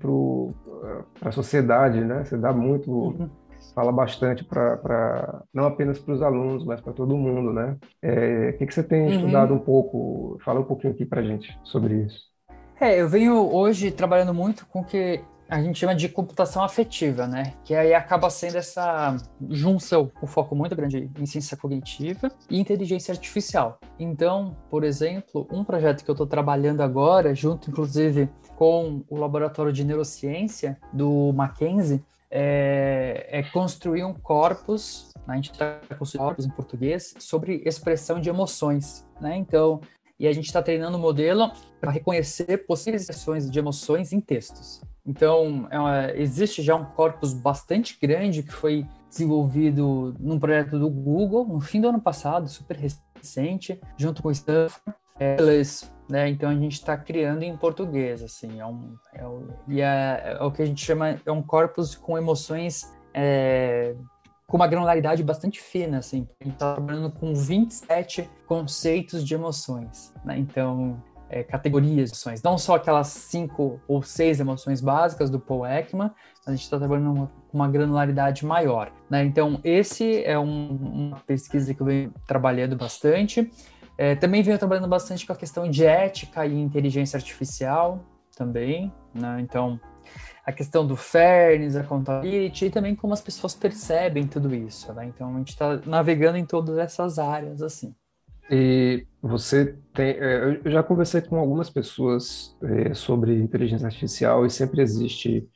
para 1.20 1.28
a 1.28 1.32
sociedade, 1.32 2.02
né? 2.02 2.24
Você 2.24 2.38
dá 2.38 2.54
muito... 2.54 2.92
Uhum 2.92 3.43
fala 3.74 3.92
bastante 3.92 4.44
para 4.44 5.44
não 5.54 5.66
apenas 5.66 6.00
para 6.00 6.14
os 6.14 6.22
alunos, 6.22 6.66
mas 6.66 6.82
para 6.82 6.94
todo 6.94 7.18
mundo, 7.18 7.54
né? 7.54 7.78
É, 8.02 8.50
o 8.50 8.58
que, 8.58 8.68
que 8.68 8.74
você 8.74 8.84
tem 8.84 9.04
uhum. 9.04 9.16
estudado 9.16 9.54
um 9.54 9.60
pouco? 9.60 10.38
Fala 10.44 10.60
um 10.60 10.66
pouquinho 10.66 10.94
aqui 10.94 11.06
para 11.06 11.24
gente 11.24 11.58
sobre 11.64 12.04
isso. 12.04 12.34
É, 12.80 13.00
eu 13.00 13.08
venho 13.08 13.36
hoje 13.54 13.92
trabalhando 13.92 14.34
muito 14.34 14.66
com 14.66 14.82
o 14.82 14.84
que 14.84 15.22
a 15.50 15.62
gente 15.62 15.80
chama 15.80 15.94
de 15.94 16.10
computação 16.10 16.64
afetiva, 16.64 17.28
né? 17.28 17.54
Que 17.64 17.76
aí 17.76 17.94
acaba 17.94 18.30
sendo 18.30 18.58
essa 18.58 19.16
junção, 19.50 20.12
um 20.22 20.28
foco 20.28 20.56
muito 20.56 20.76
grande 20.76 21.12
em 21.20 21.26
ciência 21.26 21.56
cognitiva 21.56 22.32
e 22.50 22.60
inteligência 22.60 23.12
artificial. 23.12 23.80
Então, 24.00 24.56
por 24.70 24.84
exemplo, 24.84 25.48
um 25.52 25.64
projeto 25.64 26.04
que 26.04 26.10
eu 26.10 26.14
estou 26.14 26.26
trabalhando 26.26 26.82
agora, 26.82 27.36
junto 27.36 27.70
inclusive 27.70 28.30
com 28.56 29.04
o 29.10 29.18
laboratório 29.18 29.72
de 29.72 29.84
neurociência 29.84 30.78
do 30.92 31.32
Mackenzie, 31.34 32.04
é, 32.36 33.28
é 33.30 33.44
construir 33.44 34.04
um 34.04 34.14
corpus, 34.14 35.14
né? 35.28 35.34
a 35.34 35.36
gente 35.36 35.52
está 35.52 35.80
construindo 36.00 36.26
corpus 36.26 36.46
em 36.48 36.50
português, 36.50 37.14
sobre 37.20 37.62
expressão 37.64 38.20
de 38.20 38.28
emoções, 38.28 39.08
né? 39.22 39.38
Então, 39.38 39.80
e 40.20 40.28
a 40.28 40.34
gente 40.34 40.46
está 40.46 40.62
treinando 40.62 40.98
o 40.98 41.00
modelo 41.00 41.52
para 41.80 41.92
reconhecer 41.92 42.66
possíveis 42.66 43.04
expressões 43.04 43.52
de 43.52 43.60
emoções 43.60 44.12
em 44.12 44.20
textos. 44.20 44.82
Então, 45.06 45.68
é 45.70 46.20
existe 46.20 46.64
já 46.64 46.76
um 46.76 46.86
corpus 46.86 47.34
bastante 47.34 48.00
grande 48.02 48.42
que 48.42 48.52
foi 48.52 48.88
desenvolvido 49.08 50.16
num 50.20 50.40
projeto 50.40 50.80
do 50.80 50.90
Google 50.90 51.46
no 51.46 51.60
fim 51.60 51.80
do 51.80 51.90
ano 51.90 52.02
passado, 52.02 52.48
super 52.48 52.78
recente, 52.78 53.80
junto 53.96 54.24
com 54.24 54.30
o 54.30 54.32
Stanford. 54.32 54.82
Eles 55.20 55.92
né? 56.10 56.30
Então 56.30 56.50
a 56.50 56.56
gente 56.56 56.74
está 56.74 56.98
criando 56.98 57.44
em 57.44 57.56
português, 57.56 58.22
assim, 58.22 58.60
é 58.60 58.66
um, 58.66 58.96
é 59.14 59.24
e 59.68 59.82
é, 59.82 60.38
é, 60.40 60.44
o 60.44 60.52
que 60.52 60.62
a 60.62 60.66
gente 60.66 60.84
chama 60.84 61.20
é 61.26 61.32
um 61.32 61.42
corpus 61.42 61.96
com 61.96 62.18
emoções 62.18 62.94
é, 63.14 63.96
com 64.46 64.58
uma 64.58 64.68
granularidade 64.68 65.24
bastante 65.24 65.62
fina, 65.62 66.00
assim. 66.00 66.28
A 66.42 66.44
gente 66.44 66.54
está 66.54 66.76
trabalhando 66.76 67.12
com 67.12 67.34
27 67.34 68.30
conceitos 68.46 69.26
de 69.26 69.34
emoções, 69.34 70.14
né? 70.26 70.38
Então 70.38 71.02
é, 71.30 71.42
categorias 71.42 72.12
de 72.12 72.16
emoções, 72.16 72.44
não 72.44 72.58
só 72.58 72.76
aquelas 72.76 73.08
cinco 73.08 73.82
ou 73.88 74.04
seis 74.04 74.40
emoções 74.40 74.82
básicas 74.82 75.32
do 75.32 75.40
Paul 75.40 75.66
Ekman, 75.66 76.12
a 76.46 76.52
gente 76.52 76.62
está 76.62 76.78
trabalhando 76.78 77.28
com 77.50 77.58
uma 77.58 77.68
granularidade 77.68 78.46
maior. 78.46 78.92
Né? 79.10 79.24
Então, 79.24 79.60
esse 79.64 80.24
é 80.26 80.38
um, 80.38 80.76
uma 81.12 81.20
pesquisa 81.22 81.74
que 81.74 81.82
eu 81.82 81.86
venho 81.86 82.14
trabalhando 82.28 82.76
bastante. 82.76 83.50
É, 83.98 84.16
também 84.16 84.42
venho 84.42 84.58
trabalhando 84.58 84.88
bastante 84.88 85.26
com 85.26 85.34
a 85.34 85.36
questão 85.36 85.70
de 85.70 85.86
ética 85.86 86.46
e 86.46 86.60
inteligência 86.60 87.18
artificial 87.18 88.04
também, 88.36 88.92
né? 89.14 89.40
Então, 89.40 89.80
a 90.46 90.52
questão 90.52 90.86
do 90.86 90.96
fairness, 90.96 91.76
a 91.76 91.82
accountability 91.82 92.66
e 92.66 92.70
também 92.70 92.96
como 92.96 93.14
as 93.14 93.22
pessoas 93.22 93.56
percebem 93.56 94.28
tudo 94.28 94.54
isso, 94.54 94.92
né? 94.94 95.06
Então 95.06 95.34
a 95.34 95.38
gente 95.38 95.50
está 95.50 95.80
navegando 95.86 96.38
em 96.38 96.46
todas 96.46 96.78
essas 96.78 97.18
áreas 97.18 97.62
assim. 97.62 97.96
E 98.52 99.08
você 99.22 99.78
tem, 99.94 100.10
é, 100.20 100.60
eu 100.64 100.70
já 100.70 100.84
conversei 100.84 101.22
com 101.22 101.38
algumas 101.38 101.70
pessoas 101.70 102.58
é, 102.62 102.94
sobre 102.94 103.40
inteligência 103.40 103.86
artificial 103.86 104.46
e 104.46 104.50
sempre 104.50 104.82
existe 104.82 105.48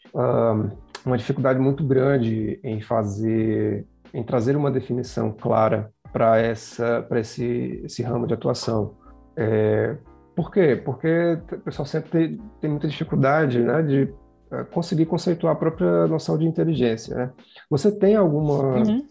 uma 1.05 1.17
dificuldade 1.17 1.59
muito 1.59 1.83
grande 1.83 2.59
em 2.63 2.81
fazer, 2.81 3.85
em 4.13 4.23
trazer 4.23 4.55
uma 4.55 4.71
definição 4.71 5.33
clara 5.33 5.91
para 6.11 6.37
essa, 6.37 7.01
para 7.03 7.19
esse, 7.19 7.81
esse 7.83 8.01
ramo 8.03 8.27
de 8.27 8.33
atuação. 8.33 8.95
É, 9.35 9.97
por 10.35 10.51
quê? 10.51 10.75
Porque 10.83 11.39
o 11.51 11.59
pessoal 11.59 11.85
sempre 11.85 12.09
tem, 12.09 12.41
tem 12.61 12.69
muita 12.69 12.87
dificuldade, 12.87 13.59
né, 13.59 13.81
de 13.81 14.13
é, 14.51 14.63
conseguir 14.65 15.05
conceituar 15.05 15.53
a 15.53 15.57
própria 15.57 16.07
noção 16.07 16.37
de 16.37 16.45
inteligência. 16.45 17.15
Né? 17.15 17.31
Você 17.69 17.91
tem 17.91 18.15
alguma, 18.15 18.77
uhum. 18.77 19.07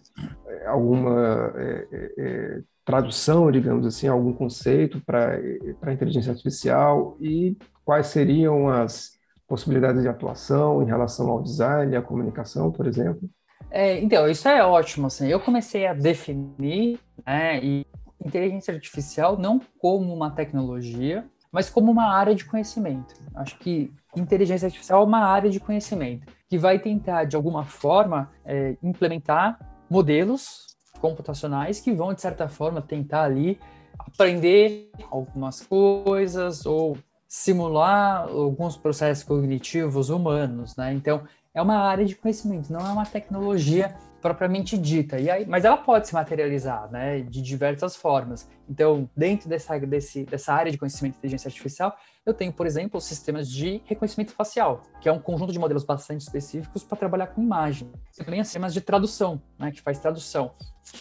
alguma 0.66 1.52
é, 1.56 2.10
é, 2.18 2.62
tradução, 2.84 3.50
digamos 3.50 3.84
assim, 3.86 4.06
algum 4.06 4.32
conceito 4.32 5.02
para 5.04 5.38
a 5.82 5.92
inteligência 5.92 6.30
artificial 6.30 7.16
e 7.20 7.56
quais 7.84 8.06
seriam 8.06 8.68
as 8.68 9.16
possibilidades 9.48 10.02
de 10.02 10.08
atuação 10.08 10.82
em 10.82 10.86
relação 10.86 11.28
ao 11.28 11.42
design 11.42 11.94
à 11.96 12.02
comunicação, 12.02 12.70
por 12.70 12.86
exemplo? 12.86 13.28
É, 13.70 13.98
então, 14.00 14.28
isso 14.28 14.48
é 14.48 14.64
ótimo. 14.64 15.06
Assim. 15.06 15.28
Eu 15.28 15.40
comecei 15.40 15.86
a 15.86 15.94
definir 15.94 16.98
né, 17.24 17.62
e 17.62 17.86
inteligência 18.24 18.74
artificial 18.74 19.38
não 19.38 19.60
como 19.78 20.12
uma 20.12 20.30
tecnologia, 20.30 21.24
mas 21.52 21.70
como 21.70 21.90
uma 21.90 22.12
área 22.12 22.34
de 22.34 22.44
conhecimento. 22.44 23.14
Acho 23.34 23.58
que 23.58 23.92
inteligência 24.16 24.66
artificial 24.66 25.02
é 25.02 25.04
uma 25.06 25.24
área 25.24 25.50
de 25.50 25.60
conhecimento 25.60 26.32
que 26.48 26.58
vai 26.58 26.78
tentar, 26.78 27.24
de 27.24 27.36
alguma 27.36 27.64
forma, 27.64 28.30
é, 28.44 28.76
implementar 28.82 29.58
modelos 29.88 30.76
computacionais 31.00 31.80
que 31.80 31.92
vão, 31.92 32.14
de 32.14 32.20
certa 32.20 32.48
forma, 32.48 32.80
tentar 32.80 33.24
ali 33.24 33.58
aprender 33.98 34.90
algumas 35.10 35.62
coisas 35.62 36.66
ou 36.66 36.96
simular 37.28 38.28
alguns 38.28 38.76
processos 38.76 39.24
cognitivos 39.24 40.10
humanos, 40.10 40.76
né? 40.76 40.92
Então, 40.92 41.22
é 41.56 41.62
uma 41.62 41.78
área 41.78 42.04
de 42.04 42.14
conhecimento, 42.14 42.70
não 42.70 42.80
é 42.80 42.92
uma 42.92 43.06
tecnologia 43.06 43.96
propriamente 44.20 44.76
dita. 44.76 45.18
E 45.18 45.30
aí, 45.30 45.46
mas 45.46 45.64
ela 45.64 45.76
pode 45.76 46.06
se 46.06 46.12
materializar, 46.12 46.90
né, 46.90 47.20
de 47.20 47.40
diversas 47.40 47.96
formas. 47.96 48.46
Então, 48.68 49.08
dentro 49.16 49.48
dessa, 49.48 49.78
desse, 49.78 50.24
dessa 50.24 50.52
área 50.52 50.70
de 50.70 50.76
conhecimento 50.76 51.12
de 51.12 51.18
inteligência 51.18 51.48
artificial, 51.48 51.96
eu 52.26 52.34
tenho, 52.34 52.52
por 52.52 52.66
exemplo, 52.66 53.00
sistemas 53.00 53.50
de 53.50 53.80
reconhecimento 53.86 54.32
facial, 54.32 54.82
que 55.00 55.08
é 55.08 55.12
um 55.12 55.18
conjunto 55.18 55.50
de 55.50 55.58
modelos 55.58 55.84
bastante 55.84 56.20
específicos 56.22 56.84
para 56.84 56.98
trabalhar 56.98 57.28
com 57.28 57.40
imagem. 57.40 57.90
Também 58.16 58.42
sistemas 58.44 58.74
de 58.74 58.82
tradução, 58.82 59.40
né, 59.58 59.70
que 59.70 59.80
faz 59.80 59.98
tradução, 59.98 60.50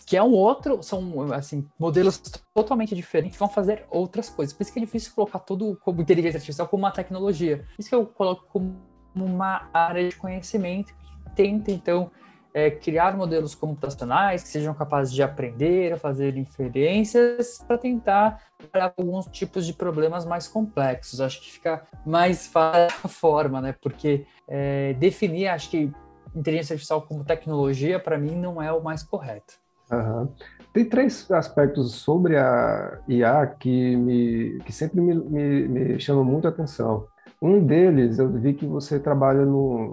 que 0.06 0.16
é 0.16 0.24
um 0.24 0.32
outro, 0.32 0.82
são 0.82 1.34
assim 1.34 1.68
modelos 1.78 2.22
totalmente 2.54 2.96
diferentes 2.96 3.36
que 3.36 3.40
vão 3.40 3.50
fazer 3.50 3.86
outras 3.90 4.30
coisas. 4.30 4.54
Por 4.54 4.64
isso 4.64 4.72
que 4.72 4.80
é 4.80 4.86
difícil 4.86 5.12
colocar 5.14 5.40
tudo 5.40 5.78
como 5.84 6.02
inteligência 6.02 6.38
artificial 6.38 6.68
como 6.68 6.84
uma 6.84 6.92
tecnologia. 6.92 7.58
Por 7.58 7.80
isso 7.80 7.90
que 7.90 7.96
eu 7.96 8.06
coloco 8.06 8.46
como 8.48 8.95
uma 9.24 9.70
área 9.74 10.08
de 10.08 10.16
conhecimento 10.16 10.94
que 10.94 11.36
tenta 11.36 11.72
então 11.72 12.12
é, 12.56 12.72
criar 12.72 13.18
modelos 13.18 13.54
computacionais 13.54 14.42
que 14.42 14.48
sejam 14.48 14.74
capazes 14.74 15.14
de 15.14 15.22
aprender, 15.22 15.92
a 15.92 15.98
fazer 15.98 16.38
inferências, 16.38 17.62
para 17.68 17.78
tentar 17.78 18.42
trabalhar 18.58 18.94
alguns 18.98 19.26
tipos 19.26 19.66
de 19.66 19.74
problemas 19.74 20.26
mais 20.26 20.48
complexos. 20.48 21.20
Acho 21.20 21.42
que 21.42 21.52
fica 21.52 21.86
mais 22.06 22.48
fácil 22.48 22.98
a 23.04 23.08
forma, 23.10 23.60
né? 23.60 23.76
Porque 23.82 24.26
é, 24.48 24.94
definir, 24.94 25.50
acho 25.50 25.70
que 25.70 25.92
inteligência 26.34 26.76
artificial 26.76 27.02
como 27.02 27.26
tecnologia, 27.26 28.00
para 28.00 28.18
mim, 28.18 28.36
não 28.36 28.62
é 28.62 28.72
o 28.72 28.82
mais 28.82 29.04
correto. 29.04 29.56
Uhum. 29.92 30.30
Tem 30.72 30.86
três 30.86 31.30
aspectos 31.32 31.94
sobre 31.96 32.38
a 32.38 33.00
IA 33.08 33.48
que, 33.48 33.98
me, 33.98 34.60
que 34.66 34.72
sempre 34.72 35.02
me, 35.02 35.14
me, 35.14 35.68
me 35.68 36.00
chamam 36.00 36.24
muito 36.24 36.48
a 36.48 36.52
atenção. 36.52 37.06
Um 37.42 37.64
deles, 37.64 38.18
eu 38.18 38.30
vi 38.30 38.54
que 38.54 38.66
você 38.66 39.00
trabalha 39.00 39.46
no, 39.46 39.92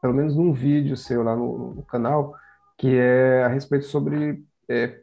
pelo 0.00 0.14
menos 0.14 0.34
num 0.34 0.52
vídeo 0.52 0.96
seu 0.96 1.22
lá 1.22 1.36
no, 1.36 1.74
no 1.74 1.82
canal, 1.82 2.34
que 2.76 2.96
é 2.96 3.44
a 3.44 3.48
respeito 3.48 3.86
sobre 3.86 4.42
é, 4.68 5.00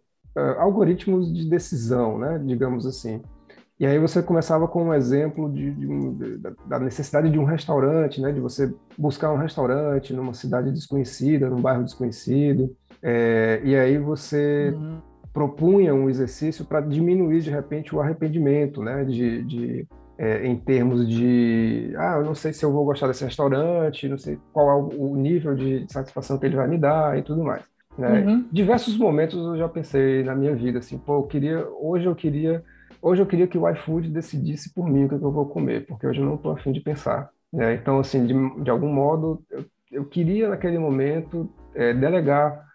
algoritmos 0.57 1.33
de 1.33 1.49
decisão, 1.49 2.17
né, 2.17 2.41
digamos 2.43 2.85
assim. 2.85 3.21
E 3.79 3.85
aí 3.85 3.99
você 3.99 4.23
começava 4.23 4.67
com 4.67 4.85
um 4.85 4.93
exemplo 4.93 5.51
de, 5.51 5.71
de 5.71 5.87
um, 5.87 6.13
de, 6.13 6.37
da 6.65 6.79
necessidade 6.79 7.29
de 7.29 7.37
um 7.37 7.43
restaurante, 7.43 8.19
né, 8.19 8.31
de 8.31 8.39
você 8.39 8.73
buscar 8.97 9.31
um 9.31 9.37
restaurante 9.37 10.13
numa 10.13 10.33
cidade 10.33 10.71
desconhecida, 10.71 11.49
num 11.49 11.61
bairro 11.61 11.83
desconhecido, 11.83 12.75
é, 13.03 13.61
e 13.63 13.75
aí 13.75 13.99
você 13.99 14.73
uhum. 14.75 14.99
propunha 15.31 15.93
um 15.93 16.09
exercício 16.09 16.65
para 16.65 16.81
diminuir 16.81 17.41
de 17.41 17.51
repente 17.51 17.95
o 17.95 18.01
arrependimento, 18.01 18.81
né, 18.81 19.05
de, 19.05 19.43
de 19.43 19.87
é, 20.17 20.47
em 20.47 20.55
termos 20.55 21.07
de, 21.07 21.93
ah, 21.95 22.15
eu 22.17 22.25
não 22.25 22.33
sei 22.33 22.51
se 22.51 22.65
eu 22.65 22.71
vou 22.71 22.83
gostar 22.85 23.07
desse 23.07 23.23
restaurante, 23.23 24.09
não 24.09 24.17
sei 24.17 24.39
qual 24.51 24.69
é 24.69 24.95
o 24.95 25.15
nível 25.15 25.53
de 25.53 25.85
satisfação 25.89 26.39
que 26.39 26.45
ele 26.45 26.55
vai 26.55 26.67
me 26.67 26.77
dar 26.77 27.17
e 27.17 27.21
tudo 27.21 27.43
mais. 27.43 27.63
Né? 27.97 28.21
Uhum. 28.21 28.45
Diversos 28.51 28.97
momentos 28.97 29.37
eu 29.37 29.57
já 29.57 29.69
pensei 29.69 30.23
na 30.23 30.35
minha 30.35 30.55
vida 30.55 30.79
assim, 30.79 30.97
pô, 30.97 31.19
eu 31.19 31.23
queria, 31.23 31.67
hoje 31.79 32.05
eu 32.05 32.15
queria, 32.15 32.63
hoje 33.01 33.21
eu 33.21 33.27
queria 33.27 33.47
que 33.47 33.57
o 33.57 33.69
iFood 33.69 34.09
decidisse 34.09 34.73
por 34.73 34.89
mim 34.89 35.05
o 35.05 35.09
que, 35.09 35.15
é 35.15 35.19
que 35.19 35.23
eu 35.23 35.31
vou 35.31 35.45
comer, 35.45 35.85
porque 35.85 36.07
hoje 36.07 36.19
eu 36.19 36.25
não 36.25 36.35
estou 36.35 36.51
afim 36.51 36.71
de 36.71 36.81
pensar. 36.81 37.29
Né? 37.53 37.75
Então, 37.75 37.99
assim, 37.99 38.25
de, 38.25 38.63
de 38.63 38.69
algum 38.71 38.91
modo, 38.91 39.43
eu, 39.51 39.65
eu 39.91 40.05
queria 40.05 40.49
naquele 40.49 40.79
momento 40.79 41.49
é, 41.75 41.93
delegar 41.93 42.65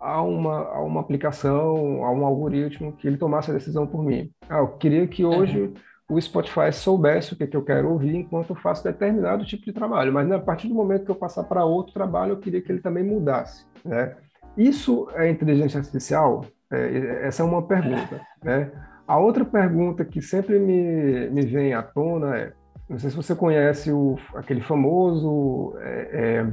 a 0.00 0.22
uma, 0.22 0.68
a 0.68 0.80
uma 0.82 1.00
aplicação, 1.00 2.04
a 2.04 2.10
um 2.12 2.24
algoritmo 2.24 2.92
que 2.92 3.06
ele 3.06 3.16
tomasse 3.16 3.50
a 3.50 3.54
decisão 3.54 3.86
por 3.86 4.04
mim. 4.04 4.30
Ah, 4.48 4.58
eu 4.58 4.68
queria 4.68 5.06
que 5.06 5.24
hoje 5.24 5.60
uhum 5.60 5.74
o 6.08 6.20
Spotify 6.20 6.72
soubesse 6.72 7.32
o 7.32 7.36
que, 7.36 7.46
que 7.46 7.56
eu 7.56 7.64
quero 7.64 7.90
ouvir 7.90 8.14
enquanto 8.14 8.50
eu 8.50 8.56
faço 8.56 8.84
determinado 8.84 9.44
tipo 9.44 9.64
de 9.64 9.72
trabalho. 9.72 10.12
Mas 10.12 10.28
né, 10.28 10.36
a 10.36 10.40
partir 10.40 10.68
do 10.68 10.74
momento 10.74 11.04
que 11.04 11.10
eu 11.10 11.16
passar 11.16 11.44
para 11.44 11.64
outro 11.64 11.92
trabalho, 11.92 12.32
eu 12.32 12.38
queria 12.38 12.60
que 12.60 12.70
ele 12.70 12.80
também 12.80 13.04
mudasse. 13.04 13.66
Né? 13.84 14.14
Isso 14.56 15.08
é 15.14 15.30
inteligência 15.30 15.78
artificial? 15.78 16.44
É, 16.70 17.26
essa 17.26 17.42
é 17.42 17.46
uma 17.46 17.62
pergunta. 17.62 18.20
Né? 18.42 18.72
A 19.06 19.20
outra 19.20 19.44
pergunta 19.44 20.04
que 20.04 20.20
sempre 20.20 20.58
me, 20.58 21.30
me 21.30 21.42
vem 21.42 21.74
à 21.74 21.80
tona 21.80 22.36
é, 22.36 22.52
não 22.92 22.98
sei 22.98 23.08
se 23.08 23.16
você 23.16 23.34
conhece 23.34 23.90
o, 23.90 24.18
aquele 24.34 24.60
famoso, 24.60 25.74
é, 25.78 26.46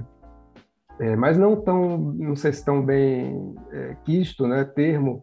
é, 0.99 1.07
é 1.07 1.15
mas 1.15 1.37
não 1.37 1.55
tão, 1.55 1.97
não 1.97 2.35
sei 2.35 2.53
se 2.53 2.63
tão 2.63 2.81
bem 2.81 3.55
é, 3.71 3.95
quisto, 4.05 4.47
né, 4.47 4.63
termo 4.63 5.21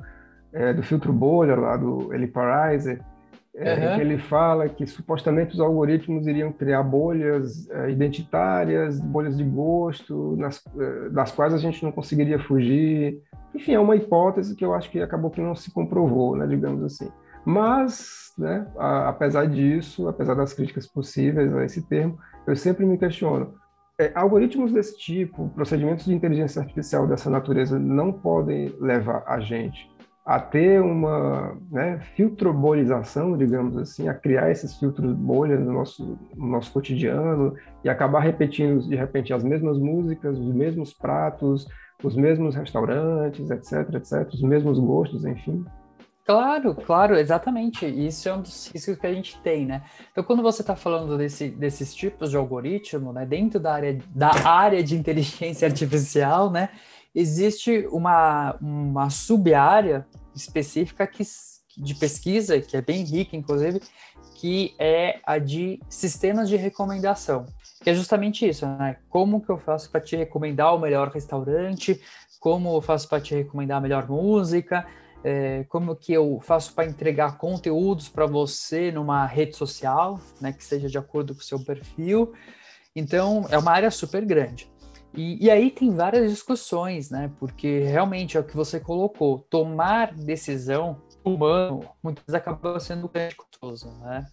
é, 0.53 0.75
do 0.75 0.83
filtro 0.83 1.13
bolha 1.13 1.57
lá 1.57 1.77
do 1.77 2.13
Eli 2.13 2.27
Pariser, 2.27 3.01
é, 3.01 3.16
uhum. 3.57 3.95
que 3.97 4.01
ele 4.01 4.19
fala 4.19 4.69
que 4.69 4.87
supostamente 4.87 5.55
os 5.55 5.61
algoritmos 5.61 6.27
iriam 6.27 6.53
criar 6.53 6.83
bolhas 6.83 7.69
é, 7.71 7.91
identitárias, 7.91 9.01
bolhas 9.01 9.37
de 9.37 9.45
gosto, 9.45 10.37
nas, 10.37 10.63
é, 10.79 11.09
das 11.11 11.33
quais 11.33 11.55
a 11.55 11.59
gente 11.59 11.83
não 11.83 11.91
conseguiria 11.91 12.39
fugir. 12.39 13.21
Enfim, 13.55 13.73
é 13.73 13.81
uma 13.81 13.97
hipótese 13.97 14.55
que 14.55 14.65
eu 14.65 14.75
acho 14.75 14.91
que 14.91 15.01
acabou 15.01 15.31
que 15.31 15.41
não 15.41 15.55
se 15.55 15.71
comprovou, 15.71 16.37
né, 16.37 16.47
digamos 16.47 16.83
assim. 16.85 17.11
Mas, 17.45 18.33
né, 18.37 18.67
a, 18.77 19.09
apesar 19.09 19.47
disso, 19.47 20.09
apesar 20.09 20.35
das 20.35 20.53
críticas 20.53 20.87
possíveis 20.87 21.55
a 21.55 21.65
esse 21.65 21.81
termo, 21.81 22.19
eu 22.47 22.55
sempre 22.55 22.85
me 22.85 22.99
questiono. 22.99 23.55
É, 23.99 24.13
algoritmos 24.15 24.73
desse 24.73 24.99
tipo, 24.99 25.49
procedimentos 25.55 26.05
de 26.05 26.15
inteligência 26.15 26.61
artificial 26.61 27.07
dessa 27.07 27.31
natureza, 27.31 27.79
não 27.79 28.13
podem 28.13 28.75
levar 28.79 29.25
a 29.27 29.41
gente 29.41 29.96
a 30.27 30.41
ter 30.41 30.83
uma 30.83 31.57
né, 31.71 32.01
filtrobolização, 32.17 33.37
digamos 33.39 33.77
assim, 33.77 34.09
a 34.09 34.15
criar 34.15 34.51
esses 34.51 34.77
filtros 34.77 35.13
bolhas 35.13 35.65
no 35.65 35.73
nosso, 35.73 36.19
no 36.35 36.49
nosso 36.49 36.73
cotidiano 36.73 37.55
e 37.85 37.89
acabar 37.89 38.19
repetindo, 38.19 38.81
de 38.89 38.97
repente, 38.97 39.33
as 39.33 39.45
mesmas 39.45 39.79
músicas, 39.79 40.37
os 40.37 40.53
mesmos 40.53 40.93
pratos, 40.93 41.69
os 42.03 42.17
mesmos 42.17 42.57
restaurantes, 42.57 43.49
etc, 43.53 43.95
etc, 43.95 44.29
os 44.35 44.43
mesmos 44.43 44.81
gostos, 44.81 45.25
enfim. 45.25 45.65
Claro, 46.25 46.75
claro, 46.75 47.15
exatamente. 47.15 47.87
Isso 47.87 48.29
é 48.29 48.35
um 48.35 48.43
dos 48.43 48.67
riscos 48.73 48.97
que 48.97 49.07
a 49.07 49.15
gente 49.15 49.41
tem, 49.43 49.65
né? 49.65 49.83
Então, 50.11 50.25
quando 50.25 50.43
você 50.43 50.61
está 50.61 50.75
falando 50.75 51.17
desse, 51.17 51.51
desses 51.51 51.95
tipos 51.95 52.31
de 52.31 52.37
algoritmo, 52.37 53.13
né, 53.13 53.25
dentro 53.25 53.61
da 53.61 53.75
área, 53.75 53.97
da 54.13 54.33
área 54.45 54.83
de 54.83 54.97
inteligência 54.97 55.69
artificial, 55.69 56.51
né, 56.51 56.71
existe 57.17 57.89
uma, 57.91 58.55
uma 58.61 59.09
sub-área 59.09 60.07
específica 60.35 61.07
que, 61.07 61.25
de 61.79 61.95
pesquisa, 61.95 62.61
que 62.61 62.77
é 62.77 62.83
bem 62.83 63.03
rica, 63.03 63.35
inclusive, 63.35 63.81
que 64.35 64.75
é 64.79 65.19
a 65.25 65.39
de 65.39 65.81
sistemas 65.89 66.47
de 66.47 66.57
recomendação, 66.57 67.47
que 67.83 67.89
é 67.89 67.95
justamente 67.95 68.47
isso, 68.47 68.67
né? 68.67 68.99
Como 69.09 69.41
que 69.41 69.49
eu 69.49 69.57
faço 69.57 69.91
para 69.91 70.03
te 70.03 70.15
recomendar 70.15 70.75
o 70.75 70.79
melhor 70.79 71.09
restaurante, 71.09 71.99
como 72.39 72.77
eu 72.77 72.83
faço 72.83 73.09
para 73.09 73.21
te 73.21 73.35
recomendar 73.35 73.79
a 73.79 73.81
melhor 73.81 74.07
música, 74.07 74.87
é, 75.25 75.65
como 75.71 75.97
que 75.97 76.13
eu 76.13 76.39
faço 76.43 76.75
para 76.75 76.85
entregar 76.85 77.39
conteúdos 77.39 78.11
para 78.11 78.27
você 78.27 78.93
numa 78.93 79.25
rede 79.25 79.57
social, 79.57 80.21
né, 80.39 80.53
que 80.53 80.63
seja 80.63 80.87
de 80.87 80.99
acordo 80.99 81.35
com 81.35 81.41
o 81.41 81.45
seu 81.45 81.59
perfil. 81.65 82.35
Então, 82.95 83.47
é 83.51 83.57
uma 83.57 83.73
área 83.73 83.91
super 83.91 84.25
grande. 84.25 84.71
E, 85.17 85.47
e, 85.47 85.51
aí 85.51 85.71
tem 85.71 85.91
várias 85.91 86.31
discussões, 86.31 87.11
né? 87.11 87.31
Porque 87.39 87.81
realmente 87.81 88.37
é 88.37 88.41
o 88.41 88.45
que 88.45 88.55
você 88.55 88.79
colocou, 88.79 89.39
tomar 89.39 90.15
decisão 90.15 91.01
humano 91.25 91.81
muitas 92.03 92.25
vezes 92.27 92.35
acaba 92.35 92.79
sendo 92.79 93.11
custoso, 93.37 93.91
né? 94.03 94.27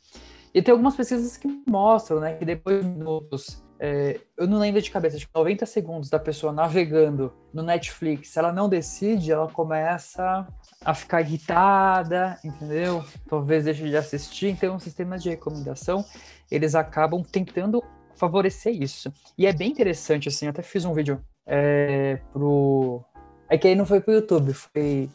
E 0.54 0.62
tem 0.62 0.72
algumas 0.72 0.96
pesquisas 0.96 1.36
que 1.36 1.48
mostram, 1.68 2.20
né, 2.20 2.36
que 2.36 2.46
depois 2.46 2.84
de 2.84 2.88
minutos, 2.88 3.64
é, 3.80 4.20
eu 4.38 4.48
não 4.48 4.60
lembro 4.60 4.80
de 4.80 4.92
cabeça, 4.92 5.18
que 5.18 5.28
90 5.34 5.66
segundos 5.66 6.10
da 6.12 6.20
pessoa 6.20 6.54
navegando 6.54 7.34
no 7.52 7.64
Netflix, 7.64 8.30
se 8.30 8.38
ela 8.38 8.54
não 8.54 8.70
decide, 8.70 9.32
ela 9.32 9.48
começa 9.48 10.48
a 10.86 10.94
ficar 10.94 11.22
irritada, 11.22 12.38
entendeu? 12.44 13.04
Talvez 13.28 13.66
deixe 13.66 13.90
de 13.90 13.98
assistir. 13.98 14.50
Então, 14.50 14.76
os 14.76 14.84
sistemas 14.84 15.24
de 15.24 15.32
recomendação, 15.32 16.06
eles 16.52 16.76
acabam 16.76 17.24
tentando 17.24 17.84
favorecer 18.16 18.74
isso. 18.82 19.12
E 19.38 19.46
é 19.46 19.54
bem 19.54 19.72
interessante, 19.72 20.30
assim, 20.30 20.48
até 20.48 20.62
fiz 20.62 20.86
um 20.86 20.94
vídeo 20.94 21.22
é, 21.46 22.20
pro... 22.32 23.04
É 23.50 23.58
que 23.58 23.68
aí 23.68 23.76
não 23.76 23.86
foi 23.86 24.00
pro 24.02 24.14
YouTube, 24.14 24.54
foi 24.54 25.10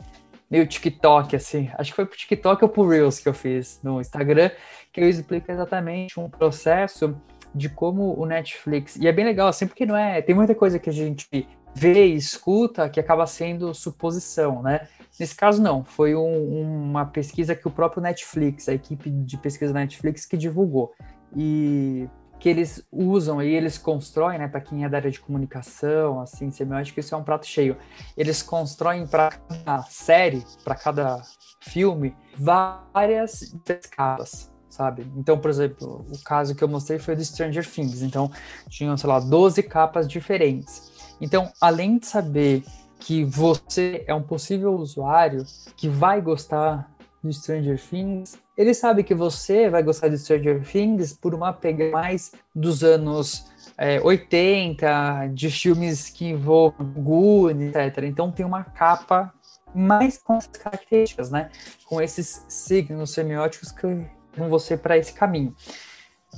meio 0.51 0.67
TikTok, 0.67 1.35
assim. 1.37 1.71
Acho 1.75 1.91
que 1.91 1.97
foi 1.97 2.07
pro 2.07 2.17
TikTok 2.17 2.63
ou 2.65 2.69
pro 2.69 2.89
Reels 2.89 3.19
que 3.19 3.29
eu 3.29 3.35
fiz 3.35 3.81
no 3.83 4.01
Instagram, 4.01 4.51
que 4.93 5.01
eu 5.01 5.09
explico 5.09 5.51
exatamente 5.51 6.19
um 6.19 6.29
processo 6.29 7.17
de 7.55 7.69
como 7.69 8.15
o 8.19 8.27
Netflix. 8.27 8.97
E 8.97 9.07
é 9.07 9.13
bem 9.13 9.25
legal, 9.25 9.49
assim, 9.49 9.67
porque 9.67 9.87
não 9.87 9.97
é. 9.97 10.23
Tem 10.23 10.35
muita 10.35 10.55
coisa 10.55 10.79
que 10.79 10.89
a 10.89 10.93
gente 10.93 11.27
vê 11.75 12.07
e 12.07 12.15
escuta 12.15 12.89
que 12.89 13.01
acaba 13.01 13.27
sendo 13.27 13.75
suposição, 13.75 14.63
né? 14.63 14.89
Nesse 15.19 15.35
caso, 15.35 15.61
não. 15.61 15.85
Foi 15.85 16.15
um, 16.15 16.63
uma 16.63 17.05
pesquisa 17.05 17.55
que 17.55 17.67
o 17.67 17.71
próprio 17.71 18.03
Netflix, 18.03 18.69
a 18.69 18.75
equipe 18.75 19.11
de 19.11 19.37
pesquisa 19.37 19.73
Netflix, 19.73 20.25
que 20.25 20.37
divulgou. 20.37 20.93
E 21.37 22.09
que 22.39 22.49
eles 22.49 22.87
usam 22.91 23.43
e 23.43 23.53
eles 23.53 23.77
constroem, 23.77 24.39
né, 24.39 24.49
para 24.49 24.61
quem 24.61 24.85
é 24.85 24.89
da 24.89 24.99
área 24.99 25.11
de 25.11 25.21
comunicação, 25.21 26.21
assim, 26.21 26.51
semiótica, 26.51 27.01
isso 27.01 27.15
é 27.15 27.19
um 27.19 27.25
prato 27.25 27.47
cheio. 27.47 27.77
Eles 28.17 28.43
constroem 28.43 29.07
para 29.07 29.31
cada 29.31 29.83
série, 29.85 30.45
para 30.65 30.75
cada 30.75 31.21
filme, 31.61 32.17
várias 32.37 33.55
capas, 33.91 34.53
sabe? 34.69 35.11
Então, 35.17 35.39
por 35.39 35.51
exemplo, 35.51 36.07
o 36.09 36.23
caso 36.23 36.55
que 36.55 36.63
eu 36.63 36.69
mostrei 36.69 36.99
foi 36.99 37.17
do 37.17 37.25
Stranger 37.25 37.69
Things, 37.69 38.03
então 38.03 38.31
tinham, 38.69 38.97
sei 38.97 39.09
lá, 39.09 39.19
12 39.19 39.63
capas 39.65 40.07
diferentes. 40.07 41.17
Então, 41.21 41.51
além 41.61 41.99
de 41.99 42.07
saber 42.07 42.63
que 43.01 43.25
você 43.25 44.05
é 44.07 44.15
um 44.15 44.23
possível 44.23 44.75
usuário 44.75 45.45
que 45.77 45.89
vai 45.89 46.21
gostar 46.21 46.91
do 47.23 47.33
Stranger 47.33 47.81
Things, 47.81 48.39
ele 48.59 48.75
sabe 48.75 49.05
que 49.05 49.15
você 49.15 49.71
vai 49.71 49.85
gostar 49.85 50.09
de 50.09 50.19
Stranger 50.19 50.61
Things 50.69 51.13
por 51.13 51.33
uma 51.33 51.53
pegada 51.53 51.93
mais 51.93 52.33
dos 52.53 52.83
anos 52.83 53.47
é, 53.79 54.01
80, 54.01 55.29
de 55.33 55.49
filmes 55.49 56.11
que 56.11 56.27
envolvem 56.27 56.85
Goonies, 56.97 57.73
etc. 57.75 57.99
Então 58.03 58.33
tem 58.33 58.45
uma 58.45 58.65
capa 58.65 59.33
mais 59.73 60.19
com 60.19 60.35
essas 60.35 60.57
características, 60.57 61.31
né? 61.31 61.51
Com 61.87 62.03
esses 62.03 62.45
signos 62.49 63.13
semióticos 63.13 63.71
que 63.71 63.87
levam 63.87 64.51
você 64.51 64.77
para 64.77 64.99
esse 64.99 65.13
caminho. 65.13 65.55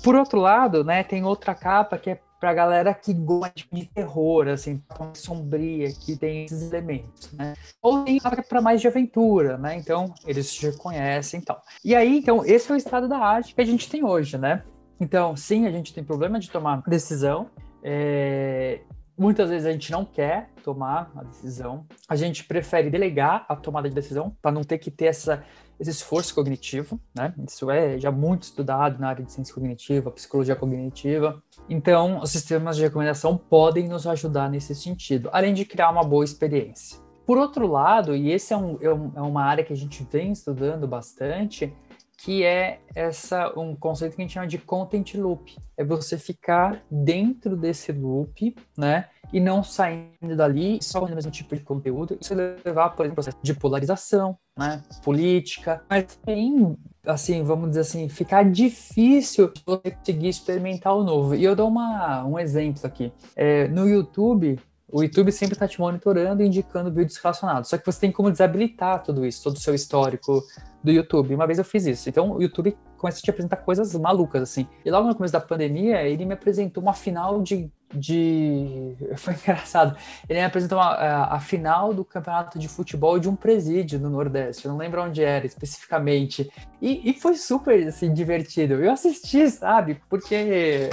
Por 0.04 0.14
outro 0.14 0.38
lado, 0.38 0.84
né, 0.84 1.02
tem 1.02 1.24
outra 1.24 1.54
capa 1.54 1.96
que 1.96 2.10
é 2.10 2.20
pra 2.40 2.54
galera 2.54 2.94
que 2.94 3.12
gosta 3.12 3.52
de 3.70 3.84
terror, 3.84 4.48
assim, 4.48 4.82
mais 4.98 5.18
sombria, 5.18 5.92
que 5.92 6.16
tem 6.16 6.46
esses 6.46 6.62
elementos, 6.62 7.30
né? 7.32 7.54
Ou 7.82 8.02
tem 8.02 8.18
para 8.18 8.62
mais 8.62 8.80
de 8.80 8.88
aventura, 8.88 9.58
né? 9.58 9.76
Então, 9.76 10.14
eles 10.26 10.54
já 10.54 10.72
conhecem 10.72 11.40
e 11.40 11.44
tal. 11.44 11.62
E 11.84 11.94
aí, 11.94 12.18
então, 12.18 12.42
esse 12.44 12.70
é 12.70 12.74
o 12.74 12.76
estado 12.76 13.06
da 13.06 13.18
arte 13.18 13.54
que 13.54 13.60
a 13.60 13.64
gente 13.64 13.88
tem 13.90 14.02
hoje, 14.02 14.38
né? 14.38 14.64
Então, 14.98 15.36
sim, 15.36 15.66
a 15.66 15.70
gente 15.70 15.92
tem 15.92 16.02
problema 16.02 16.40
de 16.40 16.50
tomar 16.50 16.82
decisão. 16.86 17.50
É... 17.82 18.80
Muitas 19.20 19.50
vezes 19.50 19.66
a 19.66 19.72
gente 19.72 19.92
não 19.92 20.02
quer 20.02 20.48
tomar 20.64 21.12
a 21.14 21.22
decisão. 21.22 21.84
A 22.08 22.16
gente 22.16 22.42
prefere 22.42 22.88
delegar 22.88 23.44
a 23.50 23.54
tomada 23.54 23.86
de 23.86 23.94
decisão 23.94 24.34
para 24.40 24.50
não 24.50 24.64
ter 24.64 24.78
que 24.78 24.90
ter 24.90 25.04
essa 25.04 25.44
esse 25.78 25.90
esforço 25.90 26.34
cognitivo, 26.34 26.98
né? 27.14 27.34
Isso 27.46 27.70
é 27.70 27.98
já 27.98 28.10
muito 28.10 28.44
estudado 28.44 28.98
na 28.98 29.08
área 29.08 29.24
de 29.24 29.30
ciência 29.30 29.54
cognitiva, 29.54 30.10
psicologia 30.10 30.56
cognitiva. 30.56 31.42
Então, 31.68 32.20
os 32.20 32.30
sistemas 32.30 32.76
de 32.76 32.82
recomendação 32.82 33.36
podem 33.36 33.88
nos 33.88 34.06
ajudar 34.06 34.50
nesse 34.50 34.74
sentido, 34.74 35.28
além 35.32 35.52
de 35.52 35.66
criar 35.66 35.90
uma 35.90 36.02
boa 36.02 36.24
experiência. 36.24 36.98
Por 37.26 37.36
outro 37.36 37.66
lado, 37.66 38.16
e 38.16 38.30
esse 38.30 38.52
é, 38.52 38.56
um, 38.56 38.78
é, 38.80 38.86
é 38.86 39.22
uma 39.22 39.42
área 39.42 39.64
que 39.64 39.72
a 39.72 39.76
gente 39.76 40.06
vem 40.10 40.32
estudando 40.32 40.86
bastante, 40.86 41.74
que 42.22 42.44
é 42.44 42.80
essa 42.94 43.58
um 43.58 43.74
conceito 43.74 44.14
que 44.14 44.20
a 44.20 44.24
gente 44.24 44.34
chama 44.34 44.46
de 44.46 44.58
content 44.58 45.14
loop. 45.14 45.56
É 45.76 45.82
você 45.82 46.18
ficar 46.18 46.82
dentro 46.90 47.56
desse 47.56 47.92
loop, 47.92 48.54
né? 48.76 49.08
E 49.32 49.40
não 49.40 49.62
saindo 49.62 50.36
dali 50.36 50.78
só 50.82 51.02
o 51.02 51.08
mesmo 51.08 51.30
tipo 51.30 51.56
de 51.56 51.62
conteúdo. 51.62 52.18
Isso 52.20 52.34
levar, 52.34 52.90
por 52.90 53.04
exemplo, 53.04 53.14
processo 53.14 53.38
de 53.42 53.54
polarização, 53.54 54.36
né? 54.58 54.82
Política, 55.02 55.82
mas 55.88 56.16
tem 56.16 56.76
assim, 57.06 57.42
vamos 57.42 57.70
dizer 57.70 57.80
assim, 57.80 58.08
ficar 58.10 58.44
difícil 58.44 59.50
você 59.64 59.90
conseguir 59.90 60.28
experimentar 60.28 60.94
o 60.94 61.02
novo. 61.02 61.34
E 61.34 61.42
eu 61.42 61.56
dou 61.56 61.68
uma, 61.68 62.22
um 62.26 62.38
exemplo 62.38 62.82
aqui. 62.84 63.10
É, 63.34 63.66
no 63.68 63.88
YouTube, 63.88 64.60
o 64.92 65.02
YouTube 65.02 65.30
sempre 65.32 65.54
está 65.54 65.68
te 65.68 65.80
monitorando 65.80 66.42
e 66.42 66.46
indicando 66.46 66.90
vídeos 66.90 67.16
relacionados. 67.16 67.70
Só 67.70 67.78
que 67.78 67.86
você 67.86 68.00
tem 68.00 68.12
como 68.12 68.30
desabilitar 68.30 69.02
tudo 69.02 69.24
isso, 69.26 69.42
todo 69.42 69.56
o 69.56 69.60
seu 69.60 69.74
histórico 69.74 70.42
do 70.82 70.90
YouTube. 70.90 71.34
Uma 71.34 71.46
vez 71.46 71.58
eu 71.58 71.64
fiz 71.64 71.86
isso. 71.86 72.08
Então 72.08 72.32
o 72.32 72.42
YouTube 72.42 72.76
começa 72.96 73.18
a 73.18 73.22
te 73.22 73.30
apresentar 73.30 73.56
coisas 73.56 73.94
malucas, 73.94 74.42
assim. 74.42 74.66
E 74.84 74.90
logo 74.90 75.08
no 75.08 75.14
começo 75.14 75.32
da 75.32 75.40
pandemia, 75.40 76.02
ele 76.02 76.24
me 76.24 76.34
apresentou 76.34 76.82
uma 76.82 76.92
final 76.92 77.42
de. 77.42 77.70
de... 77.94 78.94
Foi 79.16 79.34
engraçado. 79.34 79.96
Ele 80.28 80.38
me 80.38 80.44
apresentou 80.44 80.78
uma, 80.78 80.92
a, 80.92 81.36
a, 81.36 81.40
final 81.40 81.94
do 81.94 82.04
campeonato 82.04 82.58
de 82.58 82.68
futebol 82.68 83.18
de 83.18 83.28
um 83.28 83.36
presídio 83.36 83.98
no 83.98 84.10
Nordeste. 84.10 84.66
Eu 84.66 84.72
não 84.72 84.78
lembro 84.78 85.02
onde 85.02 85.22
era 85.22 85.46
especificamente. 85.46 86.50
E, 86.80 87.10
e 87.10 87.14
foi 87.14 87.34
super 87.36 87.86
assim, 87.86 88.12
divertido. 88.12 88.74
Eu 88.74 88.92
assisti, 88.92 89.48
sabe? 89.50 90.00
Porque 90.08 90.90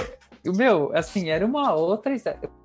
meu, 0.52 0.90
assim, 0.94 1.28
era 1.30 1.44
uma 1.44 1.74
outra. 1.74 2.14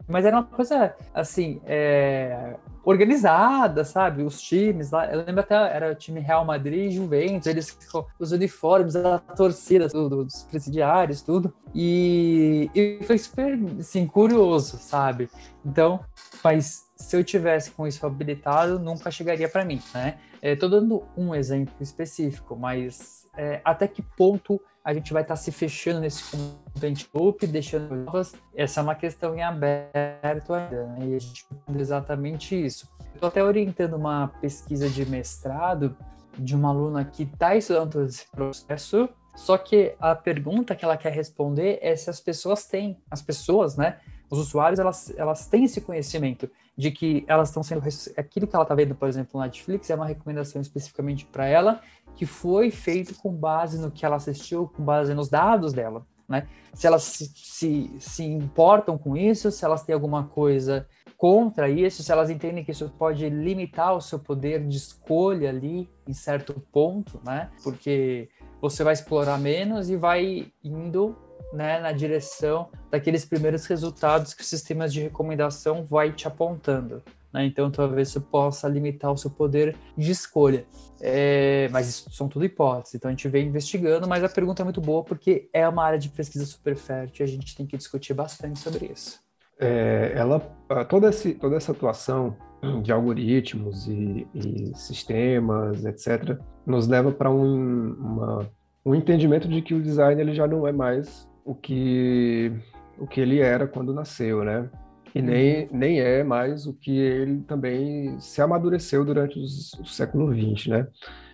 Mas 0.08 0.26
era 0.26 0.38
uma 0.38 0.44
coisa, 0.44 0.96
assim, 1.14 1.62
é, 1.66 2.56
organizada, 2.84 3.86
sabe? 3.86 4.24
Os 4.24 4.42
times 4.42 4.92
lá. 4.92 5.06
Eu 5.06 5.24
lembro 5.24 5.40
até, 5.40 5.56
era 5.56 5.92
o 5.92 5.96
time 5.96 6.20
Real 6.20 6.44
Madrid 6.46 6.92
e 6.92 6.96
Juventus, 6.96 7.48
eles 7.48 7.78
os 8.20 8.32
uniformes, 8.32 8.96
a 8.96 9.20
torcida, 9.20 9.88
tudo, 9.90 10.26
dos 10.26 10.44
presidiários, 10.44 11.22
tudo. 11.22 11.54
E, 11.74 12.70
e 12.76 13.00
foi 13.04 13.18
super, 13.18 13.58
assim, 13.80 14.06
curioso, 14.06 14.78
sabe? 14.78 15.30
Então, 15.66 16.00
mas 16.44 16.92
se 16.96 17.16
eu 17.16 17.24
tivesse 17.24 17.72
com 17.72 17.88
isso 17.88 18.06
habilitado, 18.06 18.80
nunca 18.80 19.10
chegaria 19.10 19.48
para 19.48 19.64
mim, 19.64 19.82
né? 19.94 20.18
Estou 20.42 20.70
dando 20.70 21.04
um 21.16 21.34
exemplo 21.34 21.74
específico, 21.80 22.56
mas 22.56 23.28
é, 23.38 23.62
até 23.64 23.88
que 23.88 24.02
ponto 24.02 24.60
a 24.84 24.94
gente 24.94 25.14
vai 25.14 25.22
estar 25.22 25.36
tá 25.36 25.40
se 25.40 25.52
fechando 25.52 26.02
nesse 26.02 26.36
content 26.74 27.06
loop, 27.14 27.48
deixando 27.48 27.96
novas. 27.96 28.34
Essa 28.56 28.82
é 28.82 28.84
uma 28.84 28.96
questão 28.96 29.36
em 29.36 29.42
aberto 29.42 30.54
ainda, 30.54 30.88
né? 30.88 31.08
E 31.08 31.16
a 31.16 31.20
gente 31.20 31.46
exatamente 31.78 32.54
isso. 32.54 32.88
Estou 33.14 33.30
até 33.30 33.44
orientando 33.44 33.94
uma 33.94 34.28
pesquisa 34.42 34.90
de 34.90 35.06
mestrado 35.06 35.96
de 36.38 36.56
uma 36.56 36.70
aluna 36.70 37.06
que 37.06 37.24
está 37.24 37.56
estudando 37.56 38.04
esse 38.04 38.30
processo, 38.30 39.08
só 39.36 39.58
que 39.58 39.96
a 40.00 40.16
pergunta 40.16 40.76
que 40.76 40.84
ela 40.84 40.98
quer 40.98 41.14
responder 41.14 41.80
é 41.82 41.96
se 41.96 42.10
as 42.10 42.20
pessoas 42.20 42.66
têm, 42.66 42.98
as 43.10 43.22
pessoas, 43.22 43.78
né, 43.78 44.00
os 44.30 44.40
usuários, 44.40 44.80
elas, 44.80 45.14
elas 45.16 45.48
têm 45.48 45.66
esse 45.66 45.80
conhecimento 45.80 46.50
de 46.76 46.90
que 46.90 47.24
elas 47.28 47.50
estão 47.50 47.62
sendo, 47.62 47.84
aquilo 48.18 48.48
que 48.48 48.56
ela 48.56 48.64
está 48.64 48.74
vendo, 48.74 48.96
por 48.96 49.08
exemplo, 49.08 49.40
no 49.40 49.46
Netflix, 49.46 49.90
é 49.90 49.96
uma 49.96 50.08
recomendação 50.08 50.60
especificamente 50.60 51.26
para 51.26 51.46
ela, 51.46 51.82
que 52.16 52.26
foi 52.26 52.72
feito 52.72 53.16
com 53.16 53.32
base 53.32 53.80
no 53.80 53.92
que 53.92 54.06
ela 54.06 54.16
assistiu, 54.16 54.68
com 54.68 54.84
base 54.84 55.14
nos 55.14 55.30
dados 55.30 55.74
dela, 55.74 56.06
né? 56.28 56.48
Se 56.74 56.88
elas 56.88 57.04
se, 57.04 57.32
se, 57.36 57.92
se 58.00 58.24
importam 58.24 58.98
com 58.98 59.16
isso, 59.16 59.52
se 59.52 59.64
elas 59.64 59.84
têm 59.84 59.94
alguma 59.94 60.24
coisa 60.26 60.88
contra 61.18 61.70
isso, 61.70 62.04
se 62.04 62.12
elas 62.12 62.30
entendem 62.30 62.66
que 62.66 62.72
isso 62.72 62.90
pode 62.98 63.30
limitar 63.30 63.96
o 63.96 64.02
seu 64.02 64.20
poder 64.20 64.68
de 64.68 64.78
escolha 64.78 65.50
ali 65.50 65.90
em 66.08 66.14
certo 66.14 66.54
ponto, 66.72 67.20
né? 67.26 67.50
Porque 67.64 68.30
você 68.62 68.84
vai 68.84 68.94
explorar 68.94 69.38
menos 69.40 69.90
e 69.90 69.96
vai 69.96 70.48
indo 70.64 71.16
né, 71.54 71.80
na 71.80 71.92
direção 71.92 72.70
daqueles 72.90 73.24
primeiros 73.24 73.66
resultados 73.66 74.34
que 74.34 74.42
os 74.42 74.48
sistemas 74.48 74.92
de 74.92 75.02
recomendação 75.02 75.86
vai 75.86 76.12
te 76.12 76.28
apontando. 76.28 77.04
Né? 77.34 77.46
Então, 77.46 77.72
talvez 77.72 78.10
isso 78.10 78.22
possa 78.22 78.68
limitar 78.68 79.12
o 79.12 79.18
seu 79.18 79.32
poder 79.32 79.76
de 79.98 80.12
escolha. 80.12 80.66
É, 81.02 81.68
mas 81.72 81.90
isso 81.90 82.10
são 82.12 82.30
tudo 82.30 82.46
hipóteses, 82.46 82.96
então 82.96 83.10
a 83.10 83.12
gente 83.12 83.28
vem 83.28 83.48
investigando, 83.48 84.08
mas 84.08 84.24
a 84.24 84.30
pergunta 84.30 84.62
é 84.62 84.64
muito 84.64 84.80
boa 84.80 85.04
porque 85.04 85.50
é 85.52 85.68
uma 85.68 85.84
área 85.84 86.00
de 86.00 86.08
pesquisa 86.08 86.46
super 86.46 86.78
fértil 86.78 87.26
e 87.26 87.30
a 87.30 87.32
gente 87.32 87.56
tem 87.58 87.66
que 87.66 87.76
discutir 87.76 88.14
bastante 88.14 88.60
sobre 88.60 88.86
isso. 88.86 89.20
É, 89.60 90.14
ela, 90.16 90.40
toda, 90.88 91.10
esse, 91.10 91.34
toda 91.34 91.58
essa 91.58 91.74
atuação 91.74 92.38
de 92.82 92.92
algoritmos 92.92 93.88
e, 93.88 94.26
e 94.34 94.72
sistemas, 94.76 95.84
etc., 95.84 96.40
nos 96.66 96.88
leva 96.88 97.12
para 97.12 97.30
um, 97.30 98.48
um 98.86 98.96
entendimento 98.96 99.48
de 99.48 99.62
que 99.62 99.74
o 99.74 99.82
design 99.82 100.22
ele 100.22 100.34
já 100.34 100.48
não 100.48 100.66
é 100.66 100.72
mais 100.72 101.28
o 101.44 101.54
que 101.54 102.52
o 102.98 103.08
que 103.08 103.20
ele 103.20 103.40
era 103.40 103.68
quando 103.68 103.94
nasceu, 103.94 104.44
né? 104.44 104.70
E 105.14 105.22
nem, 105.22 105.64
uhum. 105.64 105.70
nem 105.72 106.00
é 106.00 106.24
mais 106.24 106.66
o 106.66 106.74
que 106.74 106.98
ele 106.98 107.42
também 107.44 108.20
se 108.20 108.42
amadureceu 108.42 109.06
durante 109.06 109.40
os, 109.40 109.74
o 109.74 109.86
século 109.86 110.34
XX, 110.34 110.68
né? 110.68 110.88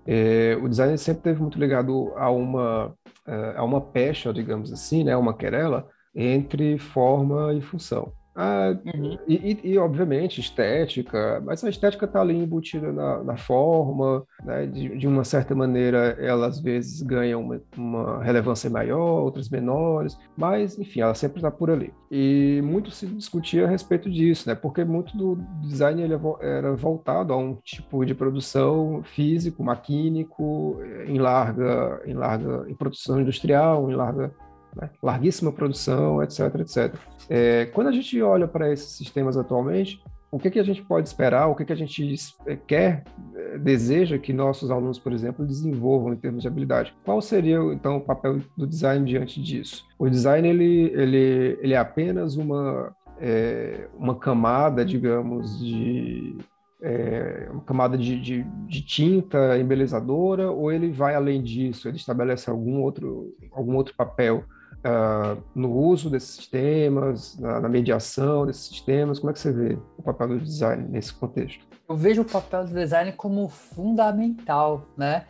É, 0.06 0.58
o 0.62 0.68
design 0.68 0.98
sempre 0.98 1.24
teve 1.24 1.42
muito 1.42 1.60
ligado 1.60 2.12
a 2.18 2.30
uma, 2.30 2.94
é, 3.26 3.54
a 3.56 3.64
uma 3.64 3.80
pecha, 3.80 4.34
digamos 4.34 4.72
assim, 4.74 5.04
né? 5.04 5.16
Uma 5.16 5.36
querela 5.36 5.88
entre 6.14 6.78
forma 6.78 7.54
e 7.54 7.62
função. 7.62 8.12
Ah, 8.36 8.78
uhum. 8.96 9.18
e, 9.28 9.60
e, 9.64 9.78
obviamente, 9.78 10.40
estética, 10.40 11.42
mas 11.46 11.64
a 11.64 11.70
estética 11.70 12.06
está 12.06 12.22
ali 12.22 12.36
embutida 12.36 12.92
na, 12.92 13.24
na 13.24 13.38
forma, 13.38 14.24
né? 14.44 14.66
de, 14.66 14.98
de, 14.98 15.08
uma 15.08 15.24
certa 15.24 15.54
maneira, 15.54 16.16
ela 16.20 16.48
às 16.48 16.60
vezes 16.60 17.02
ganha 17.02 17.38
uma, 17.38 17.62
uma 17.76 18.24
relevância 18.24 18.70
maior, 18.70 19.24
outras 19.24 19.50
menores, 19.50 20.18
mas, 20.38 20.78
enfim, 20.78 21.02
ela 21.02 21.16
sempre 21.16 21.40
está 21.40 21.52
por 21.52 21.70
ali. 21.70 21.94
E 22.10 22.62
muito 22.64 22.92
se 22.92 23.08
discutia 23.08 23.66
a 23.66 23.70
respeito 23.70 24.10
disso, 24.10 24.48
né? 24.48 24.56
porque 24.56 24.86
muito 24.86 25.18
do 25.18 25.36
design 25.62 26.02
ele 26.02 26.14
era 26.40 26.74
voltado 26.76 27.34
a 27.34 27.38
um 27.38 27.56
tipo 27.56 28.06
de 28.06 28.16
produção 28.16 29.04
físico, 29.04 29.64
maquínico, 29.64 30.80
em 31.06 31.18
larga, 31.18 32.02
em 32.06 32.14
larga, 32.14 32.66
em 32.70 32.76
produção 32.76 33.20
industrial, 33.20 33.92
em 33.92 33.96
larga 33.96 34.32
né? 34.76 34.90
larguíssima 35.02 35.52
produção, 35.52 36.22
etc, 36.24 36.40
etc. 36.60 36.96
É, 37.30 37.66
quando 37.68 37.88
a 37.88 37.92
gente 37.92 38.22
olha 38.22 38.48
para 38.48 38.72
esses 38.72 38.92
sistemas 38.92 39.38
atualmente, 39.38 40.02
o 40.32 40.38
que, 40.38 40.52
que 40.52 40.60
a 40.60 40.64
gente 40.64 40.84
pode 40.84 41.08
esperar, 41.08 41.48
o 41.48 41.56
que, 41.56 41.66
que 41.66 41.74
a 41.74 41.76
gente 41.76 42.16
é, 42.46 42.56
quer, 42.56 43.04
é, 43.36 43.58
deseja 43.58 44.18
que 44.20 44.32
nossos 44.32 44.70
alunos, 44.70 45.00
por 45.00 45.12
exemplo, 45.12 45.46
desenvolvam 45.46 46.14
em 46.14 46.18
termos 46.18 46.44
de 46.44 46.48
habilidade? 46.48 46.96
Qual 47.04 47.20
seria, 47.22 47.58
então, 47.74 47.98
o 47.98 48.02
papel 48.02 48.40
do 48.56 48.68
design 48.68 49.06
diante 49.06 49.42
disso? 49.42 49.88
O 49.98 50.08
design, 50.08 50.48
ele, 50.48 50.92
ele, 50.94 51.58
ele 51.62 51.74
é 51.74 51.78
apenas 51.78 52.36
uma, 52.36 52.96
é, 53.20 53.88
uma 53.98 54.16
camada, 54.16 54.86
digamos, 54.86 55.60
de 55.60 56.38
é, 56.82 57.50
uma 57.52 57.62
camada 57.64 57.98
de, 57.98 58.20
de, 58.22 58.44
de, 58.68 58.82
tinta 58.82 59.58
embelezadora 59.58 60.50
ou 60.50 60.72
ele 60.72 60.92
vai 60.92 61.16
além 61.16 61.42
disso? 61.42 61.88
Ele 61.88 61.98
estabelece 61.98 62.50
algum 62.50 62.82
outro, 62.82 63.36
algum 63.52 63.76
outro 63.76 63.94
papel 63.96 64.44
uh, 64.80 65.42
no 65.56 65.72
uso 65.72 66.10
desses 66.10 66.36
sistemas, 66.36 67.38
na, 67.40 67.60
na, 67.60 67.70
mediação 67.70 68.46
desses 68.46 68.68
sistemas? 68.68 69.20
Como 69.20 69.32
é 69.32 69.34
que 69.34 69.40
você 69.40 69.52
vê 69.52 69.78
o 69.98 70.04
papel 70.04 70.30
do 70.30 70.40
design 70.40 70.88
nesse 70.90 71.14
contexto? 71.14 71.66
Eu 71.88 71.96
vejo 71.96 72.22
o 72.22 72.26
papel 72.26 72.66
do 72.66 72.74
design 72.74 73.12
como 73.14 73.50
fundamental, 73.50 74.86
né? 74.98 75.26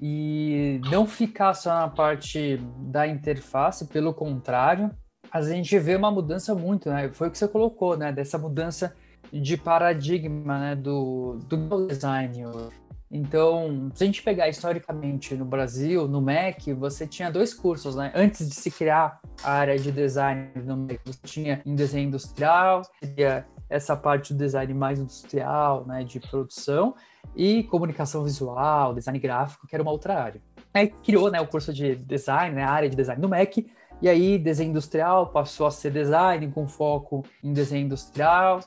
E 0.00 0.80
não 0.90 1.06
ficar 1.06 1.54
só 1.54 1.70
na 1.70 1.88
parte 1.88 2.56
da 2.78 3.06
interface, 3.06 3.86
pelo 3.86 4.14
contrário, 4.14 4.90
a 5.30 5.42
gente 5.42 5.78
vê 5.78 5.96
uma 5.96 6.10
mudança 6.10 6.54
muito, 6.54 6.88
né? 6.88 7.10
Foi 7.12 7.28
o 7.28 7.30
que 7.30 7.38
você 7.38 7.48
colocou, 7.48 7.96
né? 7.96 8.12
Dessa 8.12 8.38
mudança 8.38 8.94
de 9.32 9.56
paradigma, 9.56 10.58
né? 10.58 10.76
Do, 10.76 11.38
do 11.46 11.86
design. 11.86 12.44
Então, 13.10 13.90
se 13.94 14.04
a 14.04 14.06
gente 14.06 14.22
pegar 14.22 14.48
historicamente 14.48 15.34
no 15.34 15.44
Brasil, 15.44 16.06
no 16.06 16.20
MEC, 16.20 16.74
você 16.74 17.06
tinha 17.06 17.30
dois 17.30 17.54
cursos, 17.54 17.96
né? 17.96 18.12
Antes 18.14 18.48
de 18.48 18.54
se 18.54 18.70
criar 18.70 19.20
a 19.42 19.52
área 19.52 19.78
de 19.78 19.90
design 19.90 20.50
no 20.56 20.76
MEC, 20.76 21.00
você 21.04 21.20
tinha 21.24 21.62
em 21.64 21.74
desenho 21.74 22.08
industrial, 22.08 22.82
seria 23.02 23.46
essa 23.70 23.96
parte 23.96 24.32
do 24.32 24.38
design 24.38 24.72
mais 24.74 24.98
industrial, 24.98 25.86
né, 25.86 26.02
de 26.02 26.18
produção, 26.20 26.94
e 27.36 27.62
comunicação 27.64 28.24
visual, 28.24 28.94
design 28.94 29.18
gráfico, 29.18 29.66
que 29.66 29.74
era 29.74 29.82
uma 29.82 29.92
outra 29.92 30.22
área. 30.22 30.40
Aí 30.72 30.88
criou, 30.88 31.30
né, 31.30 31.40
o 31.40 31.46
curso 31.46 31.72
de 31.72 31.94
design, 31.94 32.56
né, 32.56 32.62
a 32.62 32.70
área 32.70 32.88
de 32.88 32.96
design 32.96 33.20
no 33.20 33.28
MEC, 33.28 33.70
e 34.00 34.08
aí 34.08 34.38
desenho 34.38 34.70
industrial 34.70 35.26
passou 35.26 35.66
a 35.66 35.70
ser 35.70 35.90
design 35.90 36.50
com 36.52 36.66
foco 36.66 37.24
em 37.42 37.52
desenho 37.52 37.84
industrial, 37.84 38.60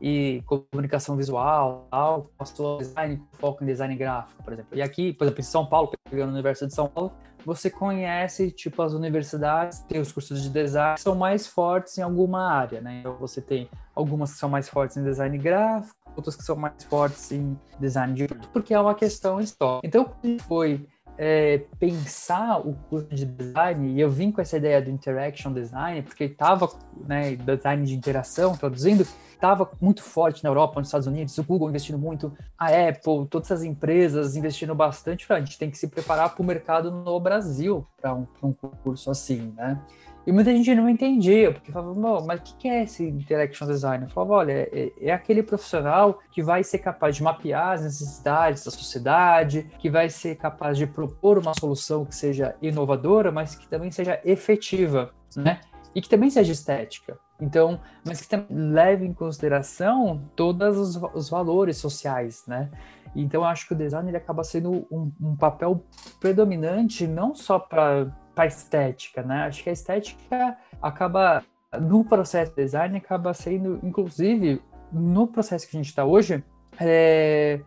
e 0.00 0.42
comunicação 0.46 1.16
visual, 1.16 1.86
tal, 1.90 2.30
passou 2.38 2.78
design 2.78 3.22
foco 3.34 3.62
em 3.62 3.66
design 3.66 3.94
gráfico, 3.96 4.42
por 4.42 4.52
exemplo. 4.52 4.76
E 4.76 4.82
aqui, 4.82 5.12
por 5.12 5.24
exemplo, 5.24 5.40
em 5.40 5.44
São 5.44 5.66
Paulo, 5.66 5.92
pegando 6.08 6.30
a 6.30 6.32
Universidade 6.32 6.70
de 6.70 6.76
São 6.76 6.88
Paulo, 6.88 7.12
você 7.44 7.70
conhece, 7.70 8.50
tipo, 8.50 8.82
as 8.82 8.92
universidades, 8.92 9.80
tem 9.80 10.00
os 10.00 10.12
cursos 10.12 10.42
de 10.42 10.50
design 10.50 10.94
que 10.94 11.00
são 11.00 11.14
mais 11.14 11.46
fortes 11.46 11.96
em 11.98 12.02
alguma 12.02 12.50
área, 12.52 12.80
né? 12.80 13.00
Então, 13.00 13.16
você 13.16 13.40
tem 13.40 13.68
algumas 13.94 14.32
que 14.32 14.38
são 14.38 14.48
mais 14.48 14.68
fortes 14.68 14.96
em 14.96 15.04
design 15.04 15.36
gráfico, 15.38 15.96
outras 16.16 16.36
que 16.36 16.42
são 16.42 16.56
mais 16.56 16.82
fortes 16.84 17.32
em 17.32 17.58
design 17.78 18.14
de 18.14 18.26
porque 18.52 18.74
é 18.74 18.80
uma 18.80 18.94
questão 18.94 19.40
histórica. 19.40 19.86
Então, 19.86 20.12
foi 20.46 20.86
é, 21.22 21.58
pensar 21.78 22.66
o 22.66 22.72
curso 22.88 23.14
de 23.14 23.26
design, 23.26 23.92
e 23.92 24.00
eu 24.00 24.08
vim 24.08 24.32
com 24.32 24.40
essa 24.40 24.56
ideia 24.56 24.80
do 24.80 24.90
interaction 24.90 25.52
design, 25.52 26.00
porque 26.00 26.24
estava, 26.24 26.66
né, 27.06 27.36
design 27.36 27.84
de 27.84 27.94
interação, 27.94 28.56
traduzindo, 28.56 29.06
estava 29.30 29.70
muito 29.78 30.02
forte 30.02 30.42
na 30.42 30.48
Europa, 30.48 30.80
nos 30.80 30.88
Estados 30.88 31.06
Unidos, 31.06 31.36
o 31.36 31.44
Google 31.44 31.68
investindo 31.68 31.98
muito, 31.98 32.32
a 32.58 32.68
Apple, 32.68 33.26
todas 33.28 33.52
as 33.52 33.62
empresas 33.62 34.34
investindo 34.34 34.74
bastante. 34.74 35.30
A 35.30 35.38
gente 35.40 35.58
tem 35.58 35.70
que 35.70 35.76
se 35.76 35.88
preparar 35.88 36.34
para 36.34 36.42
o 36.42 36.46
mercado 36.46 36.90
no 36.90 37.20
Brasil 37.20 37.86
para 38.00 38.14
um, 38.14 38.26
um 38.42 38.52
curso 38.54 39.10
assim, 39.10 39.52
né? 39.54 39.78
E 40.26 40.32
muita 40.32 40.52
gente 40.54 40.74
não 40.74 40.88
entendia, 40.88 41.52
porque 41.52 41.72
falava, 41.72 42.24
mas 42.26 42.40
o 42.40 42.56
que 42.56 42.68
é 42.68 42.82
esse 42.82 43.04
Interaction 43.04 43.66
Design? 43.66 44.04
Eu 44.04 44.10
falava, 44.10 44.34
olha, 44.34 44.52
é, 44.52 44.92
é, 45.00 45.12
aquele 45.12 45.42
profissional 45.42 46.18
que 46.30 46.42
vai 46.42 46.62
ser 46.62 46.78
capaz 46.78 47.16
de 47.16 47.22
mapear 47.22 47.72
as 47.72 47.82
necessidades 47.82 48.64
da 48.64 48.70
sociedade, 48.70 49.70
que 49.78 49.88
vai 49.88 50.10
ser 50.10 50.36
capaz 50.36 50.76
de 50.76 50.86
propor 50.86 51.38
uma 51.38 51.54
solução 51.58 52.04
que 52.04 52.14
seja 52.14 52.54
inovadora, 52.60 53.32
mas 53.32 53.54
que 53.54 53.66
também 53.66 53.90
seja 53.90 54.20
efetiva, 54.24 55.12
né? 55.34 55.60
E 55.94 56.00
que 56.00 56.08
também 56.08 56.30
seja 56.30 56.52
estética. 56.52 57.18
Então, 57.40 57.80
mas 58.06 58.20
que 58.20 58.28
também 58.28 58.46
leve 58.50 59.06
em 59.06 59.14
consideração 59.14 60.22
todos 60.36 60.76
os, 60.76 61.02
os 61.14 61.30
valores 61.30 61.78
sociais, 61.78 62.44
né? 62.46 62.70
Então, 63.16 63.40
eu 63.40 63.46
acho 63.46 63.66
que 63.66 63.74
o 63.74 63.76
design 63.76 64.08
ele 64.08 64.16
acaba 64.16 64.44
sendo 64.44 64.86
um, 64.90 65.10
um 65.20 65.34
papel 65.34 65.84
predominante 66.20 67.06
não 67.08 67.34
só 67.34 67.58
para 67.58 68.06
a 68.40 68.46
estética, 68.46 69.22
né? 69.22 69.44
Acho 69.44 69.62
que 69.62 69.70
a 69.70 69.72
estética 69.72 70.56
acaba, 70.80 71.44
no 71.80 72.04
processo 72.04 72.50
de 72.54 72.62
design, 72.62 72.96
acaba 72.96 73.32
sendo, 73.34 73.78
inclusive, 73.82 74.62
no 74.92 75.26
processo 75.26 75.68
que 75.68 75.76
a 75.76 75.80
gente 75.80 75.88
está 75.88 76.04
hoje, 76.04 76.42
é, 76.78 77.60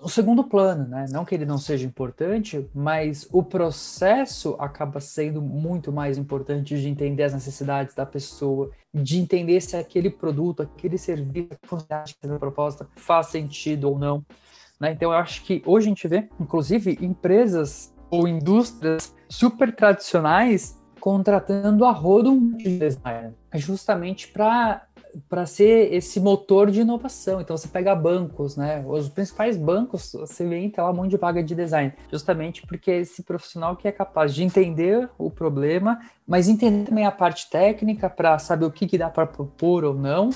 o 0.00 0.08
segundo 0.08 0.44
plano, 0.44 0.86
né? 0.86 1.06
Não 1.10 1.24
que 1.24 1.34
ele 1.34 1.44
não 1.44 1.58
seja 1.58 1.86
importante, 1.86 2.68
mas 2.74 3.28
o 3.32 3.42
processo 3.42 4.56
acaba 4.58 5.00
sendo 5.00 5.42
muito 5.42 5.92
mais 5.92 6.16
importante 6.16 6.80
de 6.80 6.88
entender 6.88 7.24
as 7.24 7.34
necessidades 7.34 7.94
da 7.94 8.06
pessoa, 8.06 8.70
de 8.94 9.18
entender 9.18 9.60
se 9.60 9.76
aquele 9.76 10.10
produto, 10.10 10.62
aquele 10.62 10.96
serviço, 10.96 11.58
a 11.90 12.38
proposta 12.38 12.86
faz 12.96 13.28
sentido 13.28 13.90
ou 13.90 13.98
não. 13.98 14.24
Né? 14.80 14.92
Então, 14.92 15.12
eu 15.12 15.18
acho 15.18 15.42
que 15.44 15.62
hoje 15.66 15.86
a 15.86 15.88
gente 15.88 16.06
vê, 16.06 16.28
inclusive, 16.38 16.96
empresas 17.00 17.92
ou 18.10 18.26
indústrias 18.26 19.14
super 19.28 19.74
tradicionais 19.74 20.78
contratando 21.00 21.84
a 21.84 21.92
rodo 21.92 22.30
um 22.30 22.56
designer, 22.56 23.34
justamente 23.54 24.28
para 24.28 24.84
para 25.28 25.46
ser 25.46 25.92
esse 25.92 26.20
motor 26.20 26.70
de 26.70 26.82
inovação. 26.82 27.40
Então 27.40 27.56
você 27.56 27.66
pega 27.66 27.94
bancos, 27.94 28.56
né? 28.56 28.84
Os 28.86 29.08
principais 29.08 29.56
bancos, 29.56 30.12
você 30.12 30.44
entra 30.54 30.84
lá 30.84 30.90
um 30.90 30.94
monte 30.94 31.10
de 31.10 31.16
vaga 31.16 31.42
de 31.42 31.54
design, 31.54 31.92
justamente 32.10 32.66
porque 32.66 32.90
é 32.90 32.98
esse 32.98 33.22
profissional 33.22 33.76
que 33.76 33.88
é 33.88 33.92
capaz 33.92 34.34
de 34.34 34.44
entender 34.44 35.08
o 35.18 35.30
problema, 35.30 35.98
mas 36.26 36.48
entender 36.48 36.84
também 36.84 37.06
a 37.06 37.10
parte 37.10 37.48
técnica 37.48 38.08
para 38.08 38.38
saber 38.38 38.66
o 38.66 38.70
que, 38.70 38.86
que 38.86 38.98
dá 38.98 39.08
para 39.08 39.26
propor 39.26 39.84
ou 39.84 39.94
não, 39.94 40.30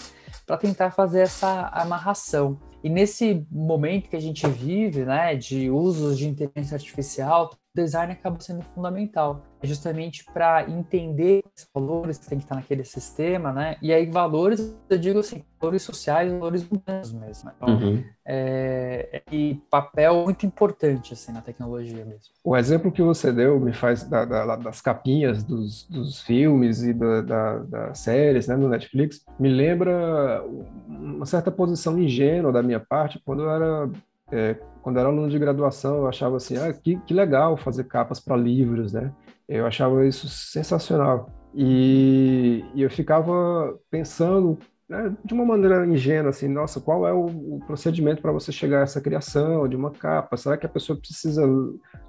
para 0.46 0.56
tentar 0.56 0.90
fazer 0.90 1.20
essa 1.20 1.68
amarração. 1.68 2.58
E 2.82 2.88
nesse 2.88 3.46
momento 3.50 4.08
que 4.08 4.16
a 4.16 4.20
gente 4.20 4.46
vive, 4.48 5.04
né, 5.04 5.36
de 5.36 5.70
usos 5.70 6.18
de 6.18 6.26
inteligência 6.26 6.74
artificial, 6.74 7.50
design 7.74 8.12
acaba 8.12 8.38
sendo 8.40 8.62
fundamental, 8.74 9.42
justamente 9.62 10.24
para 10.24 10.68
entender 10.68 11.42
os 11.56 11.66
valores 11.74 12.18
que 12.18 12.28
tem 12.28 12.38
que 12.38 12.44
estar 12.44 12.56
naquele 12.56 12.84
sistema, 12.84 13.52
né? 13.52 13.76
E 13.80 13.92
aí 13.92 14.06
valores, 14.10 14.76
eu 14.90 14.98
digo 14.98 15.20
assim, 15.20 15.42
valores 15.60 15.82
sociais, 15.82 16.30
valores 16.30 16.66
humanos 16.68 17.12
mesmo. 17.12 17.48
Né? 17.48 17.54
Então, 17.56 17.74
uhum. 17.74 18.04
é, 18.26 19.22
e 19.30 19.60
papel 19.70 20.24
muito 20.24 20.44
importante 20.44 21.14
assim 21.14 21.32
na 21.32 21.40
tecnologia 21.40 22.04
mesmo. 22.04 22.34
O 22.44 22.56
exemplo 22.56 22.92
que 22.92 23.02
você 23.02 23.32
deu 23.32 23.58
me 23.58 23.72
faz 23.72 24.04
da, 24.04 24.24
da, 24.24 24.56
das 24.56 24.80
capinhas 24.80 25.42
dos, 25.42 25.88
dos 25.88 26.20
filmes 26.20 26.82
e 26.82 26.92
da, 26.92 27.58
das 27.58 27.98
séries, 27.98 28.48
né, 28.48 28.56
no 28.56 28.68
Netflix, 28.68 29.24
me 29.38 29.48
lembra 29.48 30.44
uma 30.86 31.24
certa 31.24 31.50
posição 31.50 31.98
ingênua 31.98 32.52
da 32.52 32.62
minha 32.62 32.80
parte 32.80 33.20
quando 33.24 33.42
eu 33.42 33.50
era 33.50 33.90
é, 34.32 34.56
quando 34.82 34.98
era 34.98 35.08
aluno 35.08 35.28
de 35.28 35.38
graduação, 35.38 35.98
eu 35.98 36.08
achava 36.08 36.36
assim, 36.36 36.56
ah, 36.56 36.72
que, 36.72 36.96
que 37.00 37.12
legal 37.12 37.56
fazer 37.56 37.84
capas 37.84 38.18
para 38.18 38.34
livros, 38.34 38.92
né? 38.92 39.12
Eu 39.46 39.66
achava 39.66 40.06
isso 40.06 40.28
sensacional. 40.28 41.28
E, 41.54 42.64
e 42.74 42.82
eu 42.82 42.90
ficava 42.90 43.78
pensando 43.90 44.58
né, 44.88 45.14
de 45.22 45.34
uma 45.34 45.44
maneira 45.44 45.86
ingênua, 45.86 46.30
assim, 46.30 46.48
nossa, 46.48 46.80
qual 46.80 47.06
é 47.06 47.12
o, 47.12 47.26
o 47.26 47.60
procedimento 47.66 48.22
para 48.22 48.32
você 48.32 48.50
chegar 48.50 48.80
a 48.80 48.82
essa 48.82 49.00
criação 49.00 49.68
de 49.68 49.76
uma 49.76 49.90
capa? 49.90 50.36
Será 50.36 50.56
que 50.56 50.64
a 50.64 50.70
pessoa 50.70 50.98
precisa 50.98 51.42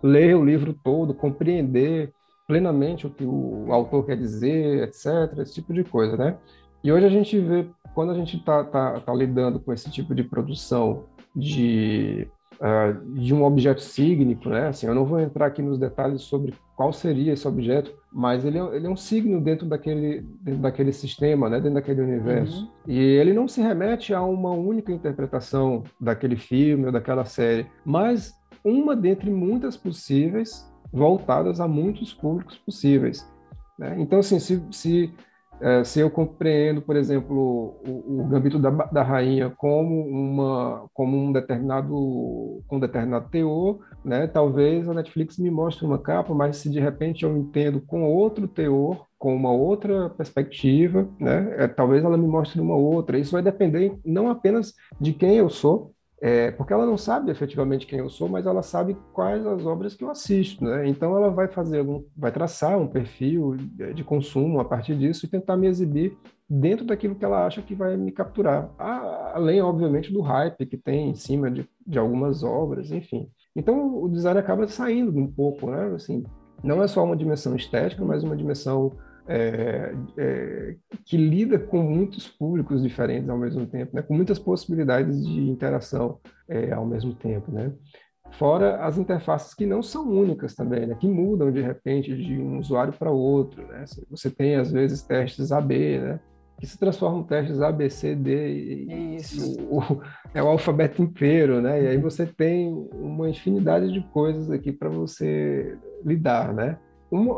ler 0.01 0.35
o 0.35 0.45
livro 0.45 0.73
todo, 0.81 1.13
compreender 1.13 2.13
plenamente 2.47 3.05
o 3.05 3.09
que 3.09 3.25
o 3.25 3.71
autor 3.71 4.05
quer 4.05 4.17
dizer, 4.17 4.83
etc., 4.83 5.37
esse 5.39 5.55
tipo 5.55 5.73
de 5.73 5.83
coisa, 5.83 6.15
né? 6.15 6.37
E 6.83 6.91
hoje 6.91 7.05
a 7.05 7.09
gente 7.09 7.39
vê, 7.39 7.67
quando 7.93 8.11
a 8.11 8.15
gente 8.15 8.37
está 8.37 8.63
tá, 8.63 8.99
tá 8.99 9.13
lidando 9.13 9.59
com 9.59 9.71
esse 9.71 9.89
tipo 9.89 10.13
de 10.13 10.23
produção 10.23 11.05
de, 11.35 12.27
uh, 12.55 13.13
de 13.15 13.33
um 13.33 13.43
objeto 13.43 13.81
sígnico, 13.81 14.49
né? 14.49 14.67
Assim, 14.67 14.87
eu 14.87 14.95
não 14.95 15.05
vou 15.05 15.19
entrar 15.19 15.47
aqui 15.47 15.61
nos 15.61 15.77
detalhes 15.77 16.21
sobre 16.21 16.53
qual 16.75 16.91
seria 16.91 17.33
esse 17.33 17.47
objeto, 17.47 17.93
mas 18.11 18.43
ele 18.45 18.57
é, 18.57 18.75
ele 18.75 18.87
é 18.87 18.89
um 18.89 18.95
signo 18.95 19.39
dentro 19.39 19.67
daquele, 19.67 20.21
dentro 20.41 20.61
daquele 20.61 20.91
sistema, 20.91 21.49
né? 21.49 21.57
dentro 21.57 21.75
daquele 21.75 22.01
universo. 22.01 22.63
Uhum. 22.63 22.69
E 22.87 22.99
ele 22.99 23.33
não 23.33 23.47
se 23.47 23.61
remete 23.61 24.13
a 24.13 24.21
uma 24.21 24.51
única 24.51 24.91
interpretação 24.91 25.83
daquele 25.99 26.35
filme 26.35 26.85
ou 26.85 26.91
daquela 26.91 27.25
série, 27.25 27.67
mas 27.85 28.33
uma 28.63 28.95
dentre 28.95 29.29
muitas 29.29 29.75
possíveis 29.75 30.71
voltadas 30.91 31.59
a 31.59 31.67
muitos 31.67 32.13
públicos 32.13 32.57
possíveis. 32.57 33.27
Né? 33.77 33.95
Então, 33.99 34.19
assim, 34.19 34.39
se, 34.39 34.63
se, 34.71 35.13
é, 35.63 35.81
se 35.85 36.01
eu 36.01 36.11
compreendo, 36.11 36.81
por 36.81 36.97
exemplo, 36.97 37.79
o, 37.87 38.21
o 38.21 38.27
Gambito 38.27 38.59
da, 38.59 38.69
da, 38.69 39.01
Rainha 39.01 39.49
como, 39.57 40.05
uma, 40.05 40.89
como 40.93 41.17
um 41.17 41.31
determinado, 41.31 41.89
com 42.67 42.75
um 42.75 42.79
determinado 42.81 43.29
teor, 43.29 43.79
né? 44.03 44.27
talvez 44.27 44.89
a 44.89 44.93
Netflix 44.93 45.37
me 45.37 45.49
mostre 45.49 45.85
uma 45.85 45.97
capa, 45.97 46.33
mas 46.33 46.57
se 46.57 46.69
de 46.69 46.81
repente 46.81 47.23
eu 47.23 47.37
entendo 47.37 47.79
com 47.79 48.03
outro 48.03 48.45
teor, 48.45 49.05
com 49.17 49.33
uma 49.33 49.53
outra 49.53 50.09
perspectiva, 50.09 51.07
né? 51.17 51.55
É, 51.57 51.65
talvez 51.65 52.03
ela 52.03 52.17
me 52.17 52.27
mostre 52.27 52.59
uma 52.59 52.75
outra. 52.75 53.17
Isso 53.17 53.31
vai 53.31 53.41
depender 53.41 53.97
não 54.03 54.29
apenas 54.29 54.73
de 54.99 55.13
quem 55.13 55.37
eu 55.37 55.49
sou, 55.49 55.92
é, 56.25 56.51
porque 56.51 56.71
ela 56.71 56.85
não 56.85 56.97
sabe 56.97 57.29
efetivamente 57.29 57.85
quem 57.85 57.99
eu 57.99 58.09
sou, 58.09 58.29
mas 58.29 58.45
ela 58.45 58.63
sabe 58.63 58.95
quais 59.11 59.45
as 59.45 59.65
obras 59.65 59.93
que 59.93 60.05
eu 60.05 60.09
assisto, 60.09 60.63
né? 60.63 60.87
Então 60.87 61.17
ela 61.17 61.29
vai 61.29 61.49
fazer 61.49 61.79
algum, 61.79 62.01
vai 62.15 62.31
traçar 62.31 62.79
um 62.79 62.87
perfil 62.87 63.57
de 63.93 64.05
consumo 64.05 64.61
a 64.61 64.63
partir 64.63 64.95
disso 64.95 65.25
e 65.25 65.29
tentar 65.29 65.57
me 65.57 65.67
exibir 65.67 66.17
dentro 66.49 66.85
daquilo 66.85 67.13
que 67.13 67.25
ela 67.25 67.45
acha 67.45 67.61
que 67.61 67.75
vai 67.75 67.97
me 67.97 68.09
capturar, 68.09 68.73
além 69.33 69.61
obviamente 69.61 70.13
do 70.13 70.21
hype 70.21 70.65
que 70.65 70.77
tem 70.77 71.09
em 71.09 71.15
cima 71.15 71.51
de, 71.51 71.67
de 71.85 71.99
algumas 71.99 72.41
obras, 72.41 72.89
enfim. 72.89 73.29
Então 73.53 74.01
o 74.01 74.07
design 74.07 74.39
acaba 74.39 74.65
saindo 74.65 75.19
um 75.19 75.27
pouco, 75.27 75.69
né? 75.69 75.91
Assim, 75.93 76.23
não 76.63 76.81
é 76.81 76.87
só 76.87 77.03
uma 77.03 77.17
dimensão 77.17 77.53
estética, 77.53 78.05
mas 78.05 78.23
uma 78.23 78.37
dimensão 78.37 78.93
é, 79.27 79.93
é, 80.17 80.75
que 81.05 81.17
lida 81.17 81.57
com 81.57 81.81
muitos 81.81 82.27
públicos 82.27 82.81
diferentes 82.81 83.29
ao 83.29 83.37
mesmo 83.37 83.65
tempo, 83.65 83.95
né? 83.95 84.01
com 84.01 84.13
muitas 84.13 84.39
possibilidades 84.39 85.25
de 85.25 85.49
interação 85.49 86.19
é, 86.47 86.71
ao 86.71 86.85
mesmo 86.85 87.13
tempo. 87.13 87.51
Né? 87.51 87.71
Fora 88.31 88.83
as 88.85 88.97
interfaces 88.97 89.53
que 89.53 89.65
não 89.65 89.81
são 89.81 90.09
únicas 90.09 90.55
também, 90.55 90.85
né? 90.87 90.95
que 90.95 91.07
mudam 91.07 91.51
de 91.51 91.61
repente 91.61 92.15
de 92.15 92.37
um 92.37 92.59
usuário 92.59 92.93
para 92.93 93.11
outro. 93.11 93.65
Né? 93.67 93.85
Você 94.09 94.29
tem, 94.29 94.55
às 94.55 94.71
vezes, 94.71 95.01
testes 95.03 95.51
AB, 95.51 95.99
né? 95.99 96.19
que 96.59 96.67
se 96.67 96.77
transformam 96.77 97.21
em 97.21 97.23
testes 97.25 97.59
A, 97.61 97.71
B, 97.71 97.89
C, 97.89 98.15
D. 98.15 99.15
Isso. 99.17 99.59
O, 99.69 99.79
o, 99.79 100.01
é 100.33 100.41
o 100.41 100.47
alfabeto 100.47 101.01
inteiro, 101.01 101.59
né? 101.59 101.83
E 101.83 101.87
aí 101.87 101.97
você 101.97 102.25
tem 102.25 102.71
uma 102.93 103.29
infinidade 103.29 103.91
de 103.91 104.01
coisas 104.13 104.49
aqui 104.49 104.71
para 104.71 104.87
você 104.87 105.77
lidar, 106.05 106.53
né? 106.53 106.77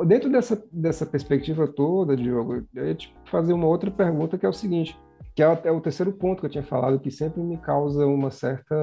Dentro 0.05 0.32
dessa, 0.32 0.63
dessa 0.71 1.05
perspectiva 1.05 1.67
toda, 1.67 2.15
Diogo, 2.15 2.65
eu 2.73 2.88
ia 2.88 2.95
te 2.95 3.13
fazer 3.26 3.51
uma 3.51 3.67
outra 3.67 3.91
pergunta 3.91 4.38
que 4.38 4.45
é 4.45 4.49
o 4.49 4.53
seguinte, 4.53 4.97
que 5.36 5.43
é, 5.43 5.61
é 5.65 5.71
o 5.71 5.82
terceiro 5.82 6.13
ponto 6.13 6.39
que 6.39 6.45
eu 6.45 6.49
tinha 6.49 6.63
falado, 6.63 6.99
que 6.99 7.11
sempre 7.11 7.41
me 7.41 7.57
causa 7.57 8.05
uma 8.05 8.32
certa 8.32 8.76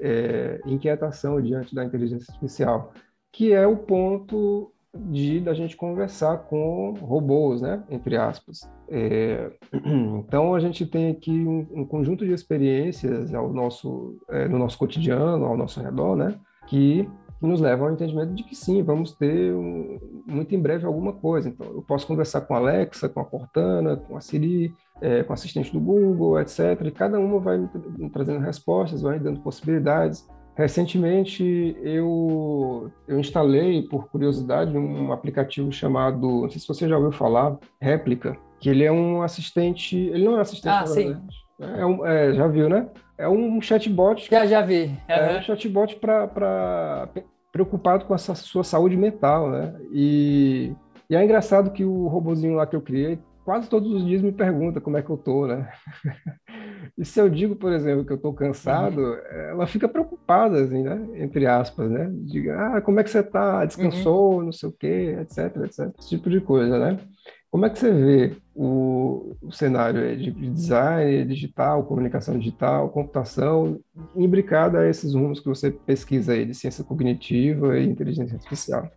é, 0.00 0.60
inquietação 0.66 1.40
diante 1.40 1.72
da 1.74 1.84
inteligência 1.84 2.32
artificial, 2.32 2.92
que 3.32 3.52
é 3.52 3.64
o 3.64 3.76
ponto 3.76 4.72
de 4.92 5.38
da 5.38 5.54
gente 5.54 5.76
conversar 5.76 6.38
com 6.38 6.94
robôs, 7.00 7.60
né, 7.60 7.84
entre 7.88 8.16
aspas. 8.16 8.68
É, 8.88 9.52
então 10.18 10.52
a 10.52 10.58
gente 10.58 10.84
tem 10.84 11.12
aqui 11.12 11.30
um, 11.30 11.66
um, 11.72 11.84
conjunto 11.84 12.26
de 12.26 12.32
experiências 12.32 13.32
ao 13.32 13.52
nosso 13.52 14.18
é, 14.28 14.48
no 14.48 14.58
nosso 14.58 14.76
cotidiano, 14.76 15.44
ao 15.44 15.56
nosso 15.56 15.80
redor, 15.80 16.16
né, 16.16 16.34
que 16.66 17.08
que 17.40 17.46
nos 17.46 17.60
levam 17.60 17.86
ao 17.86 17.92
entendimento 17.94 18.34
de 18.34 18.44
que 18.44 18.54
sim, 18.54 18.82
vamos 18.82 19.12
ter 19.12 19.54
um, 19.54 19.98
muito 20.26 20.54
em 20.54 20.60
breve 20.60 20.84
alguma 20.84 21.14
coisa. 21.14 21.48
Então, 21.48 21.66
eu 21.66 21.82
posso 21.82 22.06
conversar 22.06 22.42
com 22.42 22.54
a 22.54 22.58
Alexa, 22.58 23.08
com 23.08 23.18
a 23.18 23.24
Cortana, 23.24 23.96
com 23.96 24.14
a 24.14 24.20
Siri, 24.20 24.74
é, 25.00 25.22
com 25.22 25.32
assistente 25.32 25.72
do 25.72 25.80
Google, 25.80 26.38
etc. 26.38 26.78
E 26.84 26.90
cada 26.90 27.18
uma 27.18 27.40
vai 27.40 27.56
me 27.58 28.10
trazendo 28.10 28.40
respostas, 28.40 29.00
vai 29.00 29.18
me 29.18 29.24
dando 29.24 29.40
possibilidades. 29.40 30.28
Recentemente, 30.54 31.74
eu, 31.82 32.90
eu 33.08 33.18
instalei, 33.18 33.82
por 33.82 34.08
curiosidade, 34.08 34.76
um 34.76 35.10
aplicativo 35.10 35.72
chamado, 35.72 36.42
não 36.42 36.50
sei 36.50 36.60
se 36.60 36.68
você 36.68 36.86
já 36.86 36.98
ouviu 36.98 37.12
falar, 37.12 37.56
Réplica, 37.80 38.36
que 38.58 38.68
ele 38.68 38.84
é 38.84 38.92
um 38.92 39.22
assistente, 39.22 39.96
ele 39.96 40.24
não 40.24 40.34
é 40.34 40.38
um 40.38 40.40
assistente, 40.40 40.74
ah, 40.74 40.86
sim. 40.86 41.16
É 41.60 41.84
um, 41.84 42.06
é, 42.06 42.32
já 42.32 42.46
viu, 42.46 42.68
né? 42.68 42.88
É 43.18 43.28
um 43.28 43.60
chatbot. 43.60 44.28
Já, 44.30 44.46
já 44.46 44.62
vi. 44.62 44.84
Uhum. 44.84 44.98
É 45.08 45.38
um 45.38 45.42
chatbot 45.42 45.96
para 45.96 47.08
preocupado 47.52 48.04
com 48.04 48.14
a 48.14 48.18
sua 48.18 48.64
saúde 48.64 48.96
mental, 48.96 49.50
né? 49.50 49.74
E, 49.92 50.72
e 51.08 51.16
é 51.16 51.22
engraçado 51.24 51.72
que 51.72 51.84
o 51.84 52.06
robozinho 52.06 52.54
lá 52.54 52.66
que 52.66 52.76
eu 52.76 52.80
criei, 52.80 53.18
quase 53.44 53.68
todos 53.68 53.92
os 53.92 54.06
dias 54.06 54.22
me 54.22 54.32
pergunta 54.32 54.80
como 54.80 54.96
é 54.96 55.02
que 55.02 55.10
eu 55.10 55.16
tô, 55.16 55.46
né? 55.46 55.68
e 56.96 57.04
se 57.04 57.20
eu 57.20 57.28
digo, 57.28 57.56
por 57.56 57.72
exemplo, 57.72 58.04
que 58.04 58.12
eu 58.12 58.18
tô 58.18 58.32
cansado, 58.32 59.00
uhum. 59.00 59.18
ela 59.50 59.66
fica 59.66 59.88
preocupada, 59.88 60.62
assim, 60.62 60.82
né? 60.82 61.08
Entre 61.14 61.46
aspas, 61.46 61.90
né? 61.90 62.08
Diga, 62.12 62.76
ah, 62.76 62.80
como 62.80 63.00
é 63.00 63.04
que 63.04 63.10
você 63.10 63.22
tá? 63.22 63.64
Descansou? 63.64 64.36
Uhum. 64.36 64.44
Não 64.44 64.52
sei 64.52 64.68
o 64.68 64.72
quê, 64.72 65.18
etc, 65.20 65.56
etc. 65.64 65.92
Esse 65.98 66.08
tipo 66.08 66.30
de 66.30 66.40
coisa, 66.40 66.78
né? 66.78 66.98
Como 67.50 67.66
é 67.66 67.70
que 67.70 67.80
você 67.80 67.92
vê 67.92 68.36
o, 68.54 69.36
o 69.42 69.50
cenário 69.50 70.16
de, 70.16 70.30
design 70.30 71.24
digital, 71.24 71.82
comunicação 71.82 72.38
digital, 72.38 72.88
computação, 72.90 73.80
imbricada 74.14 74.80
a 74.80 74.88
esses 74.88 75.14
rumos 75.14 75.40
que 75.40 75.48
você 75.48 75.70
pesquisa 75.70 76.32
aí 76.32 76.44
de 76.44 76.54
ciência 76.54 76.84
cognitiva 76.84 77.76
e 77.76 77.88
inteligência 77.88 78.36
artificial? 78.36 78.88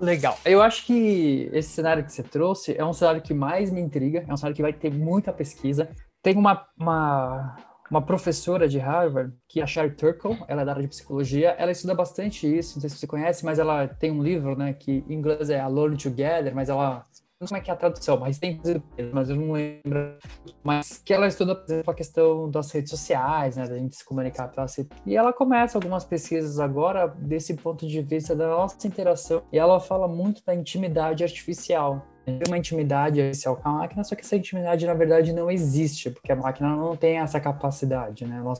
Legal. 0.00 0.36
Eu 0.44 0.60
acho 0.60 0.86
que 0.86 1.48
esse 1.52 1.68
cenário 1.68 2.02
que 2.02 2.12
você 2.12 2.22
trouxe 2.22 2.76
é 2.76 2.84
um 2.84 2.92
cenário 2.92 3.22
que 3.22 3.32
mais 3.32 3.70
me 3.70 3.80
intriga, 3.80 4.24
é 4.26 4.32
um 4.32 4.36
cenário 4.36 4.56
que 4.56 4.62
vai 4.62 4.72
ter 4.72 4.92
muita 4.92 5.32
pesquisa. 5.32 5.88
Tem 6.20 6.36
uma, 6.36 6.66
uma, 6.76 7.56
uma 7.88 8.02
professora 8.02 8.68
de 8.68 8.78
Harvard, 8.78 9.32
que 9.46 9.60
é 9.60 9.62
a 9.62 9.66
Sherry 9.66 9.94
Turkle, 9.94 10.38
ela 10.48 10.62
é 10.62 10.64
da 10.64 10.72
área 10.72 10.82
de 10.82 10.88
psicologia, 10.88 11.50
ela 11.50 11.70
estuda 11.70 11.94
bastante 11.94 12.46
isso, 12.46 12.74
não 12.74 12.80
sei 12.80 12.90
se 12.90 12.96
você 12.96 13.06
conhece, 13.06 13.44
mas 13.44 13.60
ela 13.60 13.86
tem 13.86 14.10
um 14.10 14.22
livro, 14.22 14.56
né, 14.56 14.72
que 14.72 15.04
em 15.08 15.14
inglês 15.14 15.48
é 15.48 15.60
Alone 15.60 15.96
Together, 15.96 16.52
mas 16.54 16.68
ela 16.68 17.04
não 17.40 17.46
sei 17.46 17.56
como 17.56 17.58
é 17.58 17.60
que 17.64 17.70
é 17.70 17.74
a 17.74 17.76
tradução, 17.76 18.20
mas 18.20 18.38
tem 18.38 18.60
mas 19.12 19.30
eu 19.30 19.36
não 19.36 19.52
lembro. 19.52 20.18
Mas 20.62 20.98
que 20.98 21.14
ela 21.14 21.26
estuda, 21.26 21.56
por 21.56 21.64
exemplo, 21.72 21.90
a 21.90 21.94
questão 21.94 22.50
das 22.50 22.70
redes 22.70 22.90
sociais, 22.90 23.56
né, 23.56 23.66
da 23.66 23.78
gente 23.78 23.96
se 23.96 24.04
comunicar 24.04 24.48
pela 24.48 24.66
E 25.06 25.16
ela 25.16 25.32
começa 25.32 25.78
algumas 25.78 26.04
pesquisas 26.04 26.60
agora 26.60 27.06
desse 27.06 27.54
ponto 27.54 27.86
de 27.86 28.02
vista 28.02 28.36
da 28.36 28.48
nossa 28.48 28.86
interação, 28.86 29.42
e 29.50 29.58
ela 29.58 29.80
fala 29.80 30.06
muito 30.06 30.42
da 30.44 30.54
intimidade 30.54 31.24
artificial 31.24 32.06
tem 32.26 32.38
uma 32.46 32.58
intimidade 32.58 33.20
artificial 33.20 33.56
com 33.56 33.68
a 33.68 33.72
máquina, 33.72 34.04
só 34.04 34.14
que 34.14 34.22
essa 34.22 34.36
intimidade 34.36 34.86
na 34.86 34.94
verdade 34.94 35.32
não 35.32 35.50
existe, 35.50 36.10
porque 36.10 36.30
a 36.30 36.36
máquina 36.36 36.76
não 36.76 36.94
tem 36.94 37.18
essa 37.18 37.40
capacidade, 37.40 38.26
né? 38.26 38.36
Ela 38.38 38.54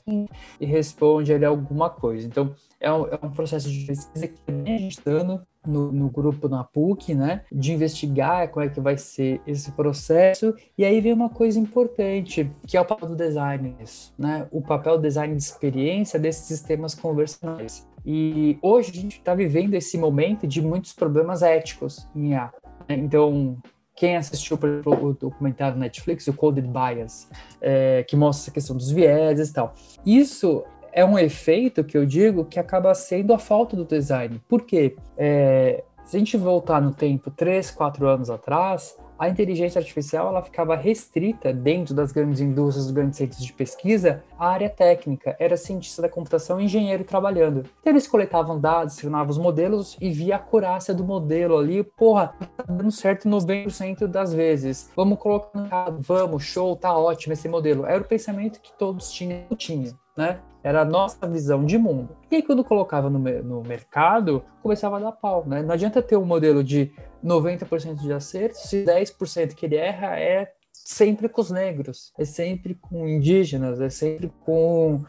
e 0.60 0.66
responde 0.66 1.32
ali 1.32 1.44
alguma 1.44 1.90
coisa. 1.90 2.26
Então, 2.26 2.54
é 2.80 2.92
um, 2.92 3.06
é 3.06 3.18
um 3.22 3.30
processo 3.30 3.70
de 3.70 3.86
pesquisa 3.86 4.28
que 4.28 4.40
vem 4.50 4.74
a 4.74 4.78
gente 4.78 5.00
dando 5.04 5.42
no, 5.66 5.92
no, 5.92 6.08
grupo 6.08 6.48
na 6.48 6.64
PUC, 6.64 7.14
né? 7.14 7.42
De 7.52 7.72
investigar 7.72 8.48
como 8.48 8.64
é 8.64 8.68
que 8.68 8.80
vai 8.80 8.96
ser 8.96 9.40
esse 9.46 9.72
processo. 9.72 10.54
E 10.76 10.84
aí 10.84 11.00
vem 11.00 11.12
uma 11.12 11.28
coisa 11.28 11.58
importante, 11.58 12.50
que 12.66 12.76
é 12.76 12.80
o 12.80 12.84
papel 12.84 13.10
do 13.10 13.16
design, 13.16 13.76
né? 14.18 14.46
O 14.50 14.62
papel 14.62 14.96
do 14.96 15.02
design 15.02 15.34
de 15.34 15.42
experiência 15.42 16.18
desses 16.18 16.46
sistemas 16.46 16.94
conversacionais. 16.94 17.86
E 18.04 18.58
hoje 18.62 18.90
a 18.90 18.94
gente 18.94 19.18
está 19.18 19.34
vivendo 19.34 19.74
esse 19.74 19.98
momento 19.98 20.46
de 20.46 20.62
muitos 20.62 20.92
problemas 20.92 21.42
éticos 21.42 22.08
em 22.14 22.30
IA. 22.30 22.52
Então, 22.88 23.58
quem 23.94 24.16
assistiu 24.16 24.56
por 24.56 24.68
exemplo, 24.68 25.08
o 25.08 25.12
documentário 25.12 25.78
Netflix, 25.78 26.26
o 26.26 26.32
Coded 26.32 26.66
Bias, 26.66 27.28
é, 27.60 28.02
que 28.04 28.16
mostra 28.16 28.44
essa 28.44 28.50
questão 28.50 28.74
dos 28.74 28.90
vieses 28.90 29.50
e 29.50 29.52
tal. 29.52 29.74
Isso 30.06 30.64
é 30.92 31.04
um 31.04 31.18
efeito 31.18 31.84
que 31.84 31.96
eu 31.96 32.04
digo 32.04 32.44
que 32.44 32.58
acaba 32.58 32.94
sendo 32.94 33.32
a 33.32 33.38
falta 33.38 33.76
do 33.76 33.84
design. 33.84 34.40
Por 34.48 34.62
quê? 34.62 34.96
É, 35.16 35.82
se 36.04 36.16
a 36.16 36.18
gente 36.18 36.36
voltar 36.36 36.80
no 36.80 36.92
tempo, 36.92 37.30
três, 37.30 37.70
quatro 37.70 38.08
anos 38.08 38.30
atrás, 38.30 38.96
a 39.20 39.28
inteligência 39.28 39.78
artificial 39.78 40.28
ela 40.28 40.42
ficava 40.42 40.74
restrita 40.74 41.52
dentro 41.52 41.94
das 41.94 42.10
grandes 42.10 42.40
indústrias, 42.40 42.86
dos 42.86 42.94
grandes 42.94 43.18
centros 43.18 43.44
de 43.44 43.52
pesquisa, 43.52 44.24
à 44.38 44.48
área 44.48 44.70
técnica. 44.70 45.36
Era 45.38 45.58
cientista 45.58 46.00
da 46.00 46.08
computação 46.08 46.58
e 46.58 46.64
engenheiro 46.64 47.04
trabalhando. 47.04 47.66
Então 47.80 47.92
eles 47.92 48.08
coletavam 48.08 48.58
dados, 48.58 48.96
treinavam 48.96 49.30
os 49.30 49.36
modelos 49.36 49.96
e 50.00 50.10
via 50.10 50.36
a 50.36 50.38
acurácia 50.38 50.94
do 50.94 51.04
modelo 51.04 51.58
ali. 51.58 51.84
Porra, 51.84 52.34
tá 52.56 52.64
dando 52.66 52.90
certo 52.90 53.28
90% 53.28 54.06
das 54.06 54.32
vezes. 54.32 54.90
Vamos 54.96 55.18
colocar 55.18 55.90
vamos, 55.98 56.42
show, 56.42 56.74
tá 56.74 56.96
ótimo 56.96 57.34
esse 57.34 57.46
modelo. 57.46 57.84
Era 57.84 58.00
o 58.00 58.08
pensamento 58.08 58.58
que 58.58 58.72
todos 58.72 59.12
tinham. 59.12 59.44
Tinha. 59.54 59.92
Né? 60.20 60.38
Era 60.62 60.82
a 60.82 60.84
nossa 60.84 61.26
visão 61.26 61.64
de 61.64 61.78
mundo. 61.78 62.14
E 62.30 62.36
aí, 62.36 62.42
quando 62.42 62.62
colocava 62.62 63.08
no, 63.08 63.18
no 63.18 63.62
mercado, 63.62 64.44
começava 64.62 64.98
a 64.98 65.00
dar 65.00 65.12
pau, 65.12 65.44
né? 65.46 65.62
Não 65.62 65.72
adianta 65.72 66.02
ter 66.02 66.16
um 66.16 66.24
modelo 66.24 66.62
de 66.62 66.92
90% 67.24 67.96
de 67.96 68.12
acerto, 68.12 68.58
se 68.58 68.84
10% 68.84 69.54
que 69.54 69.64
ele 69.64 69.76
erra 69.76 70.20
é 70.20 70.52
sempre 70.72 71.28
com 71.28 71.40
os 71.40 71.50
negros, 71.50 72.12
é 72.18 72.24
sempre 72.24 72.74
com 72.74 73.08
indígenas, 73.08 73.80
é 73.80 73.88
sempre 73.88 74.30
com 74.44 75.02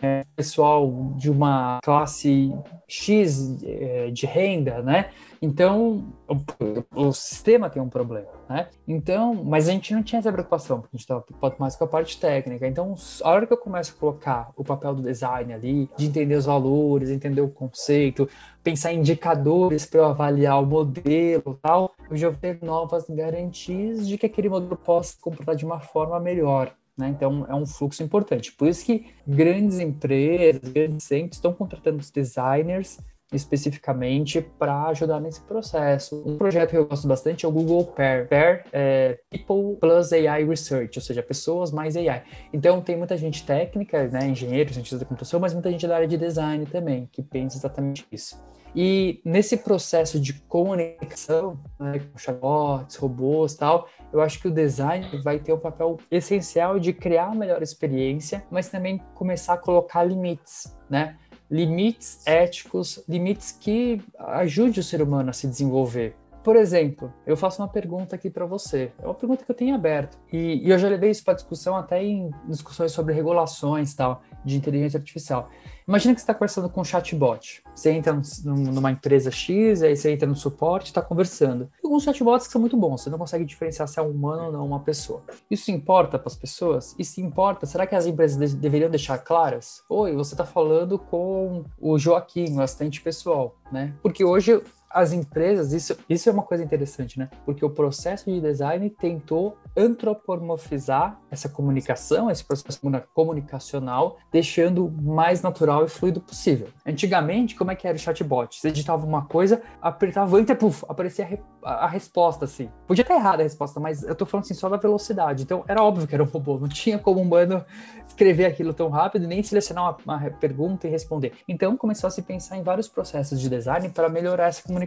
é, 0.00 0.24
pessoal 0.36 1.12
de 1.16 1.30
uma 1.30 1.80
classe 1.82 2.52
X 2.86 3.62
é, 3.62 4.10
de 4.10 4.26
renda, 4.26 4.82
né? 4.82 5.10
Então, 5.40 6.04
o, 6.26 7.06
o, 7.08 7.12
sistema 7.12 7.70
tem 7.70 7.80
um 7.80 7.88
problema, 7.88 8.28
né? 8.48 8.68
Então, 8.86 9.34
mas 9.44 9.68
a 9.68 9.72
gente 9.72 9.94
não 9.94 10.02
tinha 10.02 10.18
essa 10.18 10.32
preocupação, 10.32 10.80
porque 10.80 10.96
a 10.96 10.96
gente 10.96 11.04
estava 11.04 11.20
preocupado 11.20 11.56
mais 11.58 11.76
com 11.76 11.84
a 11.84 11.86
parte 11.86 12.18
técnica. 12.18 12.66
Então, 12.66 12.94
a 13.22 13.30
hora 13.30 13.46
que 13.46 13.52
eu 13.52 13.56
começo 13.56 13.94
a 13.94 14.00
colocar 14.00 14.50
o 14.56 14.64
papel 14.64 14.96
do 14.96 15.02
design 15.02 15.52
ali, 15.52 15.88
de 15.96 16.06
entender 16.06 16.34
os 16.34 16.46
valores, 16.46 17.10
entender 17.10 17.40
o 17.40 17.48
conceito, 17.48 18.28
pensar 18.64 18.92
em 18.92 18.98
indicadores 18.98 19.86
para 19.86 20.00
eu 20.00 20.06
avaliar 20.06 20.60
o 20.60 20.66
modelo 20.66 21.58
tal, 21.62 21.92
eu 22.10 22.16
já 22.16 22.30
vou 22.30 22.38
ter 22.38 22.58
novas 22.62 23.08
garantias 23.08 24.08
de 24.08 24.18
que 24.18 24.26
aquele 24.26 24.48
modelo 24.48 24.76
possa 24.76 25.12
se 25.12 25.20
comportar 25.20 25.54
de 25.54 25.64
uma 25.64 25.78
forma 25.78 26.18
melhor. 26.18 26.72
Né? 26.98 27.08
Então, 27.08 27.46
é 27.48 27.54
um 27.54 27.64
fluxo 27.64 28.02
importante. 28.02 28.52
Por 28.52 28.68
isso 28.68 28.84
que 28.84 29.06
grandes 29.26 29.78
empresas, 29.78 30.60
grandes 30.70 31.06
centros 31.06 31.36
estão 31.36 31.52
contratando 31.52 31.98
os 31.98 32.10
designers 32.10 32.98
especificamente 33.32 34.40
para 34.40 34.86
ajudar 34.86 35.20
nesse 35.20 35.40
processo. 35.42 36.22
Um 36.24 36.38
projeto 36.38 36.70
que 36.70 36.76
eu 36.78 36.86
gosto 36.86 37.06
bastante 37.06 37.44
é 37.44 37.48
o 37.48 37.52
Google 37.52 37.84
Pair. 37.84 38.26
Pair 38.26 38.64
é 38.72 39.18
People 39.30 39.76
Plus 39.78 40.12
AI 40.12 40.44
Research, 40.44 40.98
ou 40.98 41.02
seja, 41.02 41.22
pessoas 41.22 41.70
mais 41.70 41.96
AI. 41.96 42.22
Então 42.52 42.80
tem 42.80 42.96
muita 42.96 43.16
gente 43.16 43.44
técnica, 43.44 44.08
né, 44.08 44.28
engenheiros, 44.28 44.72
cientistas 44.72 45.00
da 45.00 45.04
computação, 45.04 45.38
mas 45.38 45.52
muita 45.52 45.70
gente 45.70 45.86
da 45.86 45.96
área 45.96 46.08
de 46.08 46.16
design 46.16 46.64
também, 46.66 47.08
que 47.12 47.22
pensa 47.22 47.58
exatamente 47.58 48.06
isso. 48.10 48.42
E 48.74 49.20
nesse 49.24 49.56
processo 49.56 50.20
de 50.20 50.34
comunicação, 50.34 51.58
né, 51.78 51.98
com 51.98 52.18
chatbots, 52.18 52.96
robôs 52.96 53.54
tal, 53.54 53.88
eu 54.12 54.20
acho 54.20 54.40
que 54.40 54.48
o 54.48 54.50
design 54.50 55.06
vai 55.22 55.38
ter 55.38 55.52
um 55.52 55.58
papel 55.58 55.98
essencial 56.10 56.78
de 56.78 56.92
criar 56.92 57.26
a 57.26 57.34
melhor 57.34 57.62
experiência, 57.62 58.44
mas 58.50 58.68
também 58.68 58.98
começar 59.14 59.54
a 59.54 59.58
colocar 59.58 60.04
limites, 60.04 60.76
né? 60.88 61.16
limites 61.50 62.26
éticos, 62.26 63.02
limites 63.08 63.52
que 63.52 64.00
ajude 64.18 64.80
o 64.80 64.82
ser 64.82 65.00
humano 65.00 65.30
a 65.30 65.32
se 65.32 65.46
desenvolver. 65.46 66.14
Por 66.48 66.56
exemplo, 66.56 67.12
eu 67.26 67.36
faço 67.36 67.60
uma 67.60 67.68
pergunta 67.68 68.16
aqui 68.16 68.30
para 68.30 68.46
você. 68.46 68.90
É 68.98 69.04
uma 69.04 69.12
pergunta 69.12 69.44
que 69.44 69.50
eu 69.50 69.54
tenho 69.54 69.74
aberto. 69.74 70.18
E, 70.32 70.66
e 70.66 70.70
eu 70.70 70.78
já 70.78 70.88
levei 70.88 71.10
isso 71.10 71.22
para 71.22 71.34
discussão 71.34 71.76
até 71.76 72.02
em 72.02 72.30
discussões 72.46 72.90
sobre 72.90 73.12
regulações 73.12 73.92
tal, 73.94 74.22
de 74.42 74.56
inteligência 74.56 74.96
artificial. 74.96 75.50
Imagina 75.86 76.14
que 76.14 76.20
você 76.20 76.24
está 76.24 76.32
conversando 76.32 76.70
com 76.70 76.80
um 76.80 76.84
chatbot. 76.84 77.62
Você 77.74 77.90
entra 77.90 78.18
numa 78.44 78.90
empresa 78.90 79.30
X, 79.30 79.82
aí 79.82 79.94
você 79.94 80.10
entra 80.10 80.26
no 80.26 80.34
suporte 80.34 80.86
e 80.86 80.88
está 80.88 81.02
conversando. 81.02 81.66
Tem 81.66 81.80
alguns 81.84 82.04
chatbots 82.04 82.46
que 82.46 82.52
são 82.52 82.60
muito 82.60 82.76
bons, 82.76 83.02
você 83.02 83.10
não 83.10 83.18
consegue 83.18 83.44
diferenciar 83.44 83.86
se 83.86 83.98
é 83.98 84.02
um 84.02 84.10
humano 84.10 84.44
ou 84.44 84.52
não 84.52 84.66
uma 84.66 84.80
pessoa. 84.80 85.22
Isso 85.50 85.70
importa 85.70 86.18
para 86.18 86.28
as 86.28 86.36
pessoas? 86.36 86.94
E 86.98 87.04
se 87.04 87.22
importa, 87.22 87.64
será 87.66 87.86
que 87.86 87.94
as 87.94 88.04
empresas 88.04 88.38
de 88.38 88.56
deveriam 88.56 88.90
deixar 88.90 89.18
claras? 89.18 89.82
Oi, 89.88 90.14
você 90.14 90.34
está 90.34 90.44
falando 90.44 90.98
com 90.98 91.64
o 91.78 91.98
Joaquim, 91.98 92.56
o 92.56 92.60
assistente 92.60 93.00
pessoal, 93.00 93.56
né? 93.72 93.94
Porque 94.02 94.24
hoje 94.24 94.62
as 94.90 95.12
empresas, 95.12 95.72
isso, 95.72 95.96
isso 96.08 96.28
é 96.28 96.32
uma 96.32 96.42
coisa 96.42 96.64
interessante, 96.64 97.18
né? 97.18 97.28
Porque 97.44 97.64
o 97.64 97.70
processo 97.70 98.30
de 98.30 98.40
design 98.40 98.88
tentou 98.90 99.56
antropomorfizar 99.76 101.20
essa 101.30 101.48
comunicação, 101.48 102.30
esse 102.30 102.44
processo 102.44 102.80
comunicacional, 103.14 104.16
deixando 104.32 104.90
mais 104.90 105.42
natural 105.42 105.84
e 105.84 105.88
fluido 105.88 106.20
possível. 106.20 106.68
Antigamente, 106.86 107.54
como 107.54 107.70
é 107.70 107.76
que 107.76 107.86
era 107.86 107.96
o 107.96 108.00
chatbot? 108.00 108.58
Você 108.58 108.70
digitava 108.70 109.06
uma 109.06 109.26
coisa, 109.26 109.62
apertava 109.80 110.40
enter, 110.40 110.56
puff, 110.56 110.84
aparecia 110.88 111.24
a, 111.24 111.28
re 111.28 111.40
a, 111.62 111.86
resposta, 111.86 112.46
assim. 112.46 112.70
Podia 112.86 113.02
estar 113.02 113.14
errada 113.14 113.42
a 113.42 113.44
resposta, 113.44 113.78
mas 113.78 114.02
eu 114.02 114.14
tô 114.14 114.24
falando 114.24 114.44
assim 114.44 114.54
só 114.54 114.68
da 114.68 114.76
velocidade. 114.78 115.42
Então, 115.42 115.64
era 115.68 115.82
óbvio 115.82 116.06
que 116.06 116.14
era 116.14 116.24
um 116.24 116.26
robô. 116.26 116.58
Não 116.58 116.68
tinha 116.68 116.98
como 116.98 117.20
um 117.20 117.22
humano 117.22 117.64
escrever 118.06 118.46
aquilo 118.46 118.72
tão 118.72 118.88
rápido, 118.88 119.26
nem 119.28 119.42
selecionar 119.42 119.96
uma, 120.04 120.16
uma 120.16 120.30
pergunta 120.30 120.86
e 120.86 120.90
responder. 120.90 121.32
Então, 121.46 121.76
começou 121.76 122.08
a 122.08 122.10
se 122.10 122.22
pensar 122.22 122.56
em 122.56 122.62
vários 122.62 122.88
processos 122.88 123.38
de 123.38 123.48
design 123.48 123.88
para 123.90 124.08
melhorar 124.08 124.46
essa 124.46 124.62
comunicação. 124.62 124.77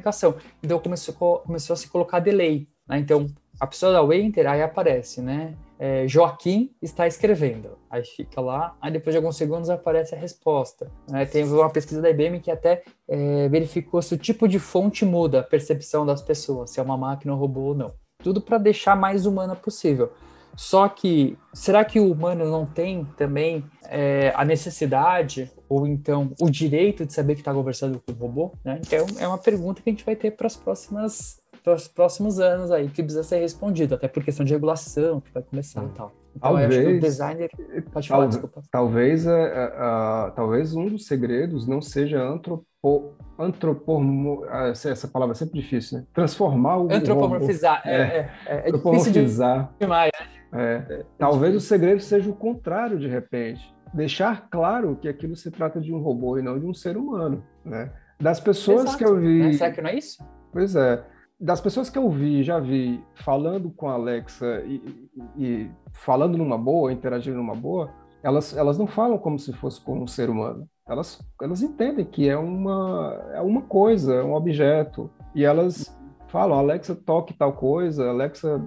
Então, 0.63 0.79
começou, 0.79 1.13
começou 1.39 1.73
a 1.73 1.77
se 1.77 1.87
colocar 1.87 2.19
delay. 2.19 2.67
Né? 2.87 2.99
Então, 2.99 3.27
a 3.59 3.67
pessoa 3.67 3.91
dá 3.91 4.01
o 4.01 4.11
aí 4.11 4.61
aparece, 4.63 5.21
né? 5.21 5.55
É, 5.77 6.07
Joaquim 6.07 6.71
está 6.81 7.07
escrevendo. 7.07 7.77
Aí 7.89 8.03
fica 8.03 8.39
lá, 8.39 8.75
aí 8.81 8.91
depois 8.91 9.13
de 9.13 9.17
alguns 9.17 9.35
segundos 9.35 9.69
aparece 9.69 10.13
a 10.13 10.17
resposta. 10.17 10.91
Né? 11.09 11.25
Tem 11.25 11.43
uma 11.43 11.69
pesquisa 11.69 12.01
da 12.01 12.09
IBM 12.09 12.39
que 12.39 12.51
até 12.51 12.83
é, 13.07 13.47
verificou 13.49 14.01
se 14.01 14.13
o 14.13 14.17
tipo 14.17 14.47
de 14.47 14.59
fonte 14.59 15.05
muda 15.05 15.39
a 15.39 15.43
percepção 15.43 16.05
das 16.05 16.21
pessoas, 16.21 16.71
se 16.71 16.79
é 16.79 16.83
uma 16.83 16.97
máquina 16.97 17.33
ou 17.33 17.39
robô 17.39 17.61
ou 17.61 17.75
não. 17.75 17.93
Tudo 18.23 18.41
para 18.41 18.57
deixar 18.57 18.95
mais 18.95 19.25
humana 19.25 19.55
possível. 19.55 20.11
Só 20.55 20.87
que, 20.87 21.37
será 21.53 21.83
que 21.83 21.99
o 21.99 22.11
humano 22.11 22.49
não 22.49 22.65
tem 22.65 23.05
também 23.17 23.63
é, 23.89 24.33
a 24.35 24.45
necessidade 24.45 25.51
ou 25.67 25.87
então 25.87 26.31
o 26.39 26.49
direito 26.49 27.05
de 27.05 27.13
saber 27.13 27.35
que 27.35 27.41
está 27.41 27.53
conversando 27.53 28.01
com 28.05 28.11
o 28.11 28.15
robô? 28.15 28.53
Né? 28.63 28.79
Então, 28.85 29.05
é 29.19 29.27
uma 29.27 29.37
pergunta 29.37 29.81
que 29.81 29.89
a 29.89 29.93
gente 29.93 30.05
vai 30.05 30.15
ter 30.15 30.31
para 30.31 30.47
as 30.47 30.55
próximas 30.55 31.41
para 31.63 31.75
os 31.75 31.87
próximos 31.87 32.39
anos 32.39 32.71
aí, 32.71 32.87
que 32.89 33.03
precisa 33.03 33.23
ser 33.23 33.39
respondido, 33.39 33.95
até 33.95 34.07
por 34.07 34.23
questão 34.23 34.43
de 34.43 34.51
regulação 34.51 35.21
que 35.21 35.31
vai 35.31 35.43
começar 35.43 35.83
e 35.83 35.89
tal. 35.89 36.11
Então, 36.35 36.49
talvez, 36.49 36.71
acho 36.71 36.87
que 36.87 36.93
o 36.93 36.99
designer. 36.99 37.49
Pode 37.91 38.07
falar, 38.07 38.21
tal, 38.21 38.29
desculpa. 38.29 38.61
Talvez, 38.71 39.25
uh, 39.25 39.29
uh, 39.29 40.31
talvez 40.35 40.73
um 40.73 40.87
dos 40.87 41.05
segredos 41.05 41.67
não 41.67 41.81
seja 41.81 42.21
antropo, 42.21 42.65
antropo, 43.37 44.45
essa 44.71 45.07
palavra 45.07 45.33
é 45.33 45.37
sempre 45.37 45.61
difícil, 45.61 45.99
né? 45.99 46.05
Transformar 46.13 46.77
o. 46.77 46.91
Antropomorfizar. 46.91 47.81
É, 47.85 47.91
é, 47.91 47.97
é, 47.97 48.31
é, 48.45 48.55
é 48.55 48.69
Antropomorfizar. 48.69 49.73
demais. 49.79 50.11
Né? 50.19 50.30
É. 50.53 51.05
Talvez 51.17 51.55
o 51.55 51.59
segredo 51.59 52.01
seja 52.01 52.29
o 52.29 52.35
contrário, 52.35 52.99
de 52.99 53.07
repente. 53.07 53.73
Deixar 53.93 54.49
claro 54.49 54.95
que 54.95 55.07
aquilo 55.07 55.35
se 55.35 55.51
trata 55.51 55.79
de 55.79 55.93
um 55.93 55.99
robô 55.99 56.37
e 56.37 56.41
não 56.41 56.59
de 56.59 56.65
um 56.65 56.73
ser 56.73 56.97
humano, 56.97 57.43
né? 57.63 57.91
Das 58.19 58.39
pessoas 58.39 58.83
Exato. 58.83 58.97
que 58.97 59.03
eu 59.05 59.19
vi. 59.19 59.43
Né? 59.43 59.53
Será 59.53 59.71
que 59.71 59.81
não 59.81 59.89
é 59.89 59.95
isso? 59.95 60.23
Pois 60.51 60.75
é 60.75 61.03
das 61.41 61.59
pessoas 61.59 61.89
que 61.89 61.97
eu 61.97 62.07
vi, 62.07 62.43
já 62.43 62.59
vi 62.59 63.03
falando 63.15 63.71
com 63.71 63.89
a 63.89 63.93
Alexa 63.93 64.61
e, 64.63 65.09
e, 65.35 65.71
falando 65.91 66.37
numa 66.37 66.55
boa, 66.55 66.93
interagindo 66.93 67.37
numa 67.37 67.55
boa, 67.55 67.89
elas, 68.21 68.55
elas 68.55 68.77
não 68.77 68.85
falam 68.85 69.17
como 69.17 69.39
se 69.39 69.51
fosse 69.53 69.81
com 69.81 70.03
um 70.03 70.05
ser 70.05 70.29
humano. 70.29 70.69
Elas, 70.87 71.19
elas 71.41 71.63
entendem 71.63 72.05
que 72.05 72.29
é 72.29 72.37
uma, 72.37 73.19
é 73.33 73.41
uma 73.41 73.63
coisa, 73.63 74.13
é 74.13 74.23
um 74.23 74.35
objeto. 74.35 75.09
E 75.33 75.43
elas 75.43 75.97
falam, 76.27 76.59
Alexa, 76.59 76.93
toque 76.93 77.33
tal 77.33 77.53
coisa, 77.53 78.07
Alexa, 78.07 78.61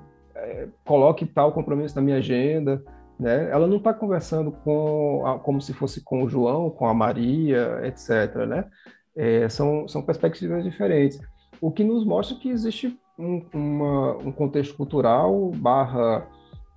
é, 0.44 0.68
coloque 0.84 1.26
tal 1.26 1.52
compromisso 1.52 1.96
na 1.96 2.02
minha 2.02 2.18
agenda. 2.18 2.82
Né? 3.18 3.50
Ela 3.50 3.66
não 3.66 3.76
está 3.76 3.94
conversando 3.94 4.52
com 4.52 5.26
a, 5.26 5.38
como 5.38 5.60
se 5.60 5.72
fosse 5.72 6.02
com 6.02 6.22
o 6.22 6.28
João, 6.28 6.70
com 6.70 6.86
a 6.86 6.94
Maria, 6.94 7.80
etc. 7.84 8.34
Né? 8.46 8.64
É, 9.16 9.48
são, 9.48 9.86
são 9.86 10.02
perspectivas 10.02 10.64
diferentes 10.64 11.20
o 11.64 11.70
que 11.70 11.82
nos 11.82 12.04
mostra 12.04 12.36
que 12.36 12.50
existe 12.50 12.98
um, 13.18 13.42
uma, 13.54 14.16
um 14.18 14.30
contexto 14.30 14.76
cultural 14.76 15.50
barra 15.56 16.28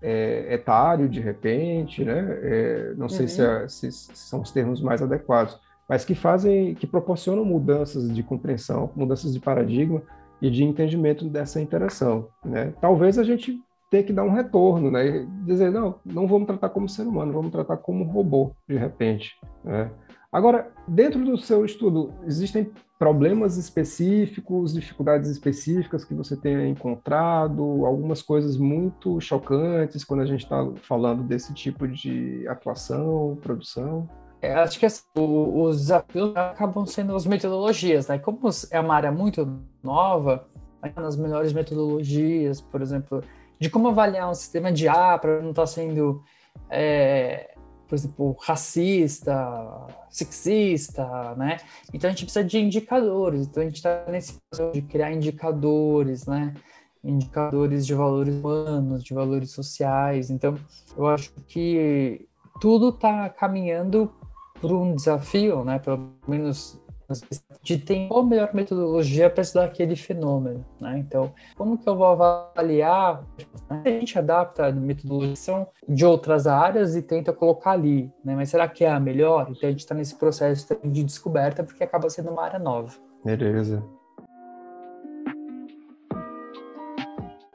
é, 0.01 0.53
etário, 0.53 1.09
de 1.09 1.20
repente, 1.20 2.05
né? 2.05 2.39
É, 2.41 2.93
não 2.95 3.09
sei 3.09 3.28
se, 3.28 3.41
é, 3.41 3.68
se, 3.68 3.91
se, 3.91 4.15
são 4.15 4.41
os 4.41 4.51
termos 4.51 4.82
mais 4.82 5.01
adequados, 5.01 5.59
mas 5.89 6.05
que 6.05 6.15
fazem, 6.15 6.74
que 6.74 6.88
proporcionam 6.88 7.43
mudanças 7.43 8.13
de 8.13 8.24
compreensão, 8.24 8.89
mudanças 8.95 9.34
de 9.34 9.41
paradigma 9.41 10.01
e 10.42 10.50
de 10.50 10.64
entendimento 10.64 11.26
dessa 11.26 11.62
interação, 11.62 12.28
né? 12.44 12.74
Talvez 12.80 13.18
a 13.18 13.24
gente 13.24 13.60
tenha 13.90 14.04
que 14.04 14.14
dar 14.14 14.24
um 14.24 14.34
retorno, 14.34 14.92
né? 14.92 15.28
Dizer, 15.46 15.72
não, 15.72 15.96
não 16.06 16.28
vamos 16.28 16.48
tratar 16.48 16.70
como 16.70 16.90
ser 16.90 17.04
humano, 17.04 17.34
vamos 17.34 17.52
tratar 17.52 17.78
como 17.78 18.04
robô, 18.04 18.52
de 18.68 18.78
repente, 18.78 19.36
né? 19.64 19.90
Agora, 20.32 20.72
dentro 20.88 21.24
do 21.24 21.38
seu 21.38 21.66
estudo, 21.66 22.14
existem 22.26 22.70
problemas 23.00 23.58
específicos, 23.58 24.74
dificuldades 24.74 25.30
específicas 25.30 26.04
que 26.04 26.14
você 26.14 26.36
tenha 26.36 26.68
encontrado, 26.68 27.86
algumas 27.86 28.22
coisas 28.22 28.58
muito 28.58 29.22
chocantes 29.22 30.04
quando 30.04 30.22
a 30.22 30.26
gente 30.26 30.44
está 30.44 30.68
falando 30.82 31.24
desse 31.24 31.54
tipo 31.54 31.88
de 31.88 32.46
atuação, 32.48 33.38
produção? 33.42 34.10
É, 34.42 34.54
acho 34.54 34.80
que 34.80 34.86
assim, 34.86 35.04
os 35.16 35.80
desafios 35.82 36.36
acabam 36.36 36.86
sendo 36.86 37.16
as 37.16 37.26
metodologias, 37.26 38.08
né? 38.08 38.20
Como 38.20 38.40
é 38.70 38.80
uma 38.80 38.96
área 38.96 39.12
muito 39.12 39.62
nova, 39.84 40.48
nas 40.96 41.18
melhores 41.18 41.54
metodologias, 41.54 42.62
por 42.62 42.82
exemplo, 42.82 43.24
de 43.60 43.70
como 43.70 43.88
avaliar 43.88 44.30
um 44.30 44.34
sistema 44.34 44.72
de 44.72 44.88
A 44.88 45.18
para 45.18 45.42
não 45.42 45.50
estar 45.50 45.64
tá 45.64 45.68
sendo 45.68 46.24
é, 46.70 47.56
por 47.88 47.96
exemplo, 47.96 48.36
racista, 48.42 49.88
sexista, 50.10 51.36
né? 51.36 51.58
Então 51.94 52.10
a 52.10 52.12
gente 52.12 52.26
precisa 52.26 52.44
de 52.44 52.60
indicadores. 52.60 53.48
Então 53.48 53.64
a 53.64 53.66
gente 53.66 53.78
está 53.78 54.06
nesse 54.10 54.38
processo 54.50 54.74
de 54.74 54.82
criar 54.82 55.12
indicadores, 55.12 56.26
né? 56.26 56.54
Indicadores 57.04 57.86
de 57.86 57.94
valores 57.94 58.36
humanos, 58.36 59.04
de 59.04 59.14
valores 59.14 59.52
sociais. 59.52 60.30
Então 60.30 60.56
eu 60.98 61.08
acho 61.08 61.32
que 61.48 62.28
tudo 62.60 62.90
está 62.90 63.30
caminhando 63.30 64.12
por 64.62 64.72
um 64.72 64.95
desafio, 64.95 65.64
né, 65.64 65.80
pelo 65.80 66.12
menos 66.28 66.80
de 67.64 67.78
ter 67.78 68.08
qual 68.08 68.22
a 68.22 68.26
melhor 68.26 68.53
metodologia 68.53 69.30
para 69.30 69.41
estudar 69.41 69.66
aquele 69.66 69.95
fenômeno, 69.95 70.66
né? 70.80 70.97
Então, 70.99 71.34
como 71.55 71.78
que 71.78 71.88
eu 71.88 71.95
vou 71.95 72.05
avaliar? 72.05 73.24
A 73.70 73.89
gente 73.89 74.20
adapta 74.20 74.68
a 74.68 74.72
metodologia 74.72 75.68
de 75.88 76.05
outras 76.05 76.47
áreas 76.47 76.95
e 76.95 77.01
tenta 77.01 77.32
colocar 77.32 77.72
ali, 77.72 78.12
né? 78.24 78.36
Mas 78.36 78.49
será 78.49 78.68
que 78.68 78.84
é 78.84 78.89
a 78.89 78.99
melhor? 78.99 79.47
Então, 79.49 79.68
a 79.68 79.72
gente 79.72 79.80
está 79.80 79.95
nesse 79.95 80.16
processo 80.16 80.78
de 80.84 81.03
descoberta 81.03 81.64
porque 81.64 81.84
acaba 81.84 82.10
sendo 82.10 82.30
uma 82.30 82.43
área 82.43 82.60
nova. 82.60 82.91
Beleza. 83.24 83.82